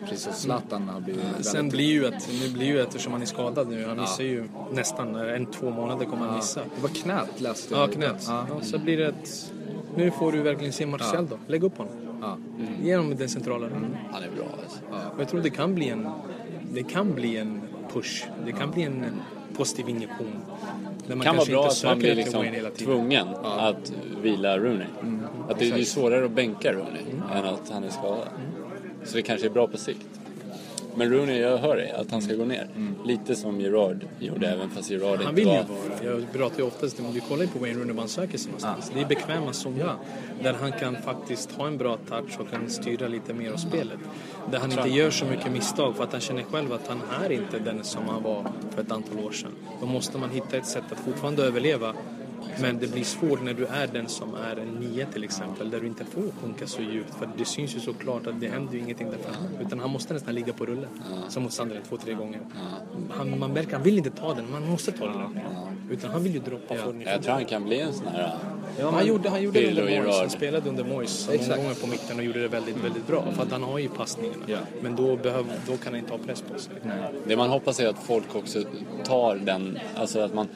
Precis 0.00 0.22
som 0.24 0.32
Zlatan 0.32 0.88
har 0.88 1.00
blivit 1.00 1.22
Sen 1.40 1.54
väldigt- 1.54 1.72
blir 1.72 1.86
ju 1.92 2.06
att, 2.06 2.28
nu 2.42 2.48
blir 2.52 2.66
ju 2.66 2.80
eftersom 2.80 3.12
han 3.12 3.22
är 3.22 3.26
skadad 3.26 3.68
nu, 3.68 3.86
han 3.86 4.00
missar 4.00 4.24
ju 4.24 4.44
nästan 4.72 5.14
en, 5.14 5.46
två 5.46 5.70
månader 5.70 6.04
kommer 6.06 6.26
han 6.26 6.36
missa. 6.36 6.60
Det 6.76 6.82
var 6.82 6.88
knät 6.88 7.40
läste 7.40 7.74
Ja, 7.74 7.80
jag. 7.80 7.92
knät. 7.92 8.24
Ja. 8.26 8.46
Ja, 8.48 8.60
så 8.64 8.78
blir 8.78 8.96
det 8.96 9.06
ett... 9.06 9.52
Nu 9.96 10.10
får 10.10 10.32
du 10.32 10.42
verkligen 10.42 10.72
se 10.72 10.86
Martial 10.86 11.26
då. 11.26 11.38
Lägg 11.46 11.64
upp 11.64 11.78
honom. 11.78 11.92
Ja. 12.20 12.36
Ge 12.82 12.96
honom 12.96 13.16
den 13.16 13.28
centrala 13.28 13.66
rollen. 13.66 13.96
Han 14.12 14.22
är 14.22 14.30
bra 14.36 14.46
alltså. 14.62 14.78
Och 15.14 15.20
jag 15.20 15.28
tror 15.28 15.40
det 15.40 15.50
kan 15.50 15.74
bli 15.74 15.88
en... 15.88 16.08
Det 16.72 16.82
kan 16.82 17.14
bli 17.14 17.36
en 17.36 17.60
push. 17.92 18.24
Det 18.46 18.52
kan 18.52 18.70
bli 18.70 18.82
en 18.82 19.04
positiv 19.56 19.88
injektion. 19.88 20.32
Där 21.06 21.16
man 21.16 21.18
Det 21.18 21.24
kan 21.24 21.36
vara 21.36 21.46
kanske 21.46 21.52
bra 21.52 21.66
att 21.66 21.84
man 21.84 21.98
blir 21.98 22.14
liksom 22.14 22.44
tvungen 22.78 23.28
att 23.44 23.92
vila 24.22 24.58
Rooney. 24.58 24.86
Att 25.48 25.58
det, 25.58 25.70
är 25.70 25.84
svårare 25.84 26.24
att 26.24 26.30
bänka 26.30 26.72
Rooney 26.72 27.02
än 27.34 27.44
att 27.44 27.70
han 27.70 27.84
är 27.84 27.90
skadad. 27.90 28.28
Så 29.04 29.16
det 29.16 29.22
kanske 29.22 29.46
är 29.46 29.50
bra 29.50 29.66
på 29.66 29.78
sikt. 29.78 30.19
Men 30.94 31.12
Rooney, 31.12 31.40
jag 31.40 31.58
hör 31.58 31.76
dig, 31.76 31.90
att 31.90 32.10
han 32.10 32.22
ska 32.22 32.34
gå 32.34 32.44
ner. 32.44 32.68
Lite 33.04 33.36
som 33.36 33.60
Gerard 33.60 34.04
gjorde, 34.18 34.48
även 34.48 34.70
fast 34.70 34.90
Gerard 34.90 35.20
Han 35.20 35.20
inte 35.20 35.32
vill 35.32 35.44
ju 35.44 35.54
var... 35.54 36.08
vara. 36.08 36.14
Jag 36.14 36.32
pratar 36.32 36.58
ju 36.58 36.64
oftast 36.64 37.00
om, 37.00 37.12
vi 37.12 37.20
kollar 37.20 37.42
ju 37.42 37.48
på 37.48 37.58
Wayne 37.58 37.78
Rooney 37.78 37.96
han 37.98 38.08
söker 38.08 38.38
sig 38.38 38.46
någonstans. 38.46 38.90
Det 38.94 39.00
är 39.00 39.06
bekväma 39.06 39.52
zoner. 39.52 39.94
Där 40.42 40.52
han 40.52 40.72
kan 40.72 40.96
faktiskt 41.02 41.52
ha 41.52 41.66
en 41.66 41.78
bra 41.78 41.98
touch 42.08 42.40
och 42.40 42.50
kan 42.50 42.70
styra 42.70 43.08
lite 43.08 43.34
mer 43.34 43.52
av 43.52 43.56
spelet. 43.56 43.98
Där 44.50 44.58
han 44.58 44.72
inte 44.72 44.88
gör 44.88 45.10
så 45.10 45.24
mycket 45.24 45.52
misstag 45.52 45.96
för 45.96 46.04
att 46.04 46.12
han 46.12 46.20
känner 46.20 46.42
själv 46.42 46.72
att 46.72 46.86
han 46.88 47.00
är 47.24 47.32
inte 47.32 47.58
den 47.58 47.84
som 47.84 48.08
han 48.08 48.22
var 48.22 48.46
för 48.74 48.82
ett 48.82 48.92
antal 48.92 49.18
år 49.18 49.30
sedan. 49.32 49.50
Då 49.80 49.86
måste 49.86 50.18
man 50.18 50.30
hitta 50.30 50.56
ett 50.56 50.66
sätt 50.66 50.84
att 50.90 50.98
fortfarande 50.98 51.42
överleva 51.42 51.94
Men 52.60 52.78
det 52.78 52.92
blir 52.92 53.04
svårt 53.04 53.42
när 53.42 53.54
du 53.54 53.66
är 53.66 53.86
den 53.86 54.08
som 54.08 54.34
är 54.34 54.56
en 54.56 54.68
nia 54.68 55.06
till 55.06 55.24
exempel, 55.24 55.70
där 55.70 55.80
du 55.80 55.86
inte 55.86 56.04
får 56.04 56.22
sjunka 56.42 56.66
så 56.66 56.82
djupt. 56.82 57.14
För 57.14 57.28
det 57.38 57.44
syns 57.44 57.76
ju 57.76 57.80
såklart 57.80 58.26
att 58.26 58.40
det 58.40 58.48
händer 58.48 58.74
ju 58.74 58.78
ingenting 58.78 59.10
där 59.10 59.18
framme. 59.18 59.48
Utan 59.66 59.78
han 59.78 59.90
måste 59.90 60.14
nästan 60.14 60.34
ligga 60.34 60.52
på 60.52 60.66
rullen, 60.66 60.88
som 61.28 61.42
mot 61.42 61.52
Sandren 61.52 61.82
två, 61.88 61.96
tre 61.96 62.14
gånger. 62.14 62.40
Han, 63.10 63.38
man 63.38 63.52
märker, 63.52 63.72
han 63.72 63.82
vill 63.82 63.98
inte 63.98 64.10
ta 64.10 64.34
den, 64.34 64.50
man 64.50 64.70
måste 64.70 64.92
ta 64.92 65.06
den. 65.06 65.40
Utan 65.90 66.10
han 66.10 66.22
vill 66.22 66.34
ju 66.34 66.40
droppa 66.40 66.74
ja. 66.74 66.86
den 66.86 67.00
Jag 67.00 67.22
tror 67.22 67.34
han 67.34 67.44
kan 67.44 67.64
bli 67.64 67.80
en 67.80 67.92
sån 67.92 68.06
här... 68.06 68.34
Ja, 68.78 68.90
han 68.90 69.06
gjorde, 69.06 69.28
han 69.28 69.42
gjorde 69.42 69.60
det 69.60 69.68
under 69.68 70.02
Moyes. 70.02 70.20
Han 70.20 70.30
spelade 70.30 70.68
under 70.68 70.84
Moyes 70.84 71.28
många 71.28 71.56
gånger 71.56 71.74
på 71.74 71.86
mitten 71.86 72.18
och 72.18 72.24
gjorde 72.24 72.42
det 72.42 72.48
väldigt, 72.48 72.84
väldigt 72.84 73.06
bra. 73.06 73.24
För 73.32 73.42
att 73.42 73.52
han 73.52 73.62
har 73.62 73.78
ju 73.78 73.88
passningarna. 73.88 74.44
Ja. 74.46 74.58
Men 74.82 74.96
då, 74.96 75.16
behöv, 75.16 75.44
då 75.66 75.76
kan 75.76 75.92
han 75.92 75.96
inte 75.96 76.12
ha 76.12 76.18
press 76.18 76.42
på 76.42 76.58
sig. 76.58 76.72
Det 77.26 77.36
man 77.36 77.50
hoppas 77.50 77.80
är 77.80 77.88
att 77.88 77.98
folk 77.98 78.34
också 78.34 78.62
tar 79.04 79.36
den, 79.36 79.78
alltså 79.96 80.20
att 80.20 80.34
man 80.34 80.48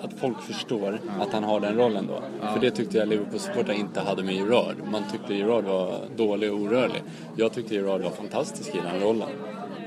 att 0.00 0.12
folk 0.20 0.42
förstår 0.42 1.00
att 1.20 1.32
han 1.32 1.44
har 1.44 1.60
den 1.60 1.76
rollen 1.76 2.06
då. 2.06 2.46
För 2.52 2.60
det 2.60 2.70
tyckte 2.70 2.98
jag 2.98 3.08
Liverpool-supportrar 3.08 3.72
inte 3.74 4.00
hade 4.00 4.22
med 4.22 4.34
Gerard. 4.34 4.76
Man 4.92 5.02
tyckte 5.12 5.34
Gerard 5.34 5.64
var 5.64 6.00
dålig 6.16 6.52
och 6.52 6.58
orörlig. 6.58 7.02
Jag 7.36 7.52
tyckte 7.52 7.74
Gerard 7.74 8.00
var 8.00 8.10
fantastisk 8.10 8.74
i 8.74 8.78
den 8.92 9.00
rollen. 9.00 9.28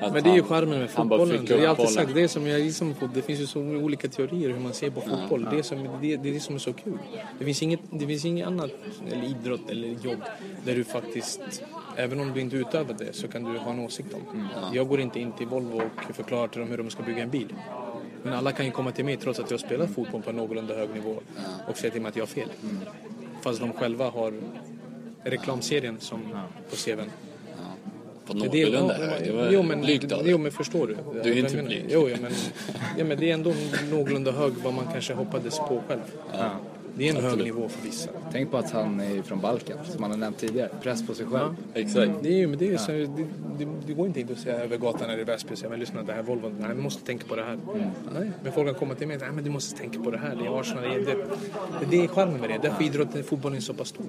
Att 0.02 0.13
Men 0.13 0.24
det 0.24 0.30
är 0.30 0.36
ju 0.36 0.43
charmen 0.43 0.80
med 0.80 0.89
fotbollen. 0.89 1.46
Det 1.46 1.54
är 1.54 1.67
alltid 1.67 1.90
sagt, 1.90 2.13
det, 2.13 2.27
som 2.27 2.48
jag 2.48 2.73
fot- 2.73 3.10
det 3.13 3.21
finns 3.21 3.40
ju 3.40 3.48
så 3.48 3.60
olika 3.60 4.08
teorier 4.08 4.50
hur 4.50 4.60
man 4.60 4.73
ser 4.73 4.90
på 4.90 5.02
fotboll. 5.02 5.48
Det, 5.52 5.60
är 5.60 5.63
som, 5.63 5.83
det, 6.02 6.17
det 6.17 6.29
är 6.29 6.33
det 6.33 6.40
som 6.40 6.56
är 6.56 6.60
så 6.60 6.73
kul. 6.73 6.98
Det 7.40 7.46
finns 7.46 7.63
inget, 7.63 7.79
det 7.90 8.08
finns 8.08 8.25
inget 8.25 8.48
annat, 8.48 8.71
eller 9.12 9.23
idrott 9.23 9.69
eller 9.69 9.88
jobb, 9.88 10.21
där 10.65 10.75
du 10.75 10.83
faktiskt, 10.83 11.63
även 11.96 12.19
om 12.19 12.33
du 12.33 12.42
inte 12.42 12.56
utövar 12.56 12.96
det, 13.00 13.13
så 13.15 13.27
kan 13.27 13.44
du 13.44 13.60
ha 13.60 13.71
en 13.71 13.79
åsikt 13.79 14.13
om. 14.13 14.21
Mm. 14.40 14.48
Jag 14.73 14.88
går 14.88 15.00
inte 15.00 15.19
in 15.19 15.31
till 15.31 15.48
Volvo 15.48 15.81
och 16.10 16.15
förklarar 16.15 16.48
till 16.48 16.60
dem 16.60 16.69
hur 16.69 16.77
de 16.77 16.90
ska 16.90 17.04
bygga 17.04 17.23
en 17.23 17.29
bil. 17.29 17.54
Men 18.24 18.34
alla 18.34 18.52
kan 18.52 18.65
ju 18.65 18.72
komma 18.72 18.92
till 18.92 19.06
mig 19.06 19.17
trots 19.17 19.40
att 19.40 19.52
jag 19.52 19.60
spelar 19.60 19.88
fotboll 19.88 20.22
på 20.22 20.30
en 20.30 20.36
någorlunda 20.36 20.76
hög 20.76 20.90
nivå 20.90 21.15
och 21.67 21.78
säga 21.78 21.92
till 21.92 22.02
mig 22.02 22.10
att 22.10 22.15
jag 22.15 22.24
har 22.24 22.28
fel. 22.28 22.50
Mm. 22.63 22.78
Fast 23.42 23.60
de 23.60 23.74
själva 23.74 24.10
har 24.10 24.34
reklamserien 25.24 26.00
som 26.00 26.22
på 26.70 26.76
CVn. 26.76 27.10
På 28.26 28.34
någorlunda 28.34 28.96
ja, 29.00 29.06
hög. 29.06 29.54
Jo, 29.54 29.63
men, 29.63 29.82
blygt 29.82 30.13
Jo, 30.24 30.38
men 30.38 30.52
förstår 30.52 30.88
du? 30.88 30.98
Du 31.24 31.32
är 31.32 31.38
inte 31.38 31.63
blyg. 31.63 31.86
Jo, 31.90 32.10
ja, 32.10 32.17
men, 32.22 32.32
ja, 32.98 33.06
men 33.06 33.20
det 33.20 33.30
är 33.30 33.34
ändå 33.34 33.54
någorlunda 33.92 34.32
hög 34.32 34.54
vad 34.63 34.74
man 34.74 34.86
kanske 34.92 35.13
hoppades 35.13 35.60
på 35.60 35.82
själv. 35.88 36.02
Det 37.00 37.10
är 37.10 37.15
en 37.15 37.23
hög 37.23 37.37
nivå 37.43 37.69
för 37.69 37.81
vissa. 37.87 38.10
Tänk 38.31 38.52
på 38.52 38.58
att 38.58 38.71
han 38.71 39.00
är 39.00 39.21
från 39.21 39.39
Balkan, 39.41 39.77
som 39.85 40.02
man 40.02 40.12
har 40.12 40.17
nämnt 40.17 40.37
tidigare. 40.37 40.69
Press 40.81 41.08
på 41.08 41.13
sig 41.13 41.25
själv. 41.25 41.56
Exakt. 41.73 42.12
Det, 42.21 42.29
är, 42.29 42.37
ju- 42.37 42.47
men 42.47 42.60
det, 42.60 42.73
är, 42.73 42.77
så, 42.77 42.91
det, 42.91 43.06
det, 43.60 43.67
det 43.87 43.93
går 43.93 44.08
inte 44.08 44.19
in 44.19 44.27
och 44.31 44.37
säga 44.37 44.56
över 44.63 44.77
gatan 44.77 45.10
eller 45.10 45.19
i 45.21 45.23
Väsby 45.23 45.54
och 45.54 45.58
säga 45.58 45.69
men 45.69 45.79
lyssna 45.79 46.04
det 46.04 46.13
här 46.13 46.21
Volvo, 46.23 46.52
nej 46.60 46.75
vi 46.75 46.81
måste 46.81 47.06
tänka 47.06 47.27
på 47.27 47.35
det 47.35 47.43
här. 47.43 47.58
Nej, 48.13 48.31
men 48.43 48.52
folk 48.54 48.67
kan 48.67 48.75
komma 48.75 48.95
till 48.95 49.08
mig 49.08 49.15
och 49.15 49.19
säga 49.19 49.29
nej 49.31 49.35
men 49.35 49.43
du 49.43 49.50
måste 49.50 49.77
tänka 49.77 50.00
på 50.00 50.12
det 50.12 50.17
här, 50.17 50.35
det 50.35 50.45
är 50.45 50.60
Arsenal, 50.60 50.83
det, 50.83 50.89
är- 51.12 51.15
det, 51.79 51.85
det 51.89 52.04
är 52.04 52.08
charmen 52.08 52.41
med 52.41 52.50
det. 52.50 52.60
Därför 52.62 52.83
idrotten, 52.83 53.23
fotbollen 53.23 53.58
är 53.58 53.62
så 53.62 53.73
pass 53.73 53.87
stor. 53.87 54.06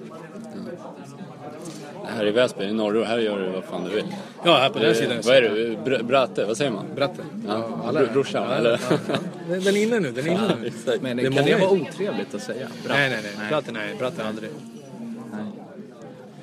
Här 2.15 2.27
i 2.27 2.31
Väsby, 2.31 2.63
i 2.63 2.73
norr, 2.73 3.03
här 3.03 3.19
gör 3.19 3.39
du 3.39 3.49
vad 3.49 3.63
fan 3.63 3.83
du 3.83 3.95
vill. 3.95 4.05
Ja, 4.45 4.57
här 4.57 4.69
på 4.69 4.79
den 4.79 4.87
Eh, 4.89 4.95
sidan. 4.95 5.17
Vad 5.25 5.35
är 5.35 5.41
du? 5.41 5.77
Br- 5.85 6.03
Bratte? 6.03 6.45
Vad 6.45 6.57
säger 6.57 6.71
man? 6.71 6.85
Bratte. 6.95 7.21
Ja, 7.47 7.81
alla 7.85 8.01
br- 8.01 8.13
brorsan, 8.13 8.43
ja, 8.49 8.55
eller? 8.55 8.71
Ja, 8.89 8.97
ja. 9.07 9.15
Den 9.59 9.75
är 9.75 9.83
inne 9.83 9.99
nu, 9.99 10.11
den 10.11 10.27
är 10.27 10.31
inne 10.31 10.55
nu. 10.61 10.71
Men 11.01 11.17
Det 11.17 11.23
är 11.23 11.31
kan 11.31 11.45
det 11.45 11.55
vara 11.55 11.69
otrevligt 11.71 12.33
att 12.35 12.41
säga? 12.43 12.67
Bra. 12.85 12.93
Nej, 12.95 13.09
nej, 13.09 13.19
nej. 13.39 13.49
Bratte, 13.49 13.71
nej. 13.71 13.95
Bratte 13.99 14.23
aldrig. 14.27 14.49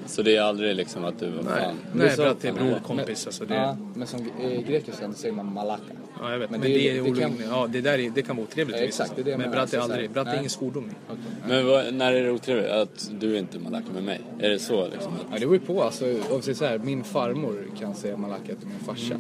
Så 0.09 0.23
det 0.23 0.37
är 0.37 0.43
aldrig 0.43 0.77
liksom 0.77 1.05
att 1.05 1.19
du, 1.21 1.31
vad 1.31 1.45
Nej, 1.45 1.65
fan. 1.65 1.75
nej 1.95 2.11
så- 2.11 2.23
Bratte 2.23 2.49
är 2.49 2.53
bror, 2.53 2.81
kompis. 2.87 3.27
Alltså, 3.27 3.45
det, 3.45 3.55
Ja, 3.55 3.77
men 3.95 4.07
som 4.07 4.21
i 4.41 4.65
grekiskan 4.69 5.15
säger 5.15 5.35
man 5.35 5.53
malaka. 5.53 5.83
Ja, 6.21 6.33
jag 6.33 6.39
vet. 6.39 6.51
Men, 6.51 6.61
Men 6.61 6.71
det, 6.71 6.77
det- 6.79 6.99
är 6.99 7.03
det 7.03 7.21
kan- 7.21 7.33
Ja, 7.51 7.67
det 7.73 7.81
där 7.81 7.99
är, 7.99 8.11
det 8.11 8.23
kan 8.23 8.37
vara 8.37 8.47
otrevligt. 8.47 8.77
Ja, 8.77 8.83
exakt, 8.83 9.13
det 9.17 9.21
är 9.23 9.25
det 9.25 9.39
men 9.39 9.53
är 9.53 9.57
Alltså, 9.57 9.77
så 9.77 9.83
aldrig. 9.83 10.01
här, 10.01 10.09
Bratte 10.09 10.31
är 10.31 10.37
ingen 10.39 10.51
svordom 10.51 10.91
i. 10.91 11.15
Men 11.49 11.67
vad, 11.67 11.95
när 11.95 12.13
är 12.13 12.25
det 12.25 12.31
otrevligt? 12.31 12.71
Att 12.71 13.11
du 13.21 13.39
inte 13.39 13.57
är 13.57 13.61
malaka 13.61 13.87
med 13.95 14.03
mig? 14.03 14.21
Är 14.41 14.51
det 14.51 14.59
så 14.59 14.89
liksom? 14.89 15.13
Ja, 15.31 15.35
det 15.35 15.41
beror 15.41 15.55
ju 15.55 15.61
på. 15.61 15.83
Alltså, 15.83 16.05
om 16.31 16.43
så 16.43 16.65
här, 16.65 16.79
min 16.79 17.05
farmor 17.05 17.67
kan 17.81 17.95
säga 17.95 18.17
malaka 18.17 18.45
till 18.47 18.69
min 18.69 18.79
farsa. 18.87 19.15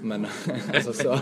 Men, 0.00 0.26
alltså, 0.74 0.92
så. 0.92 1.18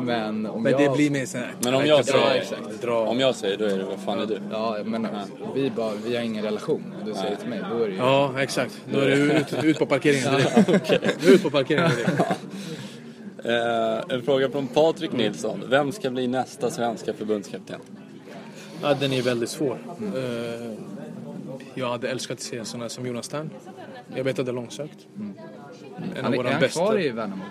Men 0.00 0.46
om 0.46 0.62
Men 0.62 0.72
jag... 0.72 0.80
det 0.80 0.96
blir 0.96 1.10
mer 1.10 1.26
så 1.26 1.38
här. 1.38 1.54
Men 1.64 1.74
om 1.74 1.86
jag 1.86 1.98
Ja, 1.98 2.02
säger. 2.02 2.44
Dra. 2.82 2.98
om 3.06 3.20
jag 3.20 3.34
säger 3.34 3.56
då 3.58 3.64
är 3.64 3.78
det 3.78 3.84
vad 3.84 4.00
fan 4.00 4.18
är 4.20 4.26
du? 4.26 4.38
Ja, 4.50 4.76
men 4.84 5.08
vi, 5.54 5.70
bara, 5.70 5.92
vi 6.06 6.16
har 6.16 6.22
ingen 6.22 6.44
relation. 6.44 6.94
Du 7.06 7.14
säger 7.14 7.36
till 7.36 7.48
mig, 7.48 7.60
då 7.70 7.76
är 7.84 7.86
det 7.88 7.92
ju... 7.92 7.98
Ja, 7.98 8.34
exakt. 8.42 8.80
Då 8.92 8.98
är 9.00 9.08
det 9.08 9.14
ut, 9.16 9.64
ut 9.64 9.78
på 9.78 9.86
parkeringen 9.86 10.28
direkt. 10.66 11.24
Ut 11.28 11.42
på 11.42 11.50
parkeringen 11.50 11.90
direkt. 11.96 12.20
Eh, 13.44 14.14
en 14.16 14.22
fråga 14.22 14.50
från 14.50 14.66
Patrik 14.66 15.12
Nilsson. 15.12 15.62
Vem 15.68 15.92
ska 15.92 16.10
bli 16.10 16.26
nästa 16.26 16.70
svenska 16.70 17.12
förbundskapten? 17.12 17.80
Ja, 18.82 18.94
den 18.94 19.12
är 19.12 19.22
väldigt 19.22 19.50
svår. 19.50 19.78
Eh, 20.16 20.72
jag 21.74 21.88
hade 21.90 22.08
älskat 22.08 22.34
att 22.34 22.42
se 22.42 22.64
sådana 22.64 22.88
som 22.88 23.06
Jonas 23.06 23.28
Tern. 23.28 23.50
Jag 24.16 24.24
vet 24.24 24.38
att 24.38 24.46
det 24.46 24.50
är 24.52 24.54
långsökt. 24.54 24.98
En 25.16 25.34
Han 26.16 26.24
av 26.26 26.32
är, 26.32 26.36
våra 26.36 26.48
är 26.48 26.52
han 26.52 26.60
bästa. 26.60 26.80
kvar 26.80 27.00
i 27.00 27.08
Värnamo? 27.10 27.42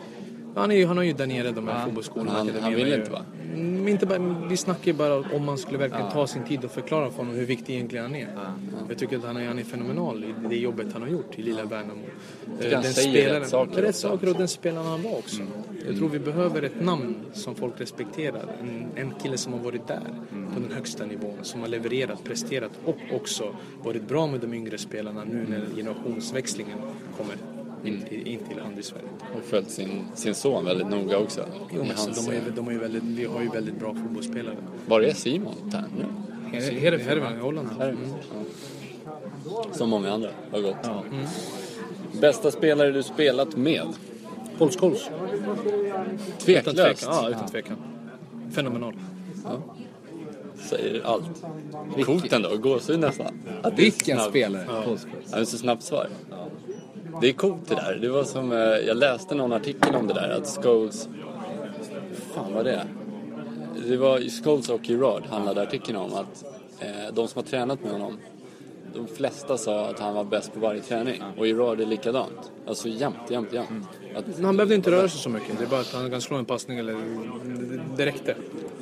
Han, 0.55 0.71
är, 0.71 0.85
han 0.85 0.97
har 0.97 1.03
ju 1.03 1.13
där 1.13 1.27
nere 1.27 1.51
de 1.51 1.67
här 1.67 1.85
fotbollsskolorna. 1.85 2.31
Han- 2.31 2.49
han 2.61 2.75
vill 2.75 2.93
inte, 2.93 3.11
va? 3.11 3.25
Mm, 3.55 3.87
inte 3.87 4.05
bara, 4.05 4.45
vi 4.49 4.57
snackar 4.57 4.85
ju 4.85 4.93
bara 4.93 5.15
om 5.35 5.45
man 5.45 5.57
skulle 5.57 5.77
verkligen 5.77 6.11
ta 6.11 6.27
sin 6.27 6.43
tid 6.43 6.65
och 6.65 6.71
förklara 6.71 7.09
för 7.09 7.17
honom 7.17 7.35
hur 7.35 7.45
viktig 7.45 7.73
egentligen 7.73 8.05
han 8.05 8.15
är. 8.15 8.27
Jag 8.89 8.97
tycker 8.97 9.17
att 9.17 9.23
han 9.23 9.37
är, 9.37 9.47
han 9.47 9.59
är 9.59 9.63
fenomenal 9.63 10.23
i 10.23 10.47
det 10.49 10.55
jobbet 10.57 10.87
han 10.93 11.01
har 11.01 11.09
gjort 11.09 11.39
i 11.39 11.41
lilla 11.41 11.65
Värnamo. 11.65 12.01
tycker 12.61 12.75
han 12.75 12.83
säger 12.83 13.39
rätt 13.39 13.49
saker 13.49 13.81
Rätt 13.81 13.95
saker 13.95 14.29
och 14.29 14.35
den 14.37 14.47
spelaren 14.47 14.85
han 14.87 15.01
var 15.03 15.17
också. 15.17 15.41
Mm. 15.41 15.51
Jag 15.87 15.97
tror 15.97 16.09
vi 16.09 16.19
behöver 16.19 16.61
ett 16.61 16.81
namn 16.81 17.15
som 17.33 17.55
folk 17.55 17.81
respekterar. 17.81 18.55
En, 18.61 18.85
en 18.95 19.13
kille 19.23 19.37
som 19.37 19.53
har 19.53 19.59
varit 19.59 19.87
där 19.87 20.01
Mm. 20.31 20.53
på 20.53 20.59
den 20.59 20.71
högsta 20.71 21.05
nivån. 21.05 21.37
Som 21.41 21.61
har 21.61 21.67
levererat, 21.67 22.23
presterat 22.23 22.71
och 22.85 22.97
också 23.13 23.55
varit 23.83 24.07
bra 24.07 24.27
med 24.27 24.39
de 24.39 24.53
yngre 24.53 24.77
spelarna 24.77 25.23
nu 25.23 25.45
när 25.49 25.65
generationsväxlingen 25.75 26.77
kommer 27.17 27.35
in, 27.83 27.93
Mm. 27.95 28.07
till- 28.09 28.27
in 28.27 28.39
till 28.39 28.79
i 28.79 28.83
Sverige. 28.83 29.03
Och 29.37 29.43
följt 29.49 29.69
sin, 29.71 30.01
sin 30.15 30.35
son 30.35 30.65
väldigt 30.65 30.87
noga 30.87 31.17
också. 31.17 31.45
Jo, 31.75 31.83
men 31.83 31.87
hans, 31.97 32.17
de 32.19 32.25
har 32.25 32.33
ju, 32.33 32.37
eh, 32.39 32.53
de 32.55 32.65
har 32.65 32.71
ju 32.71 32.79
väldigt, 32.79 33.03
vi 33.03 33.25
har 33.25 33.41
ju 33.41 33.49
väldigt 33.49 33.79
bra 33.79 33.93
fotbollsspelare. 33.93 34.55
Var 34.87 35.01
är 35.01 35.13
Simon 35.13 35.55
Tern? 35.71 35.89
Herifrån, 36.79 37.33
i 37.35 37.39
Holland. 37.39 37.69
Mm. 37.81 37.97
Som 39.73 39.89
många 39.89 40.11
andra 40.13 40.29
har 40.51 40.61
gått. 40.61 40.75
Bästa 42.21 42.51
spelare 42.51 42.91
du 42.91 43.03
spelat 43.03 43.55
med? 43.55 43.87
Paul 44.57 44.69
Scholes. 44.71 45.09
Utan 45.09 46.17
Tveklöst. 46.39 46.75
tvekan. 47.01 47.23
Ja, 47.23 47.29
utan 47.29 47.47
tvekan. 47.47 47.77
Fenomenal. 48.51 48.93
Säger 50.69 51.01
allt. 51.05 51.43
Coolt 52.05 52.33
ändå, 52.33 52.57
gåshud 52.57 52.99
nästan. 52.99 53.33
Det 53.63 53.67
är 53.67 53.75
Vilken 53.75 54.19
spelare? 54.19 54.65
Ja. 54.67 54.83
Ja, 54.85 55.35
men 55.35 55.45
så 55.45 55.57
snabbt 55.57 55.83
svar. 55.83 56.07
Det 57.21 57.29
är 57.29 57.33
coolt 57.33 57.67
det 57.67 57.75
där. 57.75 57.97
Det 58.01 58.09
var 58.09 58.23
som, 58.23 58.51
eh, 58.51 58.57
jag 58.57 58.97
läste 58.97 59.35
någon 59.35 59.53
artikel 59.53 59.95
om 59.95 60.07
det 60.07 60.13
där 60.13 60.29
att 60.29 60.47
Scholes... 60.47 61.09
Fan 62.33 62.53
vad 62.53 62.65
det. 62.65 62.85
Det 63.87 63.97
var 63.97 64.43
Scholes 64.43 64.69
och 64.69 64.89
Gerard 64.89 65.23
handlade 65.29 65.61
artikeln 65.61 65.97
om 65.97 66.13
att 66.13 66.45
eh, 66.79 67.13
de 67.13 67.27
som 67.27 67.41
har 67.41 67.49
tränat 67.49 67.83
med 67.83 67.91
honom 67.91 68.17
de 68.93 69.07
flesta 69.07 69.57
sa 69.57 69.89
att 69.89 69.99
han 69.99 70.13
var 70.13 70.23
bäst 70.23 70.53
på 70.53 70.59
varje 70.59 70.81
träning. 70.81 71.23
Och 71.37 71.47
Gerard 71.47 71.81
är 71.81 71.85
likadant. 71.85 72.51
Alltså 72.67 72.87
jämt, 72.89 73.29
jämt, 73.29 73.53
jämt. 73.53 73.87
Att, 74.15 74.27
Men 74.27 74.45
Han 74.45 74.57
behövde 74.57 74.75
inte 74.75 74.91
röra 74.91 75.09
sig 75.09 75.19
så 75.19 75.29
mycket. 75.29 75.57
Det 75.57 75.63
är 75.63 75.67
bara 75.67 75.81
att 75.81 75.93
han 75.93 76.11
kan 76.11 76.21
slå 76.21 76.37
en 76.37 76.45
passning 76.45 76.77
eller... 76.77 76.97
Det 77.97 78.05
räckte. 78.05 78.35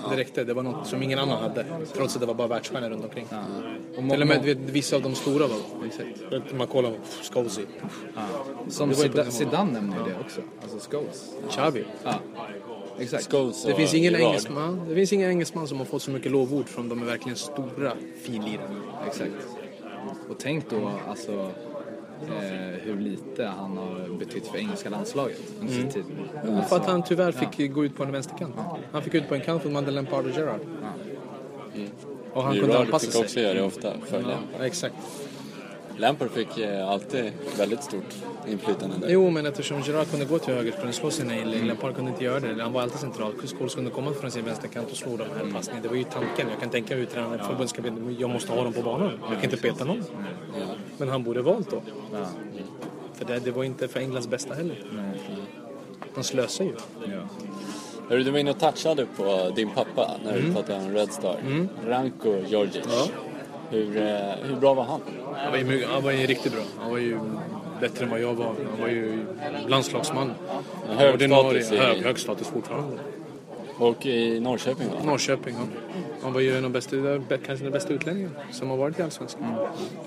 Det 0.09 0.17
räckte. 0.17 0.43
Det 0.43 0.53
var 0.53 0.63
något 0.63 0.87
som 0.87 1.03
ingen 1.03 1.19
annan 1.19 1.41
hade. 1.43 1.65
Trots 1.93 2.15
att 2.15 2.21
det 2.21 2.27
var 2.27 2.33
bara 2.33 2.47
världsstjärnor 2.47 2.89
runt 2.89 3.03
omkring. 3.03 3.27
Till 4.09 4.21
och 4.21 4.27
med 4.27 4.43
vet, 4.43 4.57
vissa 4.57 4.95
av 4.95 5.01
de 5.01 5.15
stora 5.15 5.47
var... 5.47 5.57
Exakt. 5.85 6.53
Man 6.57 6.67
kollar 6.67 6.91
på 6.91 6.97
Scholesy. 7.33 7.61
Som 8.69 8.93
Zidane, 9.29 9.71
nämnde 9.71 9.97
ju 9.97 10.03
det 10.03 10.19
också. 10.25 10.41
Alltså 10.61 10.91
Scholes. 10.91 11.33
Xavi. 11.49 11.85
Ja, 12.03 12.13
exakt. 12.99 13.31
Scholes 13.31 13.63
Det 13.63 13.75
finns, 13.75 13.93
ingen 13.93 14.13
Gerard. 14.13 14.27
engelsman, 14.27 14.81
det 14.89 14.95
finns 14.95 15.13
ingen 15.13 15.29
engelsman 15.29 15.67
som 15.67 15.77
har 15.77 15.85
fått 15.85 16.01
så 16.01 16.11
mycket 16.11 16.31
lovord 16.31 16.67
från 16.67 16.89
de 16.89 17.05
verkligen 17.05 17.35
stora 17.37 17.93
finlirarna. 18.21 18.75
Exakt. 19.07 19.31
Och 20.29 20.35
tänk 20.39 20.69
då 20.69 20.91
alltså 21.07 21.51
eh, 22.27 22.79
hur 22.83 22.99
lite 22.99 23.45
han 23.45 23.77
har 23.77 24.17
betytt 24.19 24.47
för 24.47 24.57
engelska 24.57 24.89
landslaget 24.89 25.39
under 25.59 25.73
sin 25.73 25.89
tid. 25.89 26.03
För 26.69 26.75
att 26.75 26.85
han 26.85 27.03
tyvärr 27.03 27.31
fick 27.31 27.73
gå 27.73 27.85
ut 27.85 27.95
på 27.95 28.03
en 28.03 28.11
vänsterkant. 28.11 28.55
Han 28.91 29.01
fick 29.01 29.13
ut 29.13 29.29
på 29.29 29.35
en 29.35 29.41
kant 29.41 29.61
för 29.61 29.69
Madeleine 29.69 30.09
Pardo 30.09 30.29
Gerard. 30.29 30.59
Och 32.33 32.43
han 32.43 32.53
kunde 32.53 32.67
Gerard 32.67 32.85
anpassa 32.85 33.05
fick 33.05 33.13
sig. 33.13 33.21
också 33.21 33.39
göra 33.39 33.53
det 33.53 33.63
ofta 33.63 33.93
för. 34.05 34.21
Ja, 34.57 34.65
exakt. 34.65 34.95
Lampard 35.99 36.31
fick 36.31 36.57
eh, 36.57 36.89
alltid 36.89 37.31
väldigt 37.57 37.83
stort 37.83 38.15
inflytande 38.47 38.95
där. 39.01 39.09
Jo, 39.09 39.29
men 39.29 39.45
eftersom 39.45 39.81
Gerard 39.81 40.09
kunde 40.09 40.25
gå 40.25 40.39
till 40.39 40.53
höger 40.53 40.71
kunde 40.71 40.93
slå 40.93 41.11
sina 41.11 41.37
inlägg, 41.41 41.65
Lampard 41.65 41.95
kunde 41.95 42.11
inte 42.11 42.23
göra 42.23 42.39
det. 42.39 42.63
Han 42.63 42.73
var 42.73 42.81
alltid 42.81 42.99
central. 42.99 43.33
Scholes 43.57 43.75
kunde 43.75 43.91
komma 43.91 44.13
från 44.13 44.31
sin 44.31 44.45
vänsterkant 44.45 44.91
och 44.91 44.97
slå 44.97 45.17
de 45.17 45.23
här 45.23 45.51
passningarna. 45.53 45.83
Det 45.83 45.89
var 45.89 45.95
ju 45.95 46.03
tanken. 46.03 46.47
Jag 46.49 46.59
kan 46.59 46.69
tänka 46.69 46.95
mig 46.95 47.05
tränaren 47.05 47.45
förbundskapten, 47.47 48.15
jag 48.19 48.29
måste 48.29 48.51
ha 48.51 48.63
dem 48.63 48.73
på 48.73 48.81
banan. 48.81 49.11
Jag 49.21 49.41
kan 49.41 49.43
inte 49.43 49.57
peta 49.57 49.85
någon. 49.85 50.03
Men 50.97 51.09
han 51.09 51.23
borde 51.23 51.41
valt 51.41 51.71
då. 51.71 51.81
För 53.13 53.25
det, 53.25 53.39
det 53.39 53.51
var 53.51 53.63
inte 53.63 53.87
för 53.87 53.99
Englands 53.99 54.27
bästa 54.27 54.53
heller. 54.53 54.75
Han 56.15 56.23
slösar 56.23 56.63
ju. 56.65 56.73
Ja. 57.05 57.11
Hörru, 58.09 58.23
du 58.23 58.31
var 58.31 58.39
inne 58.39 58.51
och 58.51 58.59
touchade 58.59 59.05
på 59.17 59.51
din 59.55 59.69
pappa 59.69 60.11
när 60.23 60.33
Mm. 60.33 60.45
du 60.47 60.53
pratade 60.53 60.79
om 60.85 60.91
Red 60.93 61.11
Star. 61.13 61.37
Ranko 61.87 62.35
Djordjic. 62.47 62.85
Hur, 63.69 63.97
eh, 63.97 64.35
hur 64.43 64.55
bra 64.55 64.73
var 64.73 64.83
han? 64.83 65.01
Han 65.35 65.51
var, 65.51 65.57
ju, 65.57 65.85
han 65.85 66.03
var 66.03 66.11
ju 66.11 66.27
riktigt 66.27 66.53
bra. 66.53 66.61
Han 66.79 66.91
var 66.91 66.97
ju 66.97 67.19
bättre 67.81 68.05
än 68.05 68.11
vad 68.11 68.19
jag 68.21 68.33
var. 68.33 68.45
Han 68.45 68.81
var 68.81 68.87
ju 68.87 69.25
landslagsman. 69.67 70.31
Hög 70.87 71.13
Ordinarie- 71.15 71.61
status 71.63 71.71
i- 71.71 71.77
Hög, 71.77 72.03
hög 72.03 72.19
status 72.19 72.47
fortfarande. 72.47 72.97
Och 73.79 74.05
i 74.05 74.39
Norrköping 74.39 74.87
va? 74.87 74.95
Norrköping, 75.03 75.55
ja. 75.55 75.65
Han 76.23 76.33
var 76.33 76.41
ju 76.41 76.57
en 76.57 76.65
av 76.65 76.71
bästa, 76.71 76.95
kanske 77.45 77.65
den 77.65 77.71
bästa 77.71 77.93
utlänningen 77.93 78.31
som 78.51 78.69
har 78.69 78.77
varit 78.77 78.99
i 78.99 79.01
Allsvenskan. 79.01 79.43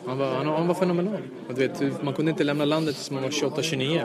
Han 0.06 0.18
var, 0.18 0.34
han, 0.34 0.46
han 0.46 0.68
var 0.68 0.74
fenomenal. 0.74 1.20
Och 1.48 1.54
du 1.54 1.68
vet, 1.68 2.02
man 2.02 2.14
kunde 2.14 2.30
inte 2.30 2.44
lämna 2.44 2.64
landet 2.64 2.94
tills 2.94 3.10
man 3.10 3.22
var 3.22 3.30
28-29 3.30 4.04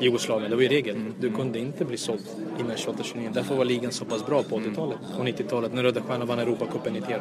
i 0.00 0.04
Jugoslavien. 0.04 0.50
Det 0.50 0.56
var 0.56 0.62
ju 0.62 0.68
regel. 0.68 1.04
Du 1.20 1.30
kunde 1.30 1.58
inte 1.58 1.84
bli 1.84 1.96
såld 1.96 2.22
innan 2.60 2.76
28-29. 2.76 3.30
Därför 3.32 3.54
var 3.54 3.64
ligan 3.64 3.92
så 3.92 4.04
pass 4.04 4.26
bra 4.26 4.42
på 4.42 4.58
80-talet 4.58 4.98
och 5.18 5.24
90-talet 5.24 5.74
när 5.74 5.82
Röda 5.82 6.00
Stjärnan 6.00 6.28
vann 6.28 6.38
Europacupen 6.38 6.92
91. 6.92 7.20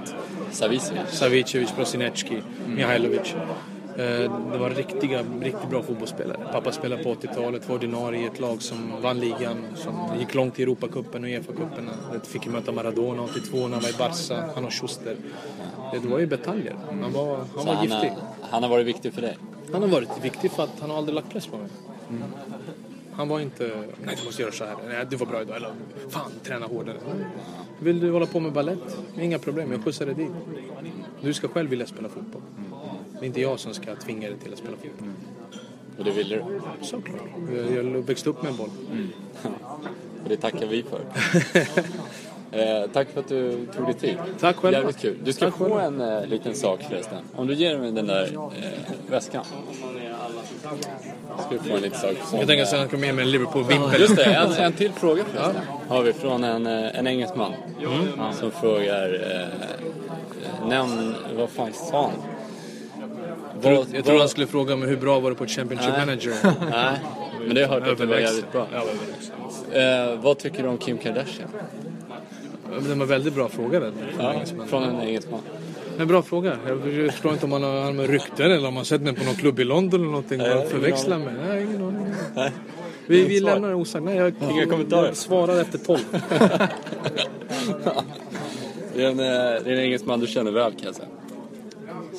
Savicevic. 0.52 1.02
Savicevic, 1.10 1.72
Prosinecki, 1.72 2.42
Mihailovic. 2.68 3.36
Eh, 3.98 4.52
Det 4.52 4.58
var 4.58 4.70
riktiga, 4.70 5.24
riktigt 5.42 5.70
bra 5.70 5.84
fotbollsspelare. 5.84 6.38
Pappa 6.52 6.72
spelade 6.72 7.04
på 7.04 7.10
80-talet, 7.14 7.70
var 7.70 7.76
ordinarie 7.76 8.22
i 8.22 8.26
ett 8.26 8.40
lag 8.40 8.62
som 8.62 8.78
vann 9.02 9.20
ligan, 9.20 9.58
som 9.76 9.94
gick 10.20 10.34
långt 10.36 10.60
i 10.60 10.64
Europacupen 10.64 11.24
och 11.24 11.30
Uefa-cupen. 11.30 11.90
Fick 12.24 12.46
ju 12.46 12.52
möta 12.52 12.72
Maradona 12.72 13.22
82 13.24 13.58
när 13.58 13.62
han 13.74 13.82
var 13.82 13.90
i 13.90 13.94
Barca, 13.98 14.44
han 14.56 14.66
och 14.66 14.74
Schuster. 14.74 15.16
Det 15.94 16.00
var 16.08 16.20
ju 16.20 16.26
detaljer. 16.26 16.76
Han 17.02 17.14
var, 17.14 17.38
han 17.38 17.48
Så 17.58 17.66
var 17.66 17.74
han, 17.74 17.84
giftig. 17.84 18.10
har- 18.10 18.18
han 18.52 18.64
har 18.64 18.70
varit 18.70 18.86
viktig 18.88 19.14
för 19.14 19.22
dig? 19.22 19.38
Han 19.74 19.82
har 19.82 19.90
varit 19.90 20.10
viktig 20.24 20.52
för 20.52 20.64
att 20.64 20.80
han 20.82 20.90
har 20.90 20.98
aldrig 20.98 21.16
lagt 21.16 21.30
press 21.30 21.48
på 21.48 21.58
mig. 21.58 21.68
Han 23.14 23.28
var 23.28 23.40
inte, 23.40 23.64
nej 24.04 24.16
du 24.20 24.26
måste 24.26 24.42
göra 24.42 24.52
så 24.52 24.66
här, 24.66 24.76
nej 24.88 25.06
du 25.10 25.16
var 25.16 25.26
bra 25.26 25.42
idag, 25.42 25.56
eller 25.56 25.70
fan 26.10 26.32
träna 26.44 26.66
hårdare. 26.66 26.98
Vill 27.80 28.00
du 28.00 28.12
hålla 28.12 28.26
på 28.26 28.40
med 28.40 28.52
ballett? 28.54 28.98
Inga 29.20 29.40
problem, 29.40 29.72
jag 29.72 29.84
skjutsar 29.84 30.06
dig 30.06 30.16
dit. 30.16 30.32
Du 31.22 31.34
ska 31.34 31.48
själv 31.48 31.70
vilja 31.70 31.86
spela 31.88 32.10
fotboll. 32.10 32.42
Det 33.20 33.26
är 33.26 33.28
inte 33.28 33.42
jag 33.42 33.60
som 33.60 33.74
ska 33.74 33.96
tvinga 33.96 34.30
dig 34.30 34.38
till 34.38 34.54
att 34.54 34.60
spela 34.60 34.78
fotboll. 34.78 35.10
Och 35.98 36.06
det 36.06 36.12
ville 36.12 36.36
du? 36.36 36.44
Såklart. 36.82 37.22
Jag, 37.56 37.72
jag 37.76 37.84
växte 37.84 38.30
upp 38.30 38.42
med 38.44 38.52
en 38.52 38.58
boll. 38.58 38.70
Och 40.24 40.30
det 40.30 40.38
tackar 40.38 40.66
vi 40.68 40.84
för. 40.84 41.02
eh, 42.82 42.90
tack 42.94 43.10
för 43.10 43.20
att 43.20 43.28
du 43.28 43.66
tog 43.76 43.86
dig 43.86 43.94
tid. 43.94 44.18
Tack 44.40 44.56
själva. 44.56 44.80
Jävligt 44.80 44.98
kul. 45.00 45.18
Du 45.24 45.34
ska 45.34 45.46
Tack 45.46 45.58
få 45.58 45.64
själva. 45.64 45.84
en 45.84 46.02
eh, 46.02 46.26
liten 46.28 46.56
sak 46.56 46.84
förresten. 46.90 47.18
Om 47.36 47.48
du 47.48 47.54
ger 47.54 47.78
mig 47.78 47.92
den 47.92 48.08
där 48.08 48.24
eh, 48.34 48.70
väskan. 49.10 49.46
Ska 51.40 51.50
du 51.50 51.58
få 51.70 51.76
en 51.76 51.82
liten 51.82 52.00
sak. 52.00 52.16
som, 52.30 52.40
Jag 52.40 52.48
tänker 52.48 52.64
eh, 52.64 52.74
att 52.74 52.80
jag 52.80 52.90
kommer 52.90 53.06
med 53.08 53.16
mig 53.16 53.26
en 53.26 53.32
Liverpool-vimpel. 53.32 54.02
Just 54.02 54.16
det, 54.16 54.24
en, 54.24 54.52
en 54.52 54.74
till 54.74 54.92
fråga 54.92 55.24
förresten. 55.26 55.62
Har 55.88 56.04
vi 56.04 56.14
från 56.14 56.44
en, 56.44 56.68
eh, 56.68 57.00
en 57.00 57.08
engelsman. 57.08 57.54
Som 58.34 58.52
frågar... 58.52 59.14
Eh, 59.32 60.68
nämn... 60.68 61.16
Vad 61.38 61.50
fan 61.50 61.74
sa 61.74 62.02
han? 62.02 62.39
Jag, 63.62 63.76
Vad- 63.76 63.88
jag 63.94 64.04
tror 64.04 64.14
vad- 64.14 64.20
han 64.20 64.30
skulle 64.30 64.48
fråga 64.48 64.76
mig 64.76 64.90
hur 64.90 64.98
bra 64.98 65.20
var 65.20 65.30
du 65.30 65.36
på 65.36 65.46
Championship 65.48 65.90
Nej. 65.98 66.06
Manager? 66.06 66.34
Nej, 66.72 67.00
men 67.46 67.56
det 67.56 67.66
har 67.66 67.74
jag 67.76 67.82
hört 67.82 67.92
att 67.92 67.98
det 67.98 68.06
var 68.06 68.18
jävligt 68.18 68.52
bra. 68.52 68.68
Eh, 69.74 70.22
vad 70.22 70.38
tycker 70.38 70.64
du 70.64 70.70
om 70.70 70.78
Kim 70.78 70.98
Kardashian? 70.98 71.50
Det 72.80 72.80
var 72.80 72.92
en 72.92 73.08
väldigt 73.08 73.34
bra 73.36 73.50
fråga 73.50 73.80
den. 73.80 73.94
Ja, 74.20 74.34
från 74.68 74.84
en 74.84 75.02
engelsman. 75.02 75.40
En 76.00 76.08
bra 76.08 76.22
fråga. 76.22 76.58
Jag 76.68 77.12
förstår 77.12 77.32
inte 77.34 77.44
om 77.46 77.50
man 77.50 77.64
har 77.64 77.94
med 77.94 78.10
rykten 78.10 78.52
eller 78.52 78.68
om 78.68 78.74
man 78.74 78.86
sett 78.86 79.02
mig 79.02 79.14
på 79.16 79.26
någon 79.26 79.36
klubb 79.36 79.60
i 79.60 79.64
London 79.64 80.00
eller 80.02 80.10
någonting 80.12 80.38
Nej, 80.38 80.52
ingen 80.58 80.70
förväxlar 80.70 81.18
mig. 81.18 81.34
Nej, 81.48 81.64
ingen 81.64 81.84
aning. 81.84 82.14
Nej. 82.36 82.52
Vi, 83.08 83.24
vi 83.26 83.40
svar. 83.40 83.52
lämnar 83.52 83.70
det 83.70 83.76
osagt. 83.76 84.04
Nej, 84.06 84.16
jag, 84.18 84.34
Inga 84.52 84.66
kommentarer. 84.66 85.08
Jag 85.08 85.18
svarar 85.18 85.62
efter 85.62 85.78
tolv. 85.78 86.00
Det 88.96 89.04
är 89.04 89.10
en, 89.10 89.18
det 89.18 89.26
är 89.26 89.68
en 89.70 89.80
engelsman 89.80 90.20
du 90.20 90.28
känner 90.28 90.52
väl 90.52 90.72
kan 90.72 90.86
jag 90.86 90.96
säga. 90.96 91.08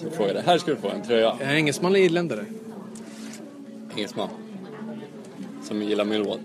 Som 0.00 0.10
frågade. 0.10 0.40
Här 0.42 0.58
ska 0.58 0.70
du 0.70 0.76
få 0.76 0.88
en 0.88 1.02
tröja. 1.02 1.20
Jag 1.40 1.40
är 1.48 1.54
engelsman 1.54 1.94
eller 1.94 2.04
irländare? 2.04 2.44
Engelsman. 3.96 4.28
Som 5.62 5.82
gillar 5.82 6.04
Millwall. 6.04 6.38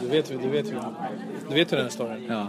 Du 0.00 0.06
vet, 0.08 0.28
du 0.28 0.48
vet, 0.48 0.66
ju- 0.66 0.80
du 1.48 1.54
vet 1.54 1.72
ju 1.72 1.76
den 1.76 1.84
här 1.84 1.90
storyn. 1.90 2.26
Ja, 2.28 2.48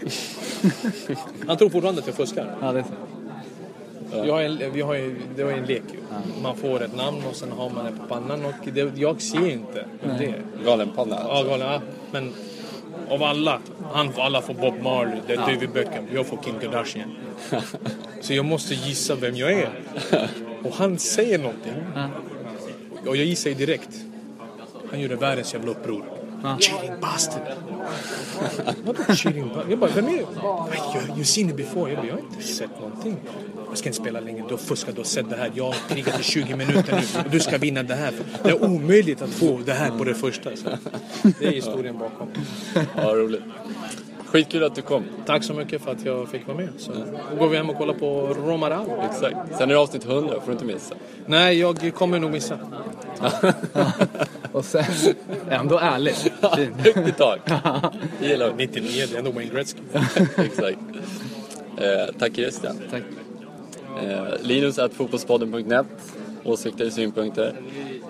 Han 1.46 1.56
tror 1.56 1.70
fortfarande 1.70 2.00
att 2.00 2.06
jag 2.06 2.16
fuskar. 2.16 2.56
ja 2.60 2.72
det 2.72 2.78
är 2.78 2.82
så. 2.84 4.22
Vi 4.22 4.30
har 4.30 4.40
en, 4.42 4.72
vi 4.72 4.80
har 4.80 4.94
ju, 4.94 5.16
det 5.36 5.44
var 5.44 5.50
ju 5.50 5.56
en 5.58 5.64
lek 5.66 5.82
ju. 5.92 5.98
Man 6.42 6.56
får 6.56 6.82
ett 6.82 6.96
namn 6.96 7.18
och 7.30 7.36
sen 7.36 7.52
har 7.52 7.70
man 7.70 7.84
det 7.84 7.92
på 7.92 8.06
pannan 8.08 8.44
och 8.44 8.52
det, 8.72 8.98
jag 8.98 9.22
ser 9.22 9.50
inte 9.50 9.84
vem 10.02 10.18
det. 10.18 10.34
Galenpanna. 10.64 11.16
Ja, 11.28 11.42
galen. 11.42 11.66
Ja, 11.72 11.80
men 12.12 12.32
av 13.10 13.22
alla. 13.22 13.60
Han 13.92 14.12
får, 14.12 14.22
alla 14.22 14.42
får 14.42 14.54
Bob 14.54 14.82
Marley, 14.82 15.20
det 15.26 15.32
är 15.32 15.36
David 15.36 15.70
Beckham. 15.70 16.04
Jag 16.14 16.26
får 16.26 16.36
Kim 16.36 16.58
Kardashian. 16.60 17.16
Så 18.20 18.34
jag 18.34 18.44
måste 18.44 18.74
gissa 18.74 19.14
vem 19.14 19.36
jag 19.36 19.52
är. 19.52 19.68
Och 20.64 20.74
han 20.74 20.98
säger 20.98 21.38
någonting. 21.38 21.72
Och 23.06 23.16
jag 23.16 23.26
gissar 23.26 23.50
ju 23.50 23.56
direkt. 23.56 24.00
Han 24.90 25.00
gjorde 25.00 25.16
världens 25.16 25.54
jävla 25.54 25.70
uppror. 25.70 26.19
Cheating 26.60 27.00
bastard. 27.00 27.42
Vadå 28.84 29.14
cheating 29.14 29.48
bastard? 29.48 29.70
Jag 29.70 29.78
bara, 29.78 29.90
vem 29.90 30.08
är 30.08 30.12
det? 30.12 30.18
You, 30.18 31.16
you 31.16 31.24
seen 31.24 31.50
it 31.50 31.56
before. 31.56 31.90
Jag 31.90 31.98
bara, 31.98 32.06
jag 32.06 32.14
har 32.14 32.20
inte 32.20 32.42
sett 32.42 32.80
någonting. 32.80 33.16
Jag 33.68 33.78
ska 33.78 33.88
inte 33.88 34.00
spela 34.00 34.20
längre. 34.20 34.44
Du 34.48 34.54
har 34.54 34.58
fuskat, 34.58 34.94
du 34.94 35.00
har 35.00 35.04
sett 35.04 35.30
det 35.30 35.36
här. 35.36 35.52
Jag 35.54 35.64
har 35.64 35.74
krigat 35.88 36.20
i 36.20 36.22
20 36.22 36.56
minuter 36.56 36.92
nu. 36.92 37.20
Och 37.24 37.30
du 37.30 37.40
ska 37.40 37.58
vinna 37.58 37.82
det 37.82 37.94
här. 37.94 38.12
Det 38.42 38.50
är 38.50 38.64
omöjligt 38.64 39.22
att 39.22 39.30
få 39.30 39.60
det 39.64 39.72
här 39.72 39.98
på 39.98 40.04
det 40.04 40.14
första. 40.14 40.56
Så. 40.56 40.68
Det 41.38 41.46
är 41.46 41.50
historien 41.50 41.98
bakom. 41.98 42.28
Ja, 42.96 43.14
roligt. 43.14 43.42
Skitkul 44.26 44.64
att 44.64 44.74
du 44.74 44.82
kom. 44.82 45.04
Tack 45.26 45.44
så 45.44 45.54
mycket 45.54 45.82
för 45.82 45.92
att 45.92 46.04
jag 46.04 46.28
fick 46.28 46.46
vara 46.46 46.56
med. 46.56 46.68
Så 46.78 46.92
då 47.30 47.36
går 47.38 47.48
vi 47.48 47.56
hem 47.56 47.70
och 47.70 47.76
kollar 47.76 47.94
på 47.94 48.34
Romaral. 48.46 48.86
Exakt. 49.10 49.36
Sen 49.58 49.70
är 49.70 49.74
det 49.74 49.80
avsnitt 49.80 50.04
100, 50.04 50.40
får 50.40 50.46
du 50.46 50.52
inte 50.52 50.64
missa. 50.64 50.94
Nej, 51.26 51.58
jag 51.58 51.94
kommer 51.94 52.18
nog 52.18 52.30
missa. 52.30 52.58
Och 54.52 54.64
sen, 54.64 54.84
ändå 55.50 55.78
ärligt. 55.78 56.32
Fin. 56.56 56.74
Högt 56.78 57.08
i 57.08 57.12
tak. 57.12 57.40
Det 58.20 58.26
gillar 58.26 58.52
vi. 58.56 58.66
99, 58.66 59.06
det 59.10 59.14
är 59.14 59.18
ändå 59.18 59.30
Wayne 59.30 59.54
Gretzky. 59.54 59.80
Exakt. 60.36 60.78
Eh, 61.76 62.14
tack 62.18 62.34
Christian. 62.34 62.76
Tack. 62.90 63.02
Eh, 64.02 64.42
Linus 64.42 64.78
at 64.78 64.94
fotbollspodden.net. 64.94 65.86
Åsikter, 66.44 66.90
synpunkter. 66.90 67.54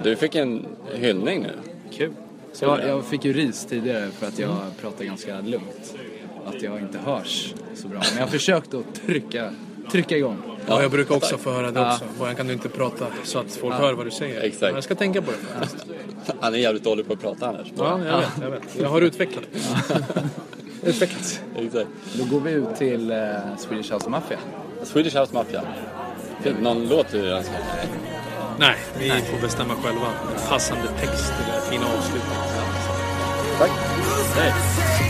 Du 0.02 0.16
fick 0.16 0.34
en 0.34 0.66
hyllning 0.94 1.42
nu. 1.42 1.52
Kul. 1.92 2.12
Jag, 2.60 2.88
jag 2.88 3.04
fick 3.04 3.24
ju 3.24 3.32
ris 3.32 3.66
tidigare 3.66 4.10
för 4.10 4.26
att 4.26 4.38
jag 4.38 4.56
pratar 4.80 5.04
ganska 5.04 5.40
lugnt. 5.40 5.94
Att 6.46 6.62
jag 6.62 6.80
inte 6.80 6.98
hörs 6.98 7.54
så 7.74 7.88
bra. 7.88 7.98
Men 7.98 8.16
jag 8.18 8.22
har 8.22 8.30
försökt 8.30 8.74
att 8.74 8.94
trycka, 9.06 9.52
trycka 9.90 10.16
igång. 10.16 10.49
Ja, 10.66 10.82
jag 10.82 10.90
brukar 10.90 11.14
också 11.16 11.38
få 11.38 11.50
höra 11.52 11.70
det 11.70 11.80
Ja. 11.80 11.92
också. 11.92 12.04
Bojan 12.18 12.36
kan 12.36 12.46
du 12.46 12.52
inte 12.52 12.68
prata 12.68 13.06
så 13.24 13.38
att 13.38 13.52
folk 13.52 13.74
hör 13.74 13.92
vad 13.92 14.06
du 14.06 14.10
säger. 14.10 14.40
Exakt. 14.40 14.60
Men 14.62 14.74
jag 14.74 14.84
ska 14.84 14.94
tänka 14.94 15.22
på 15.22 15.30
det. 15.30 15.68
Han 16.40 16.54
är 16.54 16.58
jävligt 16.58 16.84
dålig 16.84 17.06
på 17.06 17.12
att 17.12 17.20
prata 17.20 17.46
annars. 17.48 17.66
Ja, 17.78 18.00
jag 18.06 18.18
vet, 18.18 18.28
jag 18.42 18.50
vet. 18.50 18.62
Jag 18.80 18.88
har 18.88 19.00
utvecklat. 19.00 19.44
Utvecklat. 20.82 21.40
Exakt. 21.56 21.88
Då 22.14 22.24
går 22.24 22.40
vi 22.40 22.50
ut 22.50 22.76
till 22.78 23.10
eh, 23.10 23.16
Swedish 23.58 23.92
House 23.92 24.10
Mafia. 24.10 24.38
Swedish 24.82 25.16
House 25.16 25.34
Mafia. 25.34 25.62
Någon 26.60 26.88
låt 26.88 27.06
du 27.12 27.30
önskar? 27.30 27.60
Nej, 28.58 28.76
vi 28.98 29.08
får 29.10 29.40
bestämma 29.42 29.74
själva. 29.74 30.06
Passande 30.48 30.82
text 31.00 31.26
till 31.36 31.46
det 31.54 31.70
fina 31.70 31.84
avslutet. 31.86 32.28
Tack. 33.58 33.70
Hej. 34.36 35.09